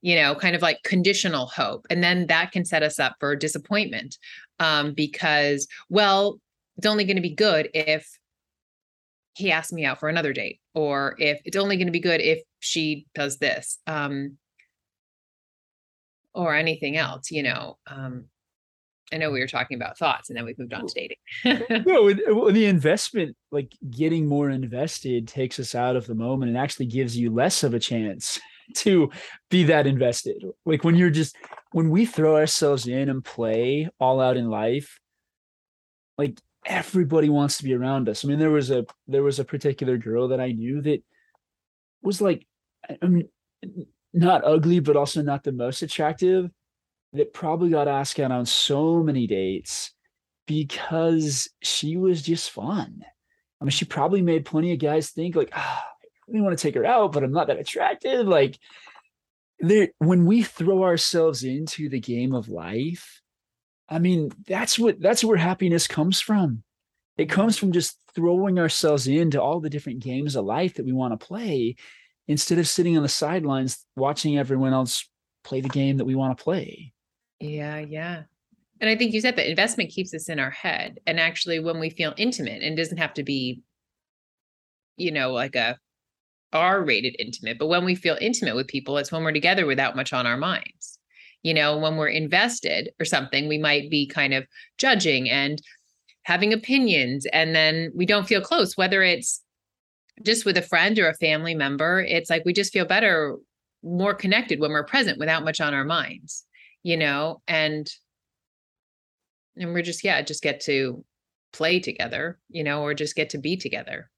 You 0.00 0.16
know, 0.16 0.34
kind 0.34 0.56
of 0.56 0.62
like 0.62 0.82
conditional 0.84 1.46
hope. 1.46 1.86
And 1.90 2.02
then 2.02 2.26
that 2.26 2.50
can 2.50 2.64
set 2.64 2.82
us 2.82 2.98
up 2.98 3.16
for 3.20 3.36
disappointment 3.36 4.16
um, 4.58 4.94
because, 4.94 5.68
well, 5.88 6.40
it's 6.76 6.86
only 6.86 7.04
going 7.04 7.16
to 7.16 7.22
be 7.22 7.34
good 7.34 7.68
if 7.72 8.08
he 9.34 9.50
asks 9.50 9.72
me 9.72 9.84
out 9.84 10.00
for 10.00 10.08
another 10.08 10.32
date, 10.32 10.60
or 10.74 11.16
if 11.18 11.40
it's 11.44 11.56
only 11.56 11.76
going 11.76 11.86
to 11.86 11.92
be 11.92 12.00
good 12.00 12.20
if 12.20 12.42
she 12.60 13.06
does 13.14 13.38
this, 13.38 13.78
um, 13.86 14.36
or 16.34 16.54
anything 16.54 16.96
else, 16.96 17.30
you 17.30 17.42
know. 17.42 17.78
Um, 17.86 18.26
I 19.12 19.18
know 19.18 19.30
we 19.30 19.40
were 19.40 19.46
talking 19.46 19.76
about 19.76 19.98
thoughts 19.98 20.30
and 20.30 20.36
then 20.36 20.46
we 20.46 20.54
moved 20.56 20.72
on 20.72 20.86
to 20.86 20.94
dating. 20.94 21.84
no, 21.86 22.50
the 22.50 22.66
investment, 22.66 23.36
like 23.50 23.72
getting 23.90 24.26
more 24.26 24.48
invested, 24.48 25.28
takes 25.28 25.60
us 25.60 25.74
out 25.74 25.96
of 25.96 26.06
the 26.06 26.14
moment 26.14 26.48
and 26.48 26.58
actually 26.58 26.86
gives 26.86 27.16
you 27.16 27.30
less 27.30 27.62
of 27.62 27.74
a 27.74 27.78
chance 27.78 28.40
to 28.76 29.10
be 29.50 29.64
that 29.64 29.86
invested. 29.86 30.42
Like 30.64 30.82
when 30.82 30.94
you're 30.94 31.10
just, 31.10 31.36
when 31.72 31.90
we 31.90 32.06
throw 32.06 32.36
ourselves 32.36 32.86
in 32.86 33.10
and 33.10 33.22
play 33.22 33.90
all 34.00 34.18
out 34.20 34.38
in 34.38 34.48
life, 34.48 34.98
like 36.16 36.38
everybody 36.64 37.28
wants 37.28 37.58
to 37.58 37.64
be 37.64 37.74
around 37.74 38.08
us. 38.08 38.24
I 38.24 38.28
mean, 38.28 38.38
there 38.38 38.50
was 38.50 38.70
a, 38.70 38.84
there 39.08 39.22
was 39.22 39.38
a 39.38 39.44
particular 39.44 39.96
girl 39.96 40.28
that 40.28 40.40
I 40.40 40.52
knew 40.52 40.80
that 40.82 41.02
was 42.02 42.20
like, 42.20 42.46
I 43.02 43.06
mean, 43.06 43.28
not 44.12 44.44
ugly, 44.44 44.80
but 44.80 44.96
also 44.96 45.22
not 45.22 45.44
the 45.44 45.52
most 45.52 45.82
attractive 45.82 46.50
that 47.12 47.32
probably 47.32 47.70
got 47.70 47.88
asked 47.88 48.18
out 48.20 48.32
on 48.32 48.46
so 48.46 49.02
many 49.02 49.26
dates 49.26 49.92
because 50.46 51.48
she 51.62 51.96
was 51.96 52.22
just 52.22 52.50
fun. 52.50 53.04
I 53.60 53.64
mean, 53.64 53.70
she 53.70 53.84
probably 53.84 54.22
made 54.22 54.44
plenty 54.44 54.72
of 54.72 54.80
guys 54.80 55.10
think 55.10 55.36
like, 55.36 55.50
ah, 55.54 55.84
I 55.84 56.06
really 56.28 56.42
want 56.42 56.58
to 56.58 56.62
take 56.62 56.74
her 56.74 56.84
out, 56.84 57.12
but 57.12 57.22
I'm 57.22 57.32
not 57.32 57.46
that 57.46 57.60
attractive. 57.60 58.26
Like, 58.26 58.58
there, 59.60 59.88
when 59.98 60.26
we 60.26 60.42
throw 60.42 60.82
ourselves 60.82 61.44
into 61.44 61.88
the 61.88 62.00
game 62.00 62.34
of 62.34 62.48
life, 62.48 63.21
I 63.92 63.98
mean, 63.98 64.32
that's 64.46 64.78
what 64.78 65.00
that's 65.00 65.22
where 65.22 65.36
happiness 65.36 65.86
comes 65.86 66.20
from. 66.20 66.62
It 67.18 67.26
comes 67.26 67.58
from 67.58 67.72
just 67.72 67.98
throwing 68.14 68.58
ourselves 68.58 69.06
into 69.06 69.40
all 69.40 69.60
the 69.60 69.70
different 69.70 70.00
games 70.00 70.34
of 70.34 70.46
life 70.46 70.74
that 70.74 70.86
we 70.86 70.92
want 70.92 71.18
to 71.18 71.26
play 71.26 71.76
instead 72.26 72.58
of 72.58 72.68
sitting 72.68 72.96
on 72.96 73.02
the 73.02 73.08
sidelines 73.08 73.84
watching 73.96 74.38
everyone 74.38 74.72
else 74.72 75.08
play 75.44 75.60
the 75.60 75.68
game 75.68 75.98
that 75.98 76.04
we 76.04 76.14
want 76.14 76.36
to 76.36 76.42
play. 76.42 76.92
Yeah, 77.38 77.78
yeah. 77.78 78.22
And 78.80 78.88
I 78.88 78.96
think 78.96 79.12
you 79.12 79.20
said 79.20 79.36
that 79.36 79.48
investment 79.48 79.90
keeps 79.90 80.14
us 80.14 80.28
in 80.28 80.40
our 80.40 80.50
head. 80.50 80.98
And 81.06 81.20
actually, 81.20 81.60
when 81.60 81.78
we 81.78 81.90
feel 81.90 82.14
intimate, 82.16 82.62
and 82.62 82.76
doesn't 82.76 82.96
have 82.96 83.14
to 83.14 83.22
be, 83.22 83.62
you 84.96 85.12
know, 85.12 85.32
like 85.32 85.54
a 85.54 85.78
R 86.52 86.82
rated 86.82 87.16
intimate, 87.18 87.58
but 87.58 87.66
when 87.66 87.84
we 87.84 87.94
feel 87.94 88.16
intimate 88.20 88.56
with 88.56 88.68
people, 88.68 88.96
it's 88.98 89.12
when 89.12 89.22
we're 89.22 89.32
together 89.32 89.66
without 89.66 89.96
much 89.96 90.12
on 90.12 90.26
our 90.26 90.36
minds. 90.36 90.91
You 91.42 91.54
know, 91.54 91.76
when 91.76 91.96
we're 91.96 92.08
invested 92.08 92.90
or 93.00 93.04
something, 93.04 93.48
we 93.48 93.58
might 93.58 93.90
be 93.90 94.06
kind 94.06 94.32
of 94.32 94.46
judging 94.78 95.28
and 95.28 95.60
having 96.24 96.52
opinions, 96.52 97.26
and 97.32 97.54
then 97.54 97.90
we 97.96 98.06
don't 98.06 98.28
feel 98.28 98.40
close, 98.40 98.76
whether 98.76 99.02
it's 99.02 99.42
just 100.24 100.44
with 100.44 100.56
a 100.56 100.62
friend 100.62 100.98
or 101.00 101.08
a 101.08 101.14
family 101.14 101.54
member. 101.54 102.00
It's 102.00 102.30
like 102.30 102.44
we 102.44 102.52
just 102.52 102.72
feel 102.72 102.84
better, 102.84 103.38
more 103.82 104.14
connected 104.14 104.60
when 104.60 104.70
we're 104.70 104.84
present 104.84 105.18
without 105.18 105.44
much 105.44 105.60
on 105.60 105.74
our 105.74 105.84
minds, 105.84 106.44
you 106.84 106.96
know, 106.96 107.42
and 107.48 107.90
and 109.56 109.74
we're 109.74 109.82
just, 109.82 110.04
yeah, 110.04 110.22
just 110.22 110.42
get 110.42 110.60
to 110.60 111.04
play 111.52 111.80
together, 111.80 112.38
you 112.48 112.62
know, 112.62 112.82
or 112.82 112.94
just 112.94 113.16
get 113.16 113.30
to 113.30 113.38
be 113.38 113.56
together. 113.56 114.08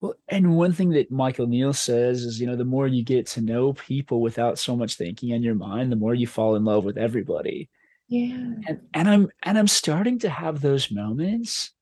Well, 0.00 0.14
and 0.28 0.56
one 0.56 0.72
thing 0.72 0.90
that 0.90 1.10
Michael 1.10 1.46
Neill 1.46 1.72
says 1.72 2.22
is, 2.22 2.40
you 2.40 2.46
know, 2.46 2.56
the 2.56 2.64
more 2.64 2.86
you 2.86 3.02
get 3.02 3.26
to 3.28 3.40
know 3.40 3.72
people 3.72 4.20
without 4.20 4.58
so 4.58 4.76
much 4.76 4.94
thinking 4.94 5.30
in 5.30 5.42
your 5.42 5.54
mind, 5.54 5.90
the 5.90 5.96
more 5.96 6.14
you 6.14 6.26
fall 6.26 6.54
in 6.54 6.64
love 6.64 6.84
with 6.84 6.98
everybody. 6.98 7.70
Yeah. 8.08 8.34
And 8.68 8.80
and 8.94 9.08
I'm 9.08 9.28
and 9.42 9.58
I'm 9.58 9.66
starting 9.66 10.18
to 10.20 10.28
have 10.28 10.60
those 10.60 10.90
moments 10.90 11.72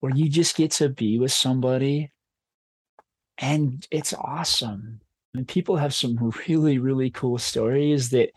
where 0.00 0.14
you 0.14 0.28
just 0.28 0.56
get 0.56 0.70
to 0.72 0.88
be 0.88 1.18
with 1.18 1.32
somebody 1.32 2.12
and 3.38 3.86
it's 3.90 4.14
awesome. 4.14 5.00
And 5.34 5.46
people 5.46 5.76
have 5.76 5.94
some 5.94 6.32
really, 6.48 6.78
really 6.78 7.10
cool 7.10 7.38
stories 7.38 8.10
that 8.10 8.30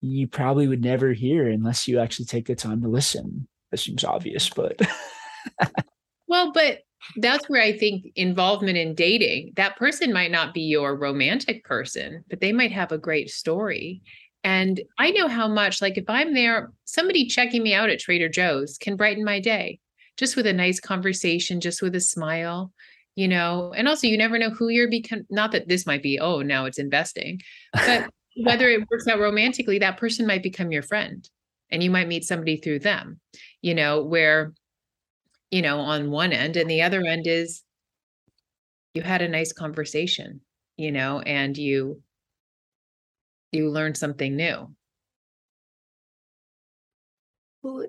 you 0.00 0.28
probably 0.28 0.68
would 0.68 0.82
never 0.82 1.12
hear 1.12 1.48
unless 1.48 1.88
you 1.88 1.98
actually 1.98 2.26
take 2.26 2.46
the 2.46 2.54
time 2.54 2.82
to 2.82 2.88
listen. 2.88 3.48
That 3.70 3.78
seems 3.78 4.04
obvious, 4.04 4.48
but 4.48 4.80
well, 6.28 6.52
but 6.52 6.82
that's 7.16 7.48
where 7.48 7.62
I 7.62 7.76
think 7.76 8.06
involvement 8.16 8.76
in 8.76 8.94
dating, 8.94 9.52
that 9.56 9.76
person 9.76 10.12
might 10.12 10.30
not 10.30 10.54
be 10.54 10.62
your 10.62 10.96
romantic 10.96 11.64
person, 11.64 12.24
but 12.28 12.40
they 12.40 12.52
might 12.52 12.72
have 12.72 12.92
a 12.92 12.98
great 12.98 13.30
story. 13.30 14.02
And 14.44 14.80
I 14.98 15.10
know 15.10 15.28
how 15.28 15.48
much, 15.48 15.82
like, 15.82 15.98
if 15.98 16.08
I'm 16.08 16.34
there, 16.34 16.72
somebody 16.84 17.26
checking 17.26 17.62
me 17.62 17.74
out 17.74 17.90
at 17.90 17.98
Trader 17.98 18.28
Joe's 18.28 18.78
can 18.78 18.96
brighten 18.96 19.24
my 19.24 19.40
day 19.40 19.80
just 20.16 20.36
with 20.36 20.46
a 20.46 20.52
nice 20.52 20.80
conversation, 20.80 21.60
just 21.60 21.82
with 21.82 21.94
a 21.94 22.00
smile, 22.00 22.72
you 23.14 23.28
know. 23.28 23.72
And 23.76 23.88
also, 23.88 24.06
you 24.06 24.18
never 24.18 24.38
know 24.38 24.50
who 24.50 24.68
you're 24.68 24.90
become. 24.90 25.26
Not 25.30 25.52
that 25.52 25.68
this 25.68 25.86
might 25.86 26.02
be, 26.02 26.18
oh, 26.18 26.42
now 26.42 26.66
it's 26.66 26.78
investing, 26.78 27.40
but 27.72 28.10
whether 28.42 28.68
it 28.68 28.84
works 28.90 29.06
out 29.06 29.18
romantically, 29.18 29.78
that 29.78 29.96
person 29.96 30.26
might 30.26 30.42
become 30.42 30.72
your 30.72 30.82
friend 30.82 31.28
and 31.70 31.82
you 31.82 31.90
might 31.90 32.08
meet 32.08 32.24
somebody 32.24 32.56
through 32.56 32.78
them, 32.80 33.20
you 33.62 33.74
know, 33.74 34.02
where 34.02 34.54
you 35.50 35.62
know, 35.62 35.78
on 35.80 36.10
one 36.10 36.32
end, 36.32 36.56
and 36.56 36.70
the 36.70 36.82
other 36.82 37.02
end 37.04 37.26
is 37.26 37.62
you 38.94 39.02
had 39.02 39.22
a 39.22 39.28
nice 39.28 39.52
conversation, 39.52 40.40
you 40.76 40.92
know, 40.92 41.20
and 41.20 41.56
you 41.56 42.02
you 43.52 43.70
learned 43.70 43.96
something 43.96 44.36
new. 44.36 44.74
Well, 47.62 47.86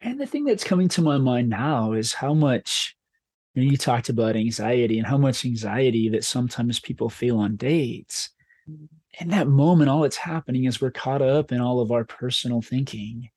and 0.00 0.20
the 0.20 0.26
thing 0.26 0.44
that's 0.44 0.64
coming 0.64 0.88
to 0.90 1.02
my 1.02 1.18
mind 1.18 1.50
now 1.50 1.92
is 1.92 2.14
how 2.14 2.32
much 2.32 2.96
you, 3.54 3.64
know, 3.64 3.70
you 3.70 3.76
talked 3.76 4.08
about 4.08 4.36
anxiety 4.36 4.98
and 4.98 5.06
how 5.06 5.18
much 5.18 5.44
anxiety 5.44 6.08
that 6.10 6.24
sometimes 6.24 6.80
people 6.80 7.10
feel 7.10 7.38
on 7.38 7.56
dates. 7.56 8.30
Mm-hmm. 8.70 8.84
In 9.20 9.28
that 9.28 9.48
moment, 9.48 9.90
all 9.90 10.02
that's 10.02 10.16
happening 10.16 10.64
is 10.64 10.80
we're 10.80 10.92
caught 10.92 11.20
up 11.20 11.52
in 11.52 11.60
all 11.60 11.80
of 11.80 11.90
our 11.90 12.04
personal 12.04 12.62
thinking 12.62 13.28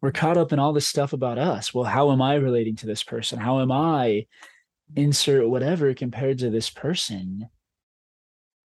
we're 0.00 0.12
caught 0.12 0.36
up 0.36 0.52
in 0.52 0.58
all 0.58 0.72
this 0.72 0.86
stuff 0.86 1.12
about 1.12 1.38
us. 1.38 1.74
Well, 1.74 1.84
how 1.84 2.12
am 2.12 2.22
I 2.22 2.34
relating 2.34 2.76
to 2.76 2.86
this 2.86 3.02
person? 3.02 3.38
How 3.38 3.60
am 3.60 3.72
I 3.72 4.26
insert 4.96 5.48
whatever 5.48 5.92
compared 5.94 6.38
to 6.38 6.50
this 6.50 6.70
person? 6.70 7.48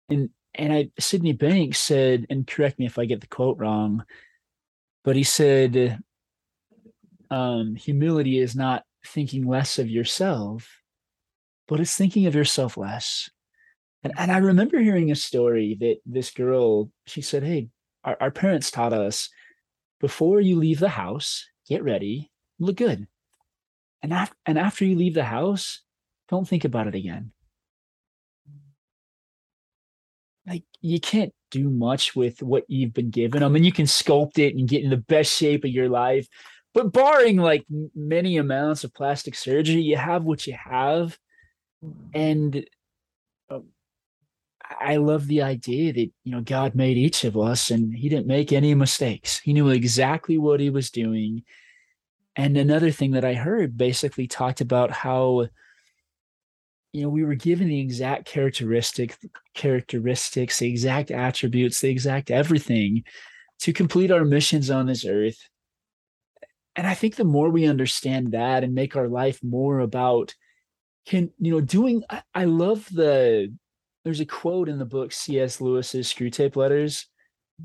And 0.08 0.30
and 0.54 0.72
I 0.72 0.90
Sydney 0.98 1.32
Banks 1.32 1.78
said, 1.78 2.26
and 2.28 2.46
correct 2.46 2.78
me 2.78 2.86
if 2.86 2.98
I 2.98 3.06
get 3.06 3.20
the 3.20 3.26
quote 3.26 3.58
wrong, 3.58 4.04
but 5.04 5.16
he 5.16 5.24
said, 5.24 5.98
um, 7.30 7.74
humility 7.76 8.38
is 8.38 8.54
not 8.54 8.84
thinking 9.06 9.46
less 9.46 9.78
of 9.78 9.88
yourself, 9.88 10.68
but 11.66 11.80
it's 11.80 11.96
thinking 11.96 12.26
of 12.26 12.34
yourself 12.34 12.76
less. 12.76 13.30
And, 14.02 14.12
and 14.18 14.30
I 14.30 14.38
remember 14.38 14.78
hearing 14.78 15.10
a 15.10 15.16
story 15.16 15.76
that 15.80 15.96
this 16.04 16.30
girl, 16.30 16.90
she 17.06 17.22
said, 17.22 17.42
Hey, 17.42 17.68
our, 18.04 18.16
our 18.20 18.30
parents 18.30 18.70
taught 18.70 18.92
us 18.92 19.30
before 20.02 20.40
you 20.40 20.56
leave 20.56 20.80
the 20.80 20.90
house, 20.90 21.46
get 21.66 21.82
ready, 21.82 22.30
look 22.58 22.76
good. 22.76 23.06
And 24.02 24.12
after, 24.12 24.36
and 24.44 24.58
after 24.58 24.84
you 24.84 24.96
leave 24.96 25.14
the 25.14 25.24
house, 25.24 25.80
don't 26.28 26.46
think 26.46 26.64
about 26.64 26.88
it 26.88 26.96
again. 26.96 27.32
Like 30.46 30.64
you 30.80 30.98
can't 30.98 31.32
do 31.52 31.70
much 31.70 32.16
with 32.16 32.42
what 32.42 32.64
you've 32.66 32.92
been 32.92 33.10
given. 33.10 33.44
I 33.44 33.48
mean, 33.48 33.62
you 33.62 33.70
can 33.70 33.86
sculpt 33.86 34.38
it 34.38 34.56
and 34.56 34.68
get 34.68 34.82
in 34.82 34.90
the 34.90 34.96
best 34.96 35.32
shape 35.32 35.64
of 35.64 35.70
your 35.70 35.88
life, 35.88 36.26
but 36.74 36.92
barring 36.92 37.36
like 37.36 37.64
many 37.94 38.38
amounts 38.38 38.82
of 38.82 38.92
plastic 38.92 39.36
surgery, 39.36 39.80
you 39.80 39.96
have 39.96 40.24
what 40.24 40.48
you 40.48 40.56
have. 40.60 41.16
And 42.12 42.66
I 44.80 44.96
love 44.96 45.26
the 45.26 45.42
idea 45.42 45.92
that, 45.92 46.10
you 46.24 46.32
know, 46.32 46.40
God 46.40 46.74
made 46.74 46.96
each 46.96 47.24
of 47.24 47.36
us 47.36 47.70
and 47.70 47.94
he 47.94 48.08
didn't 48.08 48.26
make 48.26 48.52
any 48.52 48.74
mistakes. 48.74 49.38
He 49.38 49.52
knew 49.52 49.68
exactly 49.68 50.38
what 50.38 50.60
he 50.60 50.70
was 50.70 50.90
doing. 50.90 51.42
And 52.36 52.56
another 52.56 52.90
thing 52.90 53.12
that 53.12 53.24
I 53.24 53.34
heard 53.34 53.76
basically 53.76 54.26
talked 54.26 54.60
about 54.60 54.90
how, 54.90 55.48
you 56.92 57.02
know, 57.02 57.08
we 57.08 57.24
were 57.24 57.34
given 57.34 57.68
the 57.68 57.80
exact 57.80 58.26
characteristic 58.26 59.16
characteristics, 59.54 60.58
the 60.58 60.68
exact 60.68 61.10
attributes, 61.10 61.80
the 61.80 61.90
exact 61.90 62.30
everything 62.30 63.04
to 63.60 63.72
complete 63.72 64.10
our 64.10 64.24
missions 64.24 64.70
on 64.70 64.86
this 64.86 65.04
earth. 65.04 65.38
And 66.74 66.86
I 66.86 66.94
think 66.94 67.16
the 67.16 67.24
more 67.24 67.50
we 67.50 67.66
understand 67.66 68.32
that 68.32 68.64
and 68.64 68.74
make 68.74 68.96
our 68.96 69.08
life 69.08 69.42
more 69.42 69.80
about 69.80 70.34
can, 71.06 71.30
you 71.38 71.52
know, 71.52 71.60
doing 71.60 72.02
I, 72.08 72.22
I 72.34 72.44
love 72.44 72.88
the 72.92 73.54
there's 74.04 74.20
a 74.20 74.26
quote 74.26 74.68
in 74.68 74.78
the 74.78 74.84
book 74.84 75.12
C.S. 75.12 75.60
Lewis's 75.60 76.12
Screwtape 76.12 76.56
Letters 76.56 77.06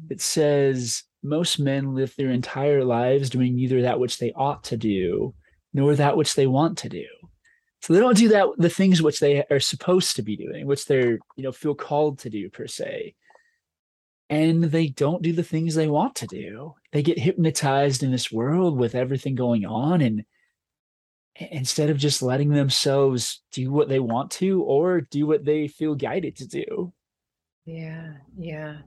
that 0.09 0.21
says 0.21 1.03
most 1.23 1.59
men 1.59 1.95
live 1.95 2.13
their 2.15 2.29
entire 2.29 2.83
lives 2.83 3.29
doing 3.29 3.55
neither 3.55 3.81
that 3.81 3.99
which 3.99 4.19
they 4.19 4.31
ought 4.33 4.63
to 4.65 4.77
do 4.77 5.33
nor 5.73 5.95
that 5.95 6.17
which 6.17 6.35
they 6.35 6.47
want 6.47 6.77
to 6.79 6.89
do. 6.89 7.05
So 7.81 7.93
they 7.93 7.99
don't 7.99 8.17
do 8.17 8.29
that 8.29 8.47
the 8.57 8.69
things 8.69 9.01
which 9.01 9.19
they 9.19 9.43
are 9.51 9.59
supposed 9.59 10.15
to 10.15 10.21
be 10.21 10.35
doing, 10.35 10.65
which 10.65 10.85
they're, 10.85 11.19
you 11.35 11.43
know, 11.43 11.51
feel 11.51 11.75
called 11.75 12.19
to 12.19 12.29
do 12.29 12.49
per 12.49 12.67
se. 12.67 13.15
And 14.29 14.65
they 14.65 14.88
don't 14.88 15.21
do 15.21 15.31
the 15.31 15.43
things 15.43 15.73
they 15.75 15.88
want 15.88 16.15
to 16.15 16.27
do. 16.27 16.73
They 16.91 17.01
get 17.01 17.19
hypnotized 17.19 18.03
in 18.03 18.11
this 18.11 18.31
world 18.31 18.77
with 18.77 18.95
everything 18.95 19.35
going 19.35 19.65
on 19.65 20.01
and 20.01 20.25
instead 21.39 21.89
of 21.89 21.97
just 21.97 22.21
letting 22.21 22.49
themselves 22.49 23.41
do 23.51 23.71
what 23.71 23.89
they 23.89 23.99
want 23.99 24.31
to 24.31 24.63
or 24.63 25.01
do 25.01 25.27
what 25.27 25.45
they 25.45 25.67
feel 25.67 25.95
guided 25.95 26.35
to 26.38 26.47
do. 26.47 26.93
Yeah, 27.65 28.13
yeah. 28.38 28.77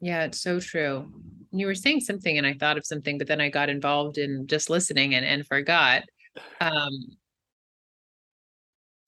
Yeah, 0.00 0.24
it's 0.24 0.40
so 0.40 0.60
true. 0.60 1.10
You 1.50 1.66
were 1.66 1.74
saying 1.74 2.00
something 2.00 2.36
and 2.36 2.46
I 2.46 2.54
thought 2.54 2.76
of 2.76 2.84
something, 2.84 3.16
but 3.16 3.26
then 3.26 3.40
I 3.40 3.48
got 3.48 3.70
involved 3.70 4.18
in 4.18 4.46
just 4.46 4.68
listening 4.68 5.14
and, 5.14 5.24
and 5.24 5.46
forgot. 5.46 6.02
Um 6.60 7.16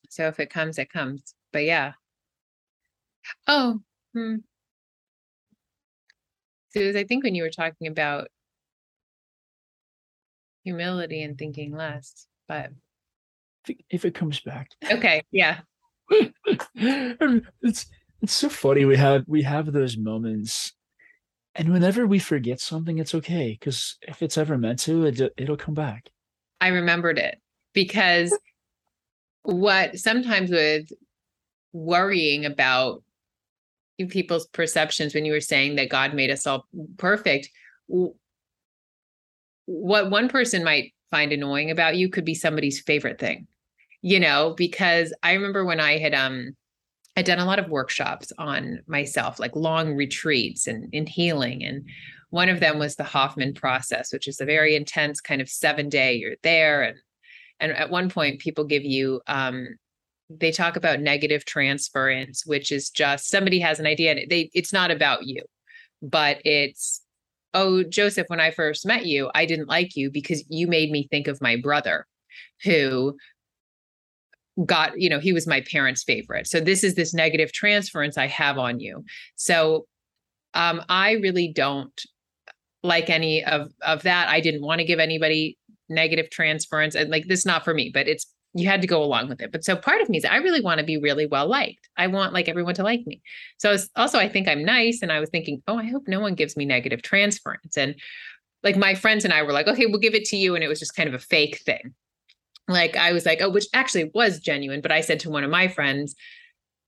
so 0.09 0.28
if 0.28 0.41
it 0.41 0.49
comes, 0.49 0.78
it 0.78 0.91
comes. 0.91 1.34
But 1.53 1.64
yeah. 1.64 1.93
Oh, 3.47 3.80
hmm. 4.14 4.37
So 6.70 6.99
I 6.99 7.05
think 7.05 7.24
when 7.24 7.34
you 7.34 7.43
were 7.43 7.51
talking 7.51 7.89
about 7.89 8.28
humility 10.67 11.23
and 11.23 11.39
thinking 11.39 11.73
less. 11.73 12.27
But 12.49 12.71
if 13.89 14.05
it 14.05 14.14
comes 14.14 14.41
back, 14.41 14.71
okay, 14.91 15.23
yeah. 15.31 15.61
it's 16.11 17.87
it's 18.23 18.33
so 18.33 18.49
funny. 18.49 18.85
We 18.85 18.97
have 18.97 19.25
we 19.27 19.43
have 19.43 19.73
those 19.73 19.97
moments, 19.97 20.73
and 21.55 21.73
whenever 21.73 22.07
we 22.07 22.19
forget 22.19 22.61
something, 22.61 22.99
it's 22.99 23.14
okay 23.14 23.57
because 23.59 23.97
if 24.03 24.23
it's 24.23 24.37
ever 24.37 24.59
meant 24.59 24.81
to, 24.81 25.07
it, 25.07 25.21
it'll 25.37 25.57
come 25.57 25.75
back. 25.75 26.11
I 26.61 26.69
remembered 26.69 27.19
it 27.19 27.41
because 27.73 28.37
what 29.43 29.99
sometimes 29.99 30.51
with 30.51 30.91
worrying 31.73 32.45
about 32.45 33.03
people's 34.09 34.47
perceptions 34.49 35.14
when 35.14 35.25
you 35.25 35.33
were 35.33 35.41
saying 35.41 35.77
that 35.77 35.89
God 35.89 36.12
made 36.14 36.31
us 36.31 36.47
all 36.47 36.67
perfect 36.99 37.51
what 39.67 40.11
one 40.11 40.29
person 40.29 40.64
might 40.64 40.93
find 41.11 41.33
annoying 41.33 41.71
about 41.71 41.97
you 41.97 42.09
could 42.09 42.25
be 42.25 42.35
somebody's 42.35 42.81
favorite 42.81 43.19
thing 43.19 43.47
you 44.07 44.21
know, 44.21 44.55
because 44.57 45.12
I 45.25 45.33
remember 45.33 45.64
when 45.64 45.81
I 45.81 45.99
had 45.99 46.14
um 46.14 46.57
I'd 47.17 47.25
done 47.25 47.41
a 47.41 47.45
lot 47.45 47.59
of 47.59 47.71
workshops 47.71 48.33
on 48.39 48.81
myself, 48.87 49.41
like 49.41 49.57
long 49.57 49.97
retreats 49.97 50.69
and 50.69 50.93
in 50.93 51.07
healing. 51.07 51.64
And 51.64 51.89
one 52.31 52.49
of 52.49 52.61
them 52.61 52.79
was 52.79 52.95
the 52.95 53.03
Hoffman 53.03 53.55
process, 53.55 54.12
which 54.12 54.29
is 54.29 54.41
a 54.41 54.45
very 54.45 54.77
intense 54.77 55.21
kind 55.21 55.41
of 55.41 55.49
seven 55.49 55.89
day 55.89 56.14
you're 56.14 56.37
there. 56.45 56.83
And 56.83 56.99
and 57.59 57.73
at 57.73 57.91
one 57.91 58.09
point 58.09 58.41
people 58.41 58.62
give 58.62 58.85
you 58.85 59.23
um 59.27 59.77
they 60.31 60.53
talk 60.53 60.77
about 60.77 61.01
negative 61.01 61.45
transference, 61.45 62.47
which 62.47 62.71
is 62.71 62.91
just 62.91 63.29
somebody 63.29 63.59
has 63.59 63.81
an 63.81 63.87
idea 63.87 64.12
and 64.12 64.31
they 64.31 64.51
it's 64.55 64.73
not 64.73 64.93
about 64.93 65.27
you, 65.27 65.43
but 66.01 66.39
it's 66.45 67.03
oh, 67.57 67.83
Joseph, 67.83 68.27
when 68.29 68.39
I 68.39 68.51
first 68.51 68.85
met 68.85 69.07
you, 69.07 69.31
I 69.35 69.47
didn't 69.47 69.69
like 69.69 69.97
you 69.97 70.11
because 70.11 70.45
you 70.49 70.69
made 70.69 70.91
me 70.91 71.09
think 71.11 71.27
of 71.27 71.41
my 71.41 71.57
brother 71.57 72.07
who 72.63 73.17
got, 74.67 75.01
you 75.01 75.09
know, 75.09 75.19
he 75.19 75.33
was 75.33 75.47
my 75.47 75.63
parents' 75.63 76.05
favorite. 76.05 76.47
So 76.47 76.61
this 76.61 76.85
is 76.85 76.95
this 76.95 77.15
negative 77.15 77.53
transference 77.53 78.19
I 78.19 78.27
have 78.27 78.59
on 78.59 78.79
you. 78.79 79.05
So 79.37 79.87
um, 80.53 80.83
I 80.91 81.13
really 81.13 81.51
don't 81.51 81.99
like 82.83 83.09
any 83.09 83.43
of 83.43 83.73
of 83.81 84.03
that. 84.03 84.29
I 84.29 84.41
didn't 84.41 84.63
want 84.63 84.81
to 84.81 84.87
give 84.87 85.01
anybody 85.01 85.57
negative 85.89 86.29
transference 86.29 86.95
and 86.95 87.11
like 87.11 87.27
this 87.27 87.47
not 87.47 87.65
for 87.65 87.73
me, 87.73 87.91
but 87.93 88.07
it's 88.07 88.27
you 88.59 88.69
had 88.69 88.81
to 88.81 88.87
go 88.87 89.03
along 89.03 89.29
with 89.29 89.41
it. 89.41 89.53
But 89.53 89.65
so 89.65 89.77
part 89.77 90.01
of 90.01 90.09
me 90.09 90.19
is 90.19 90.25
I 90.25 90.37
really 90.37 90.61
want 90.61 90.81
to 90.81 90.87
be 90.87 90.97
really 90.97 91.27
well 91.27 91.47
liked. 91.47 91.89
I 91.97 92.07
want 92.07 92.33
like 92.33 92.49
everyone 92.49 92.75
to 92.75 92.83
like 92.83 93.07
me. 93.07 93.21
So 93.59 93.77
also 93.97 94.19
I 94.19 94.29
think 94.29 94.49
I'm 94.49 94.65
nice. 94.65 95.01
And 95.03 95.13
I 95.13 95.21
was 95.21 95.31
thinking, 95.31 95.63
oh, 95.69 95.79
I 95.79 95.85
hope 95.85 96.05
no 96.07 96.21
one 96.21 96.35
gives 96.35 96.57
me 96.57 96.65
negative 96.65 97.03
transference. 97.03 97.77
And 97.77 97.95
like 98.63 98.77
my 98.77 98.95
friends 98.95 99.25
and 99.25 99.35
I 99.35 99.43
were 99.43 99.53
like, 99.53 99.69
okay, 99.69 99.87
we'll 99.87 99.99
give 99.99 100.15
it 100.15 100.25
to 100.27 100.37
you. 100.37 100.55
And 100.55 100.65
it 100.65 100.69
was 100.69 100.79
just 100.79 100.95
kind 100.95 101.09
of 101.09 101.15
a 101.15 101.19
fake 101.19 101.61
thing. 101.65 101.95
Like 102.69 102.97
I 102.97 103.13
was 103.13 103.27
like, 103.27 103.41
oh, 103.41 103.51
which 103.51 103.67
actually 103.75 104.11
was 104.15 104.41
genuine. 104.41 104.81
But 104.81 104.93
I 104.93 105.01
said 105.01 105.21
to 105.21 105.31
one 105.31 105.45
of 105.45 105.51
my 105.51 105.69
friends 105.69 106.15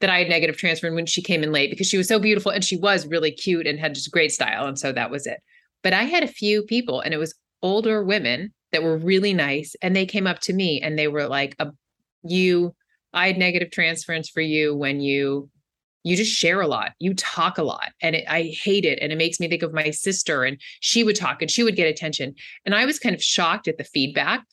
that 0.00 0.10
I 0.10 0.18
had 0.18 0.28
negative 0.28 0.56
transference 0.56 0.94
when 0.94 1.06
she 1.06 1.22
came 1.22 1.42
in 1.42 1.52
late 1.52 1.70
because 1.70 1.88
she 1.88 1.98
was 1.98 2.08
so 2.08 2.18
beautiful 2.18 2.50
and 2.50 2.64
she 2.64 2.76
was 2.76 3.06
really 3.06 3.30
cute 3.30 3.66
and 3.66 3.78
had 3.78 3.94
just 3.94 4.12
great 4.12 4.32
style. 4.32 4.66
And 4.66 4.78
so 4.78 4.92
that 4.92 5.10
was 5.10 5.26
it. 5.26 5.40
But 5.82 5.92
I 5.92 6.04
had 6.04 6.22
a 6.22 6.28
few 6.28 6.62
people 6.62 7.00
and 7.00 7.12
it 7.12 7.18
was 7.18 7.34
older 7.62 8.02
women 8.04 8.52
that 8.72 8.82
were 8.82 8.96
really 8.96 9.32
nice 9.32 9.74
and 9.82 9.94
they 9.94 10.06
came 10.06 10.26
up 10.26 10.40
to 10.40 10.52
me 10.52 10.80
and 10.80 10.98
they 10.98 11.08
were 11.08 11.26
like 11.26 11.56
you 12.22 12.74
i 13.12 13.26
had 13.26 13.38
negative 13.38 13.70
transference 13.70 14.28
for 14.28 14.40
you 14.40 14.74
when 14.74 15.00
you 15.00 15.48
you 16.04 16.16
just 16.16 16.32
share 16.32 16.60
a 16.60 16.66
lot 16.66 16.92
you 16.98 17.14
talk 17.14 17.58
a 17.58 17.62
lot 17.62 17.92
and 18.02 18.16
it, 18.16 18.24
i 18.28 18.42
hate 18.42 18.84
it 18.84 18.98
and 19.00 19.12
it 19.12 19.18
makes 19.18 19.40
me 19.40 19.48
think 19.48 19.62
of 19.62 19.72
my 19.72 19.90
sister 19.90 20.44
and 20.44 20.60
she 20.80 21.04
would 21.04 21.16
talk 21.16 21.42
and 21.42 21.50
she 21.50 21.62
would 21.62 21.76
get 21.76 21.86
attention 21.86 22.34
and 22.64 22.74
i 22.74 22.84
was 22.84 22.98
kind 22.98 23.14
of 23.14 23.22
shocked 23.22 23.68
at 23.68 23.78
the 23.78 23.84
feedback 23.84 24.44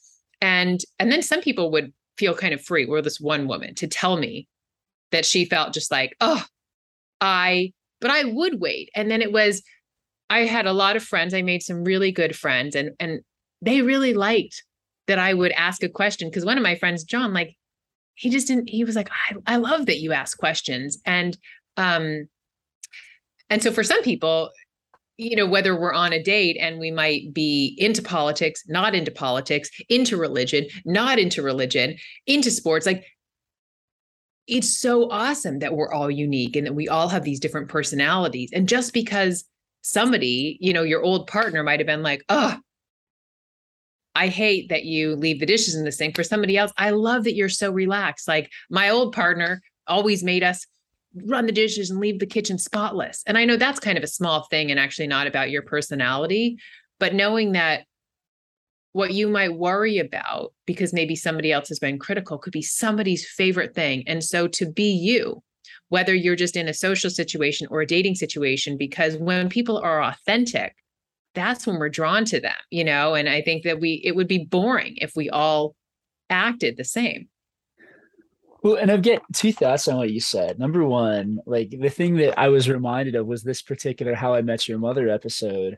and 0.42 0.82
and 1.00 1.12
then 1.12 1.22
some 1.22 1.42
people 1.42 1.72
would 1.72 1.94
feel 2.18 2.34
kind 2.34 2.54
of 2.54 2.64
free 2.64 2.86
or 2.86 3.02
this 3.02 3.20
one 3.20 3.48
woman 3.48 3.76
to 3.76 3.88
tell 3.88 4.18
me 4.18 4.48
that 5.12 5.26
she 5.26 5.46
felt 5.46 5.74
just 5.74 5.92
like 5.92 6.16
oh 6.22 6.44
i 7.22 7.72
but 8.02 8.12
i 8.12 8.24
would 8.24 8.60
wait 8.60 8.90
and 8.96 9.10
then 9.10 9.22
it 9.22 9.32
was 9.32 9.62
i 10.30 10.40
had 10.40 10.66
a 10.66 10.74
lot 10.74 10.96
of 10.96 11.04
friends 11.04 11.34
i 11.34 11.42
made 11.42 11.62
some 11.62 11.84
really 11.84 12.12
good 12.12 12.36
friends 12.36 12.76
and 12.76 12.92
and 13.00 13.22
they 13.62 13.82
really 13.82 14.14
liked 14.14 14.64
that 15.08 15.20
I 15.20 15.34
would 15.34 15.52
ask 15.52 15.84
a 15.84 15.90
question 15.90 16.30
because 16.30 16.46
one 16.46 16.58
of 16.58 16.64
my 16.64 16.76
friends, 16.76 17.04
John, 17.04 17.34
like 17.34 17.56
he 18.16 18.30
just 18.30 18.48
didn't, 18.48 18.70
he 18.70 18.84
was 18.84 18.96
like, 18.96 19.10
I, 19.10 19.54
I 19.54 19.56
love 19.58 19.86
that 19.88 20.00
you 20.00 20.14
ask 20.14 20.38
questions. 20.38 21.00
And 21.06 21.38
um, 21.78 22.28
and 23.50 23.62
so 23.62 23.72
for 23.72 23.84
some 23.84 24.02
people, 24.02 24.50
you 25.18 25.36
know, 25.36 25.46
whether 25.46 25.80
we're 25.80 25.94
on 25.94 26.14
a 26.14 26.22
date 26.22 26.58
and 26.60 26.80
we 26.80 26.92
might 26.92 27.34
be 27.34 27.76
into 27.78 28.02
politics, 28.02 28.64
not 28.68 28.96
into 28.96 29.12
politics, 29.12 29.70
into 29.88 30.18
religion, 30.18 30.66
not 30.86 31.20
into 31.20 31.42
religion, 31.42 31.96
into 32.26 32.52
sports, 32.52 32.86
like 32.86 33.06
it's 34.48 34.78
so 34.78 35.10
awesome 35.10 35.60
that 35.60 35.74
we're 35.74 35.92
all 35.92 36.12
unique 36.12 36.56
and 36.56 36.68
that 36.68 36.74
we 36.76 36.88
all 36.88 37.08
have 37.10 37.24
these 37.24 37.40
different 37.40 37.70
personalities. 37.70 38.50
And 38.54 38.68
just 38.68 38.94
because 38.94 39.46
somebody, 39.82 40.58
you 40.60 40.74
know, 40.74 40.84
your 40.84 41.02
old 41.02 41.28
partner 41.28 41.64
might 41.64 41.80
have 41.80 41.88
been 41.88 42.04
like, 42.04 42.24
oh, 42.30 42.58
I 44.16 44.30
hate 44.30 44.70
that 44.70 44.86
you 44.86 45.16
leave 45.16 45.40
the 45.40 45.46
dishes 45.46 45.76
in 45.76 45.84
the 45.84 45.92
sink 45.92 46.16
for 46.16 46.24
somebody 46.24 46.58
else. 46.58 46.72
I 46.78 46.92
love 46.92 47.26
that 47.26 47.36
you're 47.36 47.50
so 47.50 47.72
relaxed. 47.72 48.28
Like 48.28 48.50
my 48.70 48.90
old 48.90 49.14
partner 49.14 49.62
always 49.88 50.24
made 50.24 50.44
us 50.44 50.66
run 51.24 51.46
the 51.46 51.52
dishes 51.52 51.90
and 51.90 52.00
leave 52.00 52.20
the 52.20 52.26
kitchen 52.26 52.58
spotless. 52.58 53.24
And 53.28 53.38
I 53.38 53.46
know 53.46 53.58
that's 53.58 53.80
kind 53.80 53.98
of 53.98 54.04
a 54.04 54.08
small 54.08 54.48
thing 54.50 54.72
and 54.72 54.80
actually 54.80 55.08
not 55.08 55.28
about 55.28 55.52
your 55.52 55.62
personality, 55.62 56.58
but 57.00 57.14
knowing 57.14 57.54
that 57.54 57.86
what 58.94 59.14
you 59.14 59.28
might 59.28 59.54
worry 59.54 59.98
about 59.98 60.54
because 60.66 60.94
maybe 60.94 61.18
somebody 61.18 61.52
else 61.52 61.68
has 61.68 61.80
been 61.80 62.00
critical 62.00 62.38
could 62.38 62.54
be 62.54 62.62
somebody's 62.62 63.28
favorite 63.28 63.76
thing. 63.76 64.04
And 64.08 64.24
so 64.24 64.48
to 64.48 64.72
be 64.72 64.90
you, 64.90 65.44
whether 65.90 66.16
you're 66.16 66.38
just 66.38 66.56
in 66.56 66.70
a 66.70 66.74
social 66.74 67.10
situation 67.10 67.68
or 67.70 67.82
a 67.82 67.86
dating 67.86 68.16
situation, 68.16 68.78
because 68.78 69.18
when 69.18 69.50
people 69.50 69.78
are 69.78 70.02
authentic, 70.02 70.76
that's 71.36 71.68
when 71.68 71.78
we're 71.78 71.90
drawn 71.90 72.26
to 72.26 72.40
them, 72.40 72.56
you 72.72 72.84
know? 72.84 73.14
And 73.14 73.30
I 73.30 73.42
think 73.42 73.64
that 73.64 73.80
we, 73.80 74.02
it 74.04 74.16
would 74.16 74.28
be 74.28 74.46
boring 74.46 74.96
if 74.98 75.16
we 75.16 75.30
all 75.30 75.76
acted 76.30 76.78
the 76.78 76.84
same. 76.84 77.28
Well, 78.64 78.78
and 78.78 78.90
I've 78.90 79.04
got 79.04 79.22
two 79.32 79.54
thoughts 79.54 79.88
on 79.88 79.98
what 79.98 80.12
you 80.12 80.20
said. 80.20 80.58
Number 80.58 80.84
one, 80.84 81.40
like 81.46 81.70
the 81.70 81.90
thing 81.90 82.16
that 82.16 82.40
I 82.40 82.48
was 82.48 82.68
reminded 82.68 83.14
of 83.14 83.28
was 83.28 83.44
this 83.44 83.62
particular 83.62 84.16
How 84.16 84.34
I 84.34 84.42
Met 84.42 84.68
Your 84.68 84.80
Mother 84.80 85.08
episode 85.08 85.78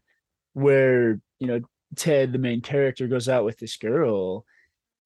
where, 0.54 1.20
you 1.40 1.48
know, 1.48 1.60
Ted, 1.96 2.32
the 2.32 2.40
main 2.40 2.62
character, 2.62 3.08
goes 3.08 3.28
out 3.28 3.44
with 3.44 3.58
this 3.58 3.76
girl 3.76 4.46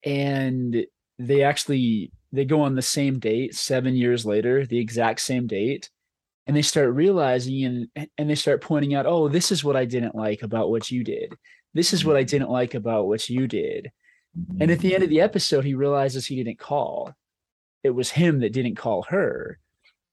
and 0.04 0.86
they 1.18 1.42
actually 1.42 2.12
they 2.32 2.44
go 2.44 2.62
on 2.62 2.74
the 2.74 2.82
same 2.82 3.18
date 3.18 3.54
seven 3.54 3.94
years 3.94 4.24
later, 4.24 4.64
the 4.64 4.78
exact 4.78 5.20
same 5.20 5.46
date 5.46 5.90
and 6.46 6.56
they 6.56 6.62
start 6.62 6.94
realizing 6.94 7.88
and 7.96 8.08
and 8.18 8.30
they 8.30 8.34
start 8.34 8.60
pointing 8.60 8.94
out 8.94 9.06
oh 9.06 9.28
this 9.28 9.52
is 9.52 9.62
what 9.62 9.76
i 9.76 9.84
didn't 9.84 10.14
like 10.14 10.42
about 10.42 10.70
what 10.70 10.90
you 10.90 11.04
did. 11.04 11.34
This 11.74 11.92
is 11.92 12.04
what 12.04 12.16
i 12.16 12.20
mm-hmm. 12.20 12.28
didn't 12.28 12.50
like 12.50 12.74
about 12.74 13.06
what 13.06 13.28
you 13.28 13.46
did. 13.46 13.90
And 14.60 14.70
at 14.70 14.78
the 14.78 14.94
end 14.94 15.02
of 15.02 15.08
mm-hmm. 15.08 15.16
the 15.16 15.20
episode 15.20 15.64
he 15.64 15.74
realizes 15.74 16.26
he 16.26 16.36
didn't 16.36 16.58
call. 16.58 17.14
It 17.82 17.90
was 17.90 18.10
him 18.10 18.40
that 18.40 18.52
didn't 18.52 18.76
call 18.76 19.02
her. 19.04 19.58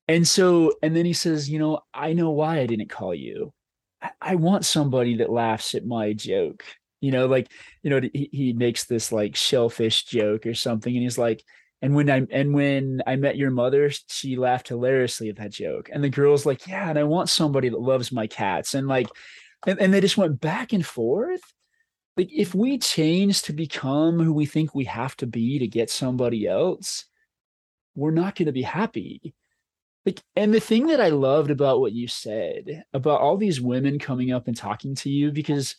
And 0.07 0.27
so 0.27 0.73
and 0.81 0.95
then 0.95 1.05
he 1.05 1.13
says 1.13 1.49
you 1.49 1.59
know 1.59 1.81
i 1.93 2.13
know 2.13 2.31
why 2.31 2.59
i 2.59 2.65
didn't 2.65 2.89
call 2.89 3.13
you. 3.15 3.53
I, 4.01 4.11
I 4.21 4.35
want 4.35 4.65
somebody 4.65 5.17
that 5.17 5.31
laughs 5.31 5.75
at 5.75 5.85
my 5.85 6.13
joke. 6.13 6.63
You 7.01 7.11
know 7.11 7.25
like 7.25 7.51
you 7.81 7.89
know 7.89 8.01
he, 8.13 8.29
he 8.31 8.53
makes 8.53 8.85
this 8.85 9.11
like 9.11 9.35
shellfish 9.35 10.05
joke 10.05 10.45
or 10.45 10.53
something 10.53 10.93
and 10.93 11.03
he's 11.03 11.17
like 11.17 11.43
and 11.81 11.95
when 11.95 12.09
I 12.09 12.25
and 12.31 12.53
when 12.53 13.01
I 13.07 13.15
met 13.15 13.37
your 13.37 13.51
mother, 13.51 13.89
she 14.07 14.35
laughed 14.35 14.67
hilariously 14.67 15.29
at 15.29 15.37
that 15.37 15.51
joke. 15.51 15.89
And 15.91 16.03
the 16.03 16.09
girl's 16.09 16.45
like, 16.45 16.67
Yeah, 16.67 16.89
and 16.89 16.99
I 16.99 17.03
want 17.03 17.29
somebody 17.29 17.69
that 17.69 17.79
loves 17.79 18.11
my 18.11 18.27
cats. 18.27 18.73
And 18.73 18.87
like, 18.87 19.07
and, 19.65 19.79
and 19.79 19.93
they 19.93 20.01
just 20.01 20.17
went 20.17 20.41
back 20.41 20.73
and 20.73 20.85
forth. 20.85 21.41
Like, 22.17 22.29
if 22.33 22.53
we 22.53 22.77
change 22.79 23.43
to 23.43 23.53
become 23.53 24.19
who 24.19 24.33
we 24.33 24.45
think 24.45 24.75
we 24.75 24.85
have 24.85 25.15
to 25.17 25.27
be 25.27 25.59
to 25.59 25.67
get 25.67 25.89
somebody 25.89 26.47
else, 26.47 27.05
we're 27.95 28.11
not 28.11 28.35
going 28.35 28.47
to 28.47 28.51
be 28.51 28.61
happy. 28.61 29.33
Like, 30.05 30.21
and 30.35 30.53
the 30.53 30.59
thing 30.59 30.87
that 30.87 30.99
I 30.99 31.09
loved 31.09 31.49
about 31.49 31.79
what 31.79 31.93
you 31.93 32.07
said 32.09 32.83
about 32.93 33.21
all 33.21 33.37
these 33.37 33.61
women 33.61 33.99
coming 33.99 34.33
up 34.33 34.47
and 34.47 34.57
talking 34.57 34.95
to 34.95 35.09
you, 35.09 35.31
because 35.31 35.75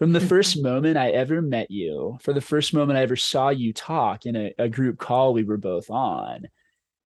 from 0.00 0.12
the 0.12 0.18
mm-hmm. 0.18 0.28
first 0.28 0.62
moment 0.62 0.96
I 0.96 1.10
ever 1.10 1.42
met 1.42 1.70
you, 1.70 2.18
for 2.22 2.32
the 2.32 2.40
first 2.40 2.72
moment 2.72 2.98
I 2.98 3.02
ever 3.02 3.16
saw 3.16 3.50
you 3.50 3.74
talk 3.74 4.24
in 4.24 4.34
a, 4.34 4.52
a 4.58 4.66
group 4.66 4.98
call 4.98 5.34
we 5.34 5.44
were 5.44 5.58
both 5.58 5.90
on, 5.90 6.48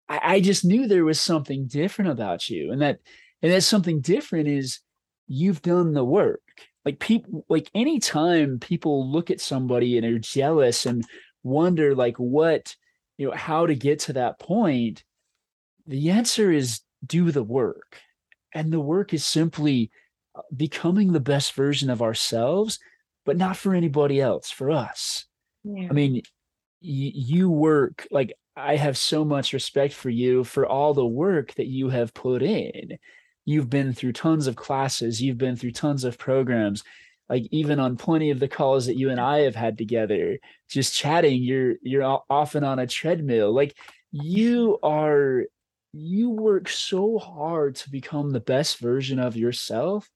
I, 0.09 0.21
I, 0.23 0.41
just 0.41 0.65
knew 0.65 0.89
there 0.89 1.05
was 1.05 1.21
something 1.21 1.69
different 1.69 2.11
about 2.11 2.51
you. 2.51 2.73
And 2.73 2.83
that 2.83 2.99
and 3.41 3.53
that 3.53 3.63
something 3.63 4.01
different 4.01 4.49
is 4.49 4.81
you've 5.29 5.63
done 5.63 5.93
the 5.93 6.05
work. 6.05 6.43
Like 6.85 6.99
people 6.99 7.47
like 7.49 7.71
anytime 7.73 8.59
people 8.59 9.09
look 9.09 9.31
at 9.31 9.41
somebody 9.41 9.97
and 9.97 10.05
are 10.05 10.19
jealous 10.19 10.85
and 10.85 11.07
wonder 11.45 11.95
like 11.95 12.17
what, 12.17 12.75
you 13.17 13.29
know, 13.29 13.37
how 13.37 13.65
to 13.65 13.77
get 13.77 14.01
to 14.01 14.15
that 14.15 14.41
point, 14.41 15.05
the 15.87 16.11
answer 16.11 16.51
is 16.51 16.81
do 17.07 17.31
the 17.31 17.45
work. 17.45 18.01
And 18.53 18.73
the 18.73 18.81
work 18.81 19.15
is 19.15 19.25
simply 19.25 19.93
becoming 20.55 21.13
the 21.13 21.21
best 21.21 21.53
version 21.55 21.91
of 21.91 22.03
ourselves, 22.03 22.79
but 23.25 23.37
not 23.37 23.57
for 23.57 23.75
anybody 23.75 24.21
else, 24.21 24.51
for 24.51 24.71
us. 24.71 25.27
Yeah. 25.65 25.89
I 25.91 25.93
mean, 25.93 26.15
y- 26.15 26.23
you 26.81 27.51
work 27.51 28.07
like 28.11 28.33
I 28.57 28.77
have 28.77 28.99
so 28.99 29.25
much 29.25 29.53
respect 29.53 29.95
for 29.95 30.11
you 30.11 30.45
for 30.45 30.67
all 30.67 30.95
the 30.95 31.07
work 31.07 31.55
that 31.55 31.67
you 31.67 31.89
have 31.89 32.15
put 32.15 32.43
in. 32.43 32.99
You've 33.45 33.71
been 33.71 33.93
through 33.93 34.13
tons 34.13 34.47
of 34.47 34.57
classes, 34.57 35.23
you've 35.23 35.39
been 35.39 35.57
through 35.57 35.73
tons 35.73 36.05
of 36.05 36.19
programs. 36.19 36.85
Like 37.29 37.47
even 37.51 37.81
on 37.81 37.97
plenty 37.97 38.31
of 38.31 38.41
the 38.41 38.49
calls 38.49 38.87
that 38.87 38.97
you 38.97 39.09
and 39.09 39.21
I 39.21 39.39
have 39.41 39.55
had 39.55 39.79
together, 39.79 40.39
just 40.69 40.95
chatting, 40.95 41.43
you're 41.43 41.77
you're 41.83 42.21
often 42.29 42.63
on 42.63 42.79
a 42.79 42.87
treadmill. 42.87 43.53
Like 43.55 43.75
you 44.11 44.79
are 44.83 45.45
you 45.95 46.31
work 46.31 46.69
so 46.69 47.19
hard 47.19 47.77
to 47.77 47.91
become 47.91 48.31
the 48.31 48.41
best 48.41 48.79
version 48.79 49.19
of 49.19 49.37
yourself 49.37 50.11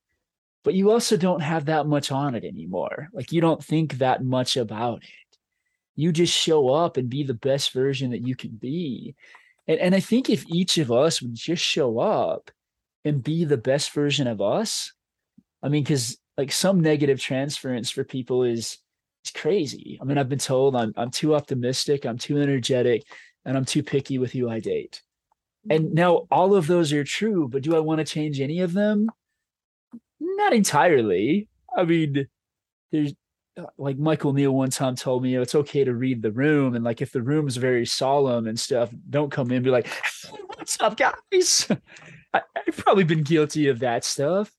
but 0.67 0.75
you 0.75 0.91
also 0.91 1.17
don't 1.17 1.43
have 1.43 1.67
that 1.67 1.87
much 1.87 2.11
on 2.11 2.35
it 2.35 2.43
anymore. 2.43 3.09
Like 3.13 3.31
you 3.31 3.41
don't 3.41 3.63
think 3.63 3.99
that 3.99 4.25
much 4.25 4.57
about 4.57 5.05
it. 5.05 5.39
you 5.95 6.11
just 6.11 6.35
show 6.35 6.71
up 6.71 6.97
and 6.97 7.09
be 7.09 7.23
the 7.23 7.35
best 7.35 7.73
version 7.73 8.11
that 8.11 8.27
you 8.27 8.35
can 8.35 8.51
be. 8.51 9.15
And, 9.69 9.79
and 9.79 9.95
I 9.95 10.01
think 10.01 10.29
if 10.29 10.45
each 10.49 10.77
of 10.79 10.91
us 10.91 11.23
would 11.23 11.37
just 11.37 11.63
show 11.63 12.01
up 12.01 12.51
and 13.05 13.23
be 13.23 13.45
the 13.45 13.57
best 13.57 13.93
version 13.93 14.27
of 14.27 14.41
us, 14.41 14.93
I 15.63 15.69
mean, 15.69 15.85
because 15.85 16.19
like 16.37 16.51
some 16.51 16.81
negative 16.81 17.21
transference 17.21 17.89
for 17.89 18.03
people 18.03 18.43
is 18.43 18.79
is 19.25 19.31
crazy. 19.31 20.01
I 20.03 20.05
mean, 20.05 20.19
I've 20.19 20.29
been 20.29 20.41
told 20.41 20.75
I'm 20.75 20.93
I'm 20.97 21.13
too 21.13 21.37
optimistic, 21.37 22.05
I'm 22.05 22.19
too 22.19 22.39
energetic, 22.39 23.05
and 23.45 23.57
I'm 23.57 23.67
too 23.67 23.85
picky 23.85 24.19
with 24.19 24.33
who 24.33 24.51
I 24.51 24.59
date. 24.59 25.01
And 25.71 25.95
now 25.95 26.27
all 26.29 26.57
of 26.57 26.67
those 26.67 26.93
are 26.93 27.05
true, 27.05 27.49
but 27.49 27.63
do 27.63 27.77
I 27.77 27.79
want 27.79 28.01
to 28.01 28.05
change 28.05 28.41
any 28.41 28.63
of 28.63 28.73
them? 28.73 29.11
Not 30.21 30.53
entirely. 30.53 31.49
I 31.77 31.85
mean, 31.85 32.27
there's 32.93 33.15
uh, 33.59 33.65
like 33.79 33.99
Michael 33.99 34.33
Neill 34.33 34.53
one 34.53 34.71
time 34.71 34.97
told 34.97 35.23
me, 35.23 35.37
it's 35.37 35.55
okay 35.55 35.85
to 35.85 35.95
read 35.95 36.23
the 36.23 36.33
room. 36.33 36.75
And 36.75 36.85
like 36.85 37.01
if 37.01 37.13
the 37.13 37.23
room's 37.23 37.57
very 37.57 37.87
solemn 37.87 38.47
and 38.47 38.59
stuff, 38.59 38.91
don't 39.09 39.31
come 39.31 39.51
in 39.51 39.57
and 39.57 39.65
be 39.65 39.71
like, 39.71 39.89
what's 40.57 40.81
up, 40.81 40.97
guys? 40.97 41.69
I, 42.35 42.43
I've 42.57 42.77
probably 42.77 43.05
been 43.05 43.23
guilty 43.23 43.69
of 43.69 43.81
that 43.81 44.05
stuff. 44.05 44.53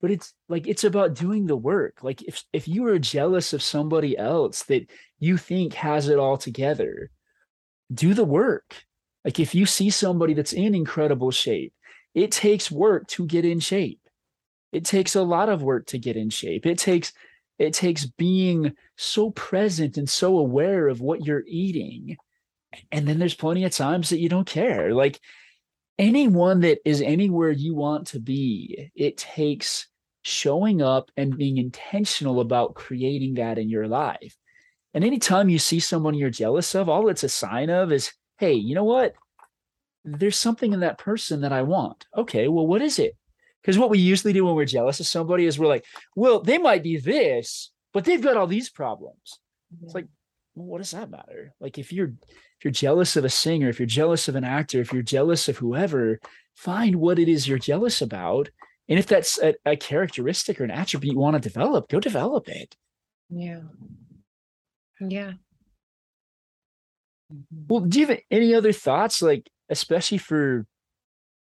But 0.00 0.10
it's 0.10 0.34
like 0.48 0.66
it's 0.66 0.84
about 0.84 1.14
doing 1.14 1.46
the 1.46 1.56
work. 1.56 2.02
Like 2.02 2.22
if 2.22 2.44
if 2.52 2.68
you 2.68 2.86
are 2.88 2.98
jealous 2.98 3.54
of 3.54 3.62
somebody 3.62 4.18
else 4.18 4.64
that 4.64 4.90
you 5.18 5.38
think 5.38 5.72
has 5.74 6.08
it 6.08 6.18
all 6.18 6.36
together, 6.36 7.10
do 7.92 8.12
the 8.12 8.24
work. 8.24 8.74
Like 9.24 9.40
if 9.40 9.54
you 9.54 9.64
see 9.64 9.88
somebody 9.88 10.34
that's 10.34 10.52
in 10.52 10.74
incredible 10.74 11.30
shape, 11.30 11.72
it 12.14 12.32
takes 12.32 12.70
work 12.70 13.06
to 13.08 13.26
get 13.26 13.46
in 13.46 13.60
shape. 13.60 14.00
It 14.74 14.84
takes 14.84 15.14
a 15.14 15.22
lot 15.22 15.48
of 15.48 15.62
work 15.62 15.86
to 15.86 15.98
get 15.98 16.16
in 16.16 16.30
shape. 16.30 16.66
It 16.66 16.78
takes 16.78 17.12
it 17.58 17.72
takes 17.72 18.06
being 18.06 18.72
so 18.96 19.30
present 19.30 19.96
and 19.96 20.10
so 20.10 20.38
aware 20.38 20.88
of 20.88 21.00
what 21.00 21.24
you're 21.24 21.44
eating. 21.46 22.16
And 22.90 23.06
then 23.06 23.20
there's 23.20 23.34
plenty 23.34 23.62
of 23.62 23.70
times 23.70 24.10
that 24.10 24.18
you 24.18 24.28
don't 24.28 24.46
care. 24.46 24.92
Like 24.92 25.20
anyone 25.96 26.60
that 26.60 26.78
is 26.84 27.00
anywhere 27.00 27.52
you 27.52 27.76
want 27.76 28.08
to 28.08 28.18
be, 28.18 28.90
it 28.96 29.16
takes 29.16 29.86
showing 30.22 30.82
up 30.82 31.12
and 31.16 31.38
being 31.38 31.58
intentional 31.58 32.40
about 32.40 32.74
creating 32.74 33.34
that 33.34 33.58
in 33.58 33.68
your 33.68 33.86
life. 33.86 34.36
And 34.92 35.04
anytime 35.04 35.48
you 35.48 35.60
see 35.60 35.78
someone 35.78 36.14
you're 36.14 36.30
jealous 36.30 36.74
of, 36.74 36.88
all 36.88 37.08
it's 37.08 37.22
a 37.22 37.28
sign 37.28 37.70
of 37.70 37.92
is, 37.92 38.12
hey, 38.38 38.54
you 38.54 38.74
know 38.74 38.84
what? 38.84 39.14
There's 40.04 40.36
something 40.36 40.72
in 40.72 40.80
that 40.80 40.98
person 40.98 41.42
that 41.42 41.52
I 41.52 41.62
want. 41.62 42.06
Okay, 42.16 42.48
well, 42.48 42.66
what 42.66 42.82
is 42.82 42.98
it? 42.98 43.16
Because 43.64 43.78
what 43.78 43.88
we 43.88 43.98
usually 43.98 44.34
do 44.34 44.44
when 44.44 44.54
we're 44.54 44.66
jealous 44.66 45.00
of 45.00 45.06
somebody 45.06 45.46
is 45.46 45.58
we're 45.58 45.66
like, 45.66 45.86
well, 46.14 46.40
they 46.40 46.58
might 46.58 46.82
be 46.82 46.98
this, 46.98 47.72
but 47.94 48.04
they've 48.04 48.20
got 48.20 48.36
all 48.36 48.46
these 48.46 48.68
problems. 48.68 49.38
Yeah. 49.70 49.86
It's 49.86 49.94
like, 49.94 50.06
well, 50.54 50.66
what 50.66 50.78
does 50.78 50.90
that 50.90 51.10
matter? 51.10 51.54
Like 51.60 51.78
if 51.78 51.92
you're 51.92 52.12
if 52.58 52.64
you're 52.64 52.72
jealous 52.72 53.16
of 53.16 53.24
a 53.24 53.30
singer, 53.30 53.68
if 53.68 53.80
you're 53.80 53.86
jealous 53.86 54.28
of 54.28 54.36
an 54.36 54.44
actor, 54.44 54.80
if 54.80 54.92
you're 54.92 55.02
jealous 55.02 55.48
of 55.48 55.56
whoever, 55.56 56.20
find 56.54 56.96
what 56.96 57.18
it 57.18 57.28
is 57.28 57.48
you're 57.48 57.58
jealous 57.58 58.02
about. 58.02 58.50
And 58.88 58.98
if 58.98 59.06
that's 59.06 59.38
a, 59.40 59.54
a 59.64 59.76
characteristic 59.76 60.60
or 60.60 60.64
an 60.64 60.70
attribute 60.70 61.14
you 61.14 61.18
want 61.18 61.34
to 61.34 61.48
develop, 61.48 61.88
go 61.88 62.00
develop 62.00 62.48
it. 62.48 62.76
Yeah. 63.30 63.62
Yeah. 65.00 65.32
Well, 67.66 67.80
do 67.80 68.00
you 68.00 68.06
have 68.06 68.20
any 68.30 68.54
other 68.54 68.72
thoughts, 68.72 69.22
like 69.22 69.50
especially 69.70 70.18
for, 70.18 70.66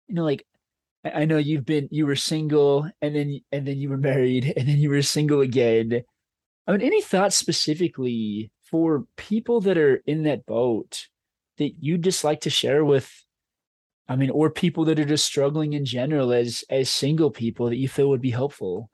you 0.07 0.15
know, 0.15 0.24
like 0.24 0.45
I 1.04 1.26
know 1.26 1.38
you've 1.38 1.66
been 1.66 1.89
you 1.91 2.06
were 2.06 2.16
single 2.16 2.89
and 3.01 3.16
then 3.16 3.41
and 3.51 3.68
then 3.68 3.78
you 3.78 3.89
were 3.89 3.97
married 3.97 4.54
and 4.58 4.68
then 4.68 4.78
you 4.78 4.89
were 4.89 5.01
single 5.01 5.41
again. 5.41 6.04
I 6.66 6.72
mean, 6.72 6.82
any 6.82 7.01
thoughts 7.01 7.36
specifically 7.36 8.51
for 8.72 9.06
people 9.18 9.60
that 9.62 9.78
are 9.78 9.97
in 10.06 10.24
that 10.24 10.45
boat 10.45 11.08
that 11.58 11.74
you'd 11.80 12.04
just 12.04 12.24
like 12.24 12.41
to 12.41 12.49
share 12.49 12.86
with? 12.86 13.12
I 14.08 14.16
mean, 14.16 14.30
or 14.30 14.49
people 14.49 14.86
that 14.86 14.99
are 14.99 15.06
just 15.06 15.26
struggling 15.26 15.74
in 15.74 15.86
general 15.86 16.32
as 16.32 16.64
as 16.70 16.89
single 16.89 17.32
people 17.32 17.70
that 17.70 17.78
you 17.78 17.89
feel 17.89 18.10
would 18.10 18.22
be 18.22 18.32
helpful. 18.32 18.89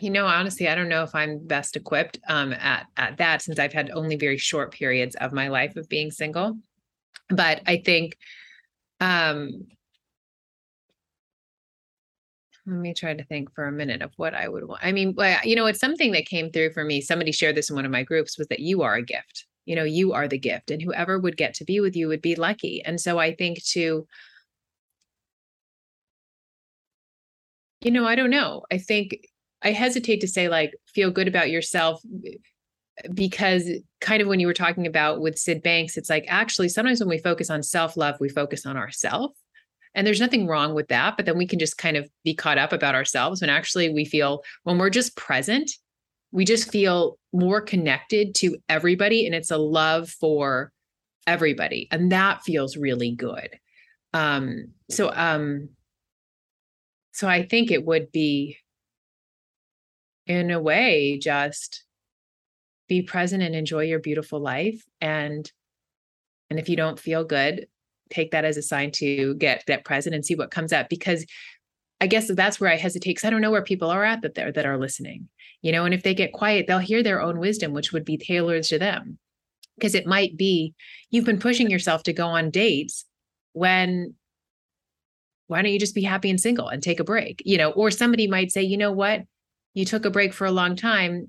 You 0.00 0.10
know, 0.10 0.26
honestly, 0.26 0.68
I 0.68 0.74
don't 0.74 0.88
know 0.88 1.02
if 1.02 1.14
I'm 1.14 1.46
best 1.46 1.76
equipped 1.76 2.18
um, 2.28 2.52
at 2.54 2.86
at 2.96 3.18
that 3.18 3.42
since 3.42 3.58
I've 3.58 3.72
had 3.72 3.90
only 3.90 4.16
very 4.16 4.38
short 4.38 4.72
periods 4.72 5.14
of 5.16 5.32
my 5.32 5.48
life 5.48 5.76
of 5.76 5.88
being 5.88 6.10
single. 6.10 6.58
But 7.28 7.60
I 7.66 7.82
think 7.84 8.16
um, 9.00 9.66
let 12.66 12.76
me 12.76 12.94
try 12.94 13.14
to 13.14 13.24
think 13.24 13.54
for 13.54 13.66
a 13.66 13.72
minute 13.72 14.02
of 14.02 14.12
what 14.16 14.34
I 14.34 14.48
would 14.48 14.66
want. 14.68 14.84
I 14.84 14.92
mean, 14.92 15.16
you 15.44 15.56
know, 15.56 15.66
it's 15.66 15.80
something 15.80 16.12
that 16.12 16.26
came 16.26 16.50
through 16.50 16.72
for 16.72 16.84
me. 16.84 17.00
Somebody 17.00 17.32
shared 17.32 17.56
this 17.56 17.70
in 17.70 17.76
one 17.76 17.86
of 17.86 17.90
my 17.90 18.02
groups 18.02 18.38
was 18.38 18.46
that 18.48 18.60
you 18.60 18.82
are 18.82 18.94
a 18.94 19.02
gift. 19.02 19.46
You 19.64 19.76
know, 19.76 19.84
you 19.84 20.12
are 20.12 20.28
the 20.28 20.38
gift, 20.38 20.70
and 20.70 20.80
whoever 20.80 21.18
would 21.18 21.36
get 21.36 21.54
to 21.54 21.64
be 21.64 21.80
with 21.80 21.94
you 21.96 22.08
would 22.08 22.22
be 22.22 22.36
lucky. 22.36 22.82
And 22.84 23.00
so 23.00 23.18
I 23.18 23.34
think 23.34 23.62
to, 23.72 24.06
you 27.80 27.90
know, 27.90 28.06
I 28.06 28.14
don't 28.14 28.30
know. 28.30 28.62
I 28.72 28.78
think 28.78 29.18
I 29.62 29.72
hesitate 29.72 30.20
to 30.20 30.28
say 30.28 30.48
like 30.48 30.74
feel 30.94 31.10
good 31.10 31.28
about 31.28 31.50
yourself 31.50 32.00
because 33.14 33.68
kind 34.00 34.22
of 34.22 34.28
when 34.28 34.40
you 34.40 34.46
were 34.46 34.54
talking 34.54 34.86
about 34.86 35.20
with 35.20 35.38
Syd 35.38 35.62
Banks, 35.62 35.96
it's 35.96 36.10
like 36.10 36.24
actually 36.28 36.68
sometimes 36.68 37.00
when 37.00 37.08
we 37.08 37.18
focus 37.18 37.50
on 37.50 37.62
self 37.62 37.96
love, 37.96 38.16
we 38.20 38.28
focus 38.28 38.66
on 38.66 38.76
ourself. 38.76 39.32
And 39.94 40.06
there's 40.06 40.20
nothing 40.20 40.46
wrong 40.46 40.74
with 40.74 40.88
that. 40.88 41.16
But 41.16 41.26
then 41.26 41.38
we 41.38 41.46
can 41.46 41.58
just 41.58 41.78
kind 41.78 41.96
of 41.96 42.08
be 42.24 42.34
caught 42.34 42.58
up 42.58 42.72
about 42.72 42.94
ourselves 42.94 43.40
when 43.40 43.50
actually 43.50 43.92
we 43.92 44.04
feel 44.04 44.42
when 44.64 44.78
we're 44.78 44.90
just 44.90 45.16
present, 45.16 45.70
we 46.30 46.44
just 46.44 46.70
feel 46.70 47.18
more 47.32 47.60
connected 47.60 48.34
to 48.36 48.56
everybody. 48.68 49.26
And 49.26 49.34
it's 49.34 49.50
a 49.50 49.56
love 49.56 50.10
for 50.10 50.72
everybody. 51.26 51.88
And 51.90 52.12
that 52.12 52.42
feels 52.42 52.76
really 52.76 53.12
good. 53.12 53.58
Um, 54.12 54.72
so 54.90 55.12
um, 55.14 55.70
so 57.12 57.28
I 57.28 57.42
think 57.44 57.70
it 57.70 57.84
would 57.84 58.12
be 58.12 58.58
in 60.26 60.50
a 60.50 60.60
way 60.60 61.18
just 61.18 61.84
be 62.88 63.02
present 63.02 63.42
and 63.42 63.54
enjoy 63.54 63.82
your 63.84 64.00
beautiful 64.00 64.40
life. 64.40 64.84
And 65.00 65.50
and 66.50 66.58
if 66.58 66.68
you 66.68 66.76
don't 66.76 66.98
feel 66.98 67.24
good 67.24 67.66
take 68.10 68.30
that 68.30 68.44
as 68.44 68.56
a 68.56 68.62
sign 68.62 68.90
to 68.90 69.34
get 69.34 69.62
that 69.66 69.84
present 69.84 70.14
and 70.14 70.24
see 70.24 70.34
what 70.34 70.50
comes 70.50 70.72
up 70.72 70.88
because 70.88 71.26
i 72.00 72.06
guess 72.06 72.30
that's 72.34 72.58
where 72.58 72.70
i 72.70 72.76
hesitate 72.76 73.10
because 73.10 73.24
i 73.24 73.28
don't 73.30 73.42
know 73.42 73.50
where 73.50 73.62
people 73.62 73.90
are 73.90 74.02
at 74.02 74.22
that 74.22 74.34
there 74.34 74.50
that 74.50 74.64
are 74.64 74.78
listening 74.78 75.28
you 75.62 75.72
know 75.72 75.84
and 75.84 75.94
if 75.94 76.02
they 76.02 76.14
get 76.14 76.32
quiet 76.32 76.66
they'll 76.66 76.78
hear 76.78 77.02
their 77.02 77.20
own 77.20 77.38
wisdom 77.38 77.72
which 77.72 77.92
would 77.92 78.04
be 78.04 78.16
tailored 78.16 78.64
to 78.64 78.78
them. 78.78 79.18
Because 79.76 79.94
it 79.94 80.06
might 80.06 80.36
be 80.36 80.74
you've 81.10 81.24
been 81.24 81.38
pushing 81.38 81.70
yourself 81.70 82.02
to 82.04 82.12
go 82.12 82.26
on 82.26 82.50
dates 82.50 83.04
when 83.52 84.14
why 85.46 85.62
don't 85.62 85.72
you 85.72 85.78
just 85.78 85.94
be 85.94 86.02
happy 86.02 86.30
and 86.30 86.40
single 86.40 86.68
and 86.68 86.82
take 86.82 86.98
a 86.98 87.04
break 87.04 87.42
you 87.44 87.56
know? 87.58 87.70
Or 87.70 87.90
somebody 87.90 88.26
might 88.26 88.50
say 88.50 88.62
you 88.62 88.76
know 88.76 88.92
what? 88.92 89.22
You 89.74 89.84
took 89.84 90.04
a 90.04 90.10
break 90.10 90.32
for 90.32 90.46
a 90.46 90.50
long 90.50 90.74
time 90.74 91.28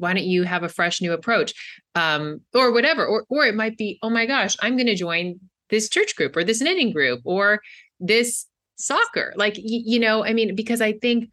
why 0.00 0.12
don't 0.14 0.24
you 0.24 0.42
have 0.42 0.62
a 0.62 0.68
fresh 0.68 1.00
new 1.00 1.12
approach? 1.12 1.54
Um, 1.94 2.40
or 2.54 2.72
whatever 2.72 3.06
or 3.06 3.24
or 3.28 3.46
it 3.46 3.54
might 3.54 3.76
be 3.76 3.98
oh 4.02 4.10
my 4.10 4.24
gosh 4.24 4.56
i'm 4.62 4.76
going 4.76 4.86
to 4.86 4.94
join 4.94 5.40
this 5.70 5.88
church 5.88 6.14
group 6.16 6.36
or 6.36 6.44
this 6.44 6.60
knitting 6.60 6.92
group 6.92 7.20
or 7.24 7.60
this 7.98 8.46
soccer. 8.76 9.32
Like 9.36 9.54
y- 9.54 9.62
you 9.64 9.98
know 9.98 10.24
i 10.24 10.32
mean 10.32 10.54
because 10.54 10.80
i 10.80 10.92
think 10.92 11.30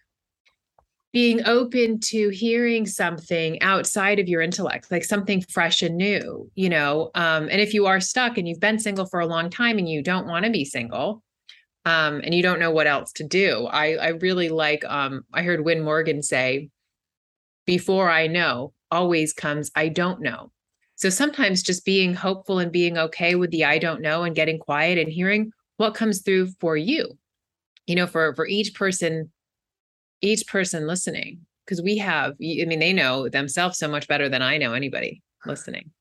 being 1.13 1.47
open 1.47 1.99
to 1.99 2.29
hearing 2.29 2.85
something 2.85 3.61
outside 3.61 4.19
of 4.19 4.27
your 4.27 4.41
intellect 4.41 4.91
like 4.91 5.03
something 5.03 5.41
fresh 5.49 5.81
and 5.81 5.95
new 5.95 6.49
you 6.55 6.69
know 6.69 7.09
um, 7.15 7.47
and 7.49 7.61
if 7.61 7.73
you 7.73 7.85
are 7.85 7.99
stuck 7.99 8.37
and 8.37 8.47
you've 8.47 8.59
been 8.59 8.77
single 8.77 9.05
for 9.05 9.19
a 9.19 9.25
long 9.25 9.49
time 9.49 9.77
and 9.77 9.89
you 9.89 10.03
don't 10.03 10.27
want 10.27 10.43
to 10.45 10.51
be 10.51 10.65
single 10.65 11.23
um, 11.85 12.19
and 12.23 12.35
you 12.35 12.43
don't 12.43 12.59
know 12.59 12.71
what 12.71 12.87
else 12.87 13.13
to 13.13 13.23
do 13.23 13.65
i 13.67 13.93
i 13.95 14.07
really 14.09 14.49
like 14.49 14.83
um, 14.85 15.23
i 15.33 15.41
heard 15.41 15.63
win 15.63 15.81
morgan 15.81 16.21
say 16.21 16.69
before 17.67 18.09
I 18.09 18.25
know 18.25 18.73
always 18.89 19.33
comes, 19.33 19.69
I 19.75 19.89
don't 19.89 20.21
know. 20.21 20.51
So 20.95 21.09
sometimes 21.09 21.61
just 21.61 21.85
being 21.85 22.15
hopeful 22.15 22.57
and 22.57 22.71
being 22.71 22.97
okay 22.97 23.35
with 23.35 23.51
the 23.51 23.65
I 23.65 23.77
don't 23.77 24.01
know 24.01 24.23
and 24.23 24.35
getting 24.35 24.57
quiet 24.57 24.97
and 24.97 25.07
hearing 25.07 25.51
what 25.75 25.93
comes 25.93 26.23
through 26.23 26.47
for 26.59 26.75
you. 26.75 27.19
You 27.85 27.95
know, 27.95 28.07
for 28.07 28.33
for 28.33 28.47
each 28.47 28.73
person, 28.73 29.31
each 30.21 30.47
person 30.47 30.87
listening, 30.87 31.45
because 31.63 31.81
we 31.81 31.97
have, 31.99 32.31
I 32.31 32.65
mean, 32.65 32.79
they 32.79 32.93
know 32.93 33.29
themselves 33.29 33.77
so 33.77 33.87
much 33.87 34.07
better 34.07 34.27
than 34.27 34.41
I 34.41 34.57
know 34.57 34.73
anybody 34.73 35.21
listening. 35.45 35.91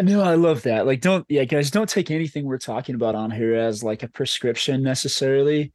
No, 0.00 0.20
I 0.20 0.34
love 0.34 0.62
that. 0.62 0.86
Like, 0.86 1.00
don't, 1.00 1.24
yeah, 1.28 1.42
guys, 1.44 1.72
don't 1.72 1.88
take 1.88 2.10
anything 2.10 2.44
we're 2.44 2.58
talking 2.58 2.94
about 2.94 3.16
on 3.16 3.32
here 3.32 3.54
as 3.54 3.82
like 3.82 4.04
a 4.04 4.08
prescription 4.08 4.82
necessarily. 4.82 5.72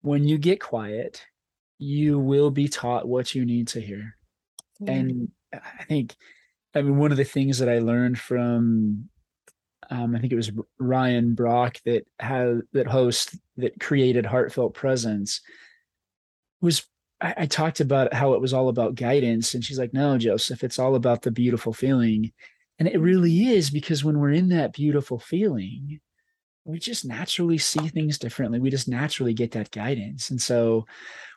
When 0.00 0.24
you 0.24 0.38
get 0.38 0.60
quiet, 0.60 1.22
you 1.78 2.18
will 2.18 2.50
be 2.50 2.68
taught 2.68 3.08
what 3.08 3.34
you 3.34 3.44
need 3.44 3.68
to 3.68 3.80
hear. 3.80 4.16
And 4.86 5.30
I 5.52 5.84
think, 5.84 6.14
I 6.74 6.82
mean, 6.82 6.96
one 6.96 7.10
of 7.10 7.16
the 7.16 7.24
things 7.24 7.58
that 7.58 7.68
I 7.68 7.78
learned 7.78 8.18
from, 8.18 9.08
um, 9.90 10.16
I 10.16 10.18
think 10.18 10.32
it 10.32 10.36
was 10.36 10.50
Ryan 10.78 11.34
Brock 11.34 11.78
that 11.84 12.06
had 12.18 12.62
that 12.72 12.86
host 12.86 13.36
that 13.56 13.78
created 13.80 14.26
Heartfelt 14.26 14.74
Presence 14.74 15.40
was 16.60 16.84
I, 17.20 17.34
I 17.38 17.46
talked 17.46 17.80
about 17.80 18.12
how 18.12 18.34
it 18.34 18.40
was 18.40 18.52
all 18.52 18.68
about 18.68 18.94
guidance, 18.94 19.54
and 19.54 19.64
she's 19.64 19.78
like, 19.78 19.94
"No, 19.94 20.18
Joseph, 20.18 20.64
it's 20.64 20.78
all 20.78 20.94
about 20.94 21.22
the 21.22 21.30
beautiful 21.30 21.72
feeling." 21.72 22.32
And 22.78 22.88
it 22.88 22.98
really 23.00 23.48
is 23.48 23.70
because 23.70 24.04
when 24.04 24.18
we're 24.18 24.32
in 24.32 24.50
that 24.50 24.74
beautiful 24.74 25.18
feeling, 25.18 26.00
we 26.64 26.78
just 26.78 27.06
naturally 27.06 27.58
see 27.58 27.88
things 27.88 28.18
differently. 28.18 28.58
We 28.58 28.70
just 28.70 28.88
naturally 28.88 29.32
get 29.32 29.52
that 29.52 29.70
guidance. 29.70 30.30
And 30.30 30.40
so, 30.40 30.86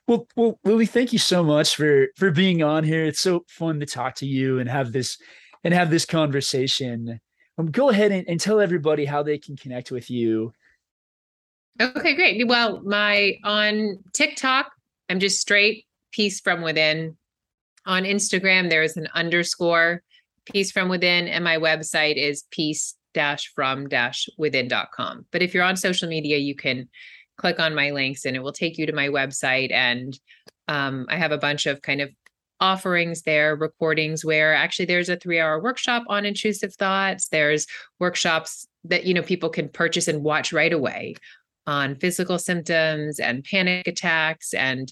well, 0.10 0.28
well, 0.36 0.60
Lily, 0.64 0.88
thank 0.88 1.14
you 1.14 1.20
so 1.20 1.44
much 1.44 1.76
for 1.76 2.08
for 2.18 2.32
being 2.32 2.64
on 2.64 2.84
here. 2.84 3.06
It's 3.06 3.20
so 3.20 3.46
fun 3.48 3.80
to 3.80 3.86
talk 3.86 4.16
to 4.16 4.26
you 4.26 4.58
and 4.58 4.68
have 4.68 4.92
this 4.92 5.18
and 5.64 5.74
have 5.74 5.92
this 5.92 6.06
conversation. 6.06 7.20
Um, 7.58 7.70
go 7.70 7.90
ahead 7.90 8.12
and, 8.12 8.28
and 8.28 8.40
tell 8.40 8.60
everybody 8.60 9.06
how 9.06 9.22
they 9.22 9.38
can 9.38 9.56
connect 9.56 9.92
with 9.92 10.10
you. 10.10 10.52
Okay, 11.80 12.16
great. 12.16 12.48
Well, 12.48 12.82
my 12.82 13.36
on 13.44 14.00
TikTok, 14.14 14.72
I'm 15.10 15.20
just 15.20 15.40
straight 15.40 15.86
peace 16.12 16.40
from 16.40 16.62
within. 16.62 17.16
On 17.86 18.04
Instagram, 18.04 18.70
there's 18.70 18.98
an 18.98 19.08
underscore 19.14 20.02
peace 20.46 20.72
from 20.72 20.90
within, 20.90 21.28
and 21.28 21.44
my 21.44 21.58
website 21.58 22.18
is 22.18 22.44
peace 22.52 22.96
from 23.54 23.90
dash 23.90 24.30
within.com. 24.38 25.26
But 25.32 25.42
if 25.42 25.54
you're 25.54 25.64
on 25.64 25.76
social 25.76 26.08
media, 26.08 26.38
you 26.38 26.56
can 26.56 26.88
click 27.40 27.60
on 27.60 27.74
my 27.74 27.92
links 27.92 28.26
and 28.26 28.36
it 28.36 28.44
will 28.44 28.52
take 28.52 28.78
you 28.78 28.86
to 28.86 28.94
my 28.94 29.08
website. 29.08 29.72
And 29.72 30.20
um, 30.68 31.08
I 31.10 31.18
have 31.18 31.32
a 31.32 31.38
bunch 31.38 31.66
of 31.66 31.82
kind 31.82 32.02
of 32.02 32.10
offerings 32.60 33.22
there, 33.24 33.56
recordings 33.56 34.26
where 34.26 34.54
actually 34.54 34.86
there's 34.86 35.10
a 35.10 35.16
three 35.16 35.40
hour 35.40 35.62
workshop 35.62 36.04
on 36.08 36.26
intrusive 36.26 36.76
thoughts. 36.76 37.30
There's 37.30 37.66
workshops 38.00 38.68
that, 38.84 39.06
you 39.06 39.14
know, 39.14 39.22
people 39.22 39.50
can 39.50 39.70
purchase 39.70 40.08
and 40.08 40.24
watch 40.24 40.54
right 40.54 40.74
away 40.74 41.16
on 41.66 41.96
physical 41.96 42.38
symptoms 42.38 43.20
and 43.20 43.44
panic 43.44 43.88
attacks 43.88 44.54
and 44.54 44.92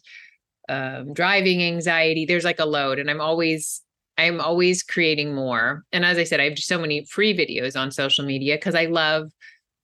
um, 0.69 1.13
driving 1.13 1.61
anxiety. 1.61 2.25
There's 2.25 2.45
like 2.45 2.59
a 2.59 2.65
load. 2.65 2.99
And 2.99 3.09
I'm 3.09 3.21
always 3.21 3.81
I'm 4.17 4.41
always 4.41 4.81
creating 4.81 5.35
more. 5.35 5.83
And 5.91 6.03
as 6.03 6.17
I 6.17 6.23
said, 6.23 6.39
I 6.39 6.45
have 6.45 6.57
so 6.57 6.79
many 6.79 7.05
free 7.05 7.37
videos 7.37 7.79
on 7.79 7.91
social 7.91 8.25
media 8.25 8.55
because 8.55 8.73
I 8.73 8.85
love 8.85 9.31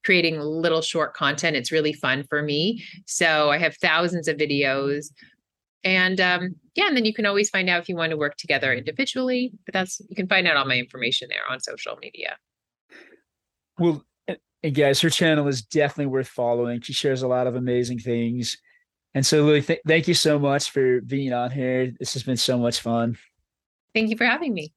creating 0.04 0.38
little 0.38 0.82
short 0.82 1.14
content. 1.14 1.56
It's 1.56 1.72
really 1.72 1.92
fun 1.92 2.24
for 2.24 2.42
me. 2.42 2.84
So 3.06 3.50
I 3.50 3.58
have 3.58 3.76
thousands 3.76 4.28
of 4.28 4.36
videos. 4.36 5.06
And 5.82 6.20
um, 6.20 6.54
yeah, 6.74 6.86
and 6.86 6.96
then 6.96 7.04
you 7.04 7.12
can 7.12 7.26
always 7.26 7.50
find 7.50 7.68
out 7.68 7.80
if 7.82 7.88
you 7.88 7.96
want 7.96 8.10
to 8.10 8.16
work 8.16 8.36
together 8.36 8.72
individually. 8.72 9.52
But 9.66 9.74
that's 9.74 10.00
you 10.08 10.16
can 10.16 10.28
find 10.28 10.46
out 10.46 10.56
all 10.56 10.64
my 10.64 10.78
information 10.78 11.28
there 11.30 11.42
on 11.50 11.60
social 11.60 11.96
media. 12.00 12.36
Well, 13.78 14.04
and 14.64 14.74
guys, 14.74 15.00
her 15.02 15.10
channel 15.10 15.46
is 15.46 15.60
definitely 15.60 16.06
worth 16.06 16.28
following. 16.28 16.80
She 16.80 16.94
shares 16.94 17.22
a 17.22 17.28
lot 17.28 17.46
of 17.46 17.54
amazing 17.54 17.98
things. 17.98 18.56
And 19.12 19.24
so, 19.24 19.42
Lily, 19.42 19.62
th- 19.62 19.82
thank 19.86 20.08
you 20.08 20.14
so 20.14 20.38
much 20.38 20.70
for 20.70 21.02
being 21.02 21.32
on 21.32 21.50
here. 21.50 21.92
This 21.98 22.14
has 22.14 22.22
been 22.22 22.38
so 22.38 22.58
much 22.58 22.80
fun. 22.80 23.16
Thank 23.94 24.08
you 24.08 24.16
for 24.16 24.24
having 24.24 24.54
me. 24.54 24.72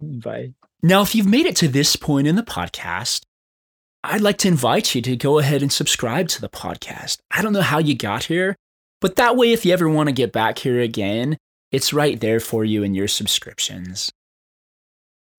Bye. 0.00 0.52
Now, 0.82 1.02
if 1.02 1.14
you've 1.14 1.26
made 1.26 1.46
it 1.46 1.56
to 1.56 1.68
this 1.68 1.96
point 1.96 2.26
in 2.26 2.36
the 2.36 2.42
podcast, 2.42 3.22
I'd 4.06 4.20
like 4.20 4.36
to 4.38 4.48
invite 4.48 4.94
you 4.94 5.00
to 5.00 5.16
go 5.16 5.38
ahead 5.38 5.62
and 5.62 5.72
subscribe 5.72 6.28
to 6.28 6.40
the 6.42 6.48
podcast. 6.50 7.20
I 7.30 7.40
don't 7.40 7.54
know 7.54 7.62
how 7.62 7.78
you 7.78 7.96
got 7.96 8.24
here, 8.24 8.54
but 9.00 9.16
that 9.16 9.34
way, 9.34 9.50
if 9.50 9.64
you 9.64 9.72
ever 9.72 9.88
want 9.88 10.10
to 10.10 10.14
get 10.14 10.30
back 10.30 10.58
here 10.58 10.78
again, 10.78 11.38
it's 11.72 11.94
right 11.94 12.20
there 12.20 12.38
for 12.38 12.66
you 12.66 12.82
in 12.82 12.94
your 12.94 13.08
subscriptions. 13.08 14.12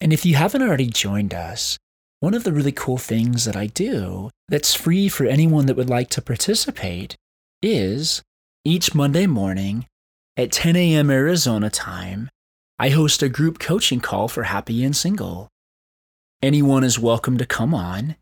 And 0.01 0.11
if 0.11 0.25
you 0.25 0.33
haven't 0.33 0.63
already 0.63 0.87
joined 0.87 1.31
us, 1.31 1.77
one 2.21 2.33
of 2.33 2.43
the 2.43 2.51
really 2.51 2.71
cool 2.71 2.97
things 2.97 3.45
that 3.45 3.55
I 3.55 3.67
do 3.67 4.31
that's 4.49 4.73
free 4.73 5.09
for 5.09 5.27
anyone 5.27 5.67
that 5.67 5.77
would 5.77 5.89
like 5.89 6.09
to 6.09 6.21
participate 6.23 7.15
is 7.61 8.23
each 8.63 8.95
Monday 8.95 9.27
morning 9.27 9.85
at 10.37 10.51
10 10.51 10.75
a.m. 10.75 11.11
Arizona 11.11 11.69
time, 11.69 12.31
I 12.79 12.89
host 12.89 13.21
a 13.21 13.29
group 13.29 13.59
coaching 13.59 13.99
call 13.99 14.27
for 14.27 14.43
happy 14.43 14.83
and 14.83 14.95
single. 14.95 15.49
Anyone 16.41 16.83
is 16.83 16.97
welcome 16.97 17.37
to 17.37 17.45
come 17.45 17.75
on, 17.75 18.15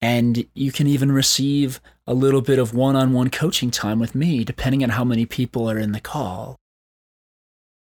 and 0.00 0.46
you 0.54 0.72
can 0.72 0.86
even 0.86 1.10
receive 1.10 1.80
a 2.06 2.14
little 2.14 2.40
bit 2.40 2.58
of 2.58 2.74
one 2.74 2.96
on 2.96 3.12
one 3.12 3.30
coaching 3.30 3.70
time 3.70 3.98
with 3.98 4.14
me, 4.14 4.44
depending 4.44 4.82
on 4.82 4.90
how 4.90 5.04
many 5.04 5.26
people 5.26 5.70
are 5.70 5.78
in 5.78 5.92
the 5.92 6.00
call. 6.00 6.56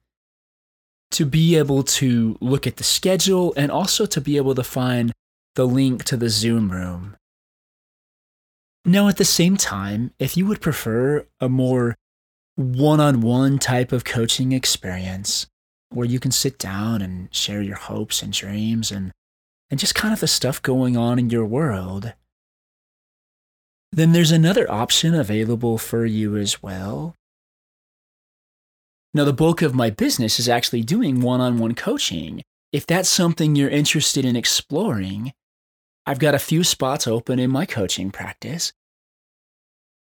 to 1.10 1.26
be 1.26 1.56
able 1.56 1.82
to 1.84 2.36
look 2.40 2.66
at 2.66 2.76
the 2.76 2.84
schedule 2.84 3.54
and 3.56 3.70
also 3.70 4.06
to 4.06 4.20
be 4.20 4.36
able 4.36 4.54
to 4.54 4.64
find 4.64 5.12
the 5.54 5.66
link 5.66 6.04
to 6.04 6.16
the 6.16 6.28
Zoom 6.28 6.72
room. 6.72 7.16
Now, 8.84 9.08
at 9.08 9.16
the 9.16 9.24
same 9.24 9.56
time, 9.56 10.12
if 10.18 10.36
you 10.36 10.44
would 10.46 10.60
prefer 10.60 11.26
a 11.40 11.48
more 11.48 11.96
one 12.56 13.00
on 13.00 13.20
one 13.20 13.58
type 13.58 13.92
of 13.92 14.04
coaching 14.04 14.52
experience 14.52 15.46
where 15.90 16.06
you 16.06 16.20
can 16.20 16.30
sit 16.30 16.58
down 16.58 17.02
and 17.02 17.32
share 17.34 17.62
your 17.62 17.76
hopes 17.76 18.22
and 18.22 18.32
dreams 18.32 18.90
and, 18.90 19.12
and 19.70 19.80
just 19.80 19.94
kind 19.94 20.12
of 20.12 20.20
the 20.20 20.26
stuff 20.26 20.60
going 20.62 20.96
on 20.96 21.18
in 21.18 21.30
your 21.30 21.46
world, 21.46 22.12
then 23.92 24.12
there's 24.12 24.32
another 24.32 24.70
option 24.70 25.14
available 25.14 25.78
for 25.78 26.04
you 26.04 26.36
as 26.36 26.62
well. 26.62 27.14
Now, 29.12 29.24
the 29.24 29.32
bulk 29.32 29.62
of 29.62 29.74
my 29.74 29.90
business 29.90 30.40
is 30.40 30.48
actually 30.48 30.82
doing 30.82 31.20
one 31.20 31.40
on 31.40 31.58
one 31.58 31.76
coaching. 31.76 32.42
If 32.72 32.84
that's 32.84 33.08
something 33.08 33.54
you're 33.54 33.70
interested 33.70 34.24
in 34.24 34.34
exploring, 34.34 35.32
I've 36.06 36.18
got 36.18 36.34
a 36.34 36.40
few 36.40 36.64
spots 36.64 37.06
open 37.06 37.38
in 37.38 37.50
my 37.50 37.66
coaching 37.66 38.10
practice. 38.10 38.72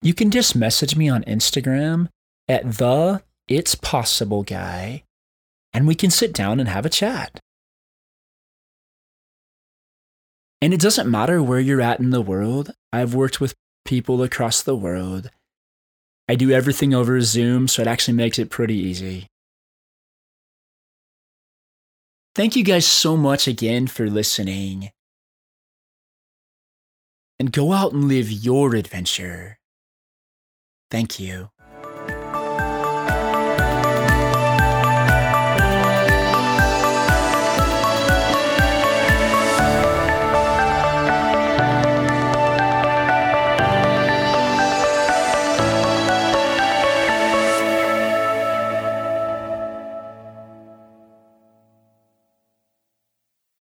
You 0.02 0.14
can 0.14 0.30
just 0.30 0.54
message 0.54 0.94
me 0.94 1.08
on 1.08 1.24
Instagram 1.24 2.08
at 2.50 2.78
the 2.78 3.22
It's 3.46 3.76
Possible 3.76 4.42
Guy, 4.42 5.04
and 5.72 5.86
we 5.86 5.94
can 5.94 6.10
sit 6.10 6.32
down 6.32 6.58
and 6.58 6.68
have 6.68 6.84
a 6.84 6.90
chat. 6.90 7.38
And 10.60 10.74
it 10.74 10.80
doesn't 10.80 11.08
matter 11.08 11.40
where 11.40 11.60
you're 11.60 11.80
at 11.80 12.00
in 12.00 12.10
the 12.10 12.20
world. 12.20 12.72
I've 12.92 13.14
worked 13.14 13.40
with 13.40 13.54
people 13.84 14.20
across 14.24 14.62
the 14.62 14.74
world. 14.74 15.30
I 16.28 16.34
do 16.34 16.50
everything 16.50 16.92
over 16.92 17.20
Zoom, 17.20 17.68
so 17.68 17.82
it 17.82 17.88
actually 17.88 18.14
makes 18.14 18.38
it 18.38 18.50
pretty 18.50 18.74
easy. 18.74 19.28
Thank 22.34 22.56
you 22.56 22.64
guys 22.64 22.84
so 22.84 23.16
much 23.16 23.46
again 23.46 23.86
for 23.86 24.10
listening 24.10 24.90
and 27.38 27.52
go 27.52 27.72
out 27.72 27.92
and 27.92 28.08
live 28.08 28.28
your 28.28 28.74
adventure. 28.74 29.58
Thank 30.90 31.20
you. 31.20 31.50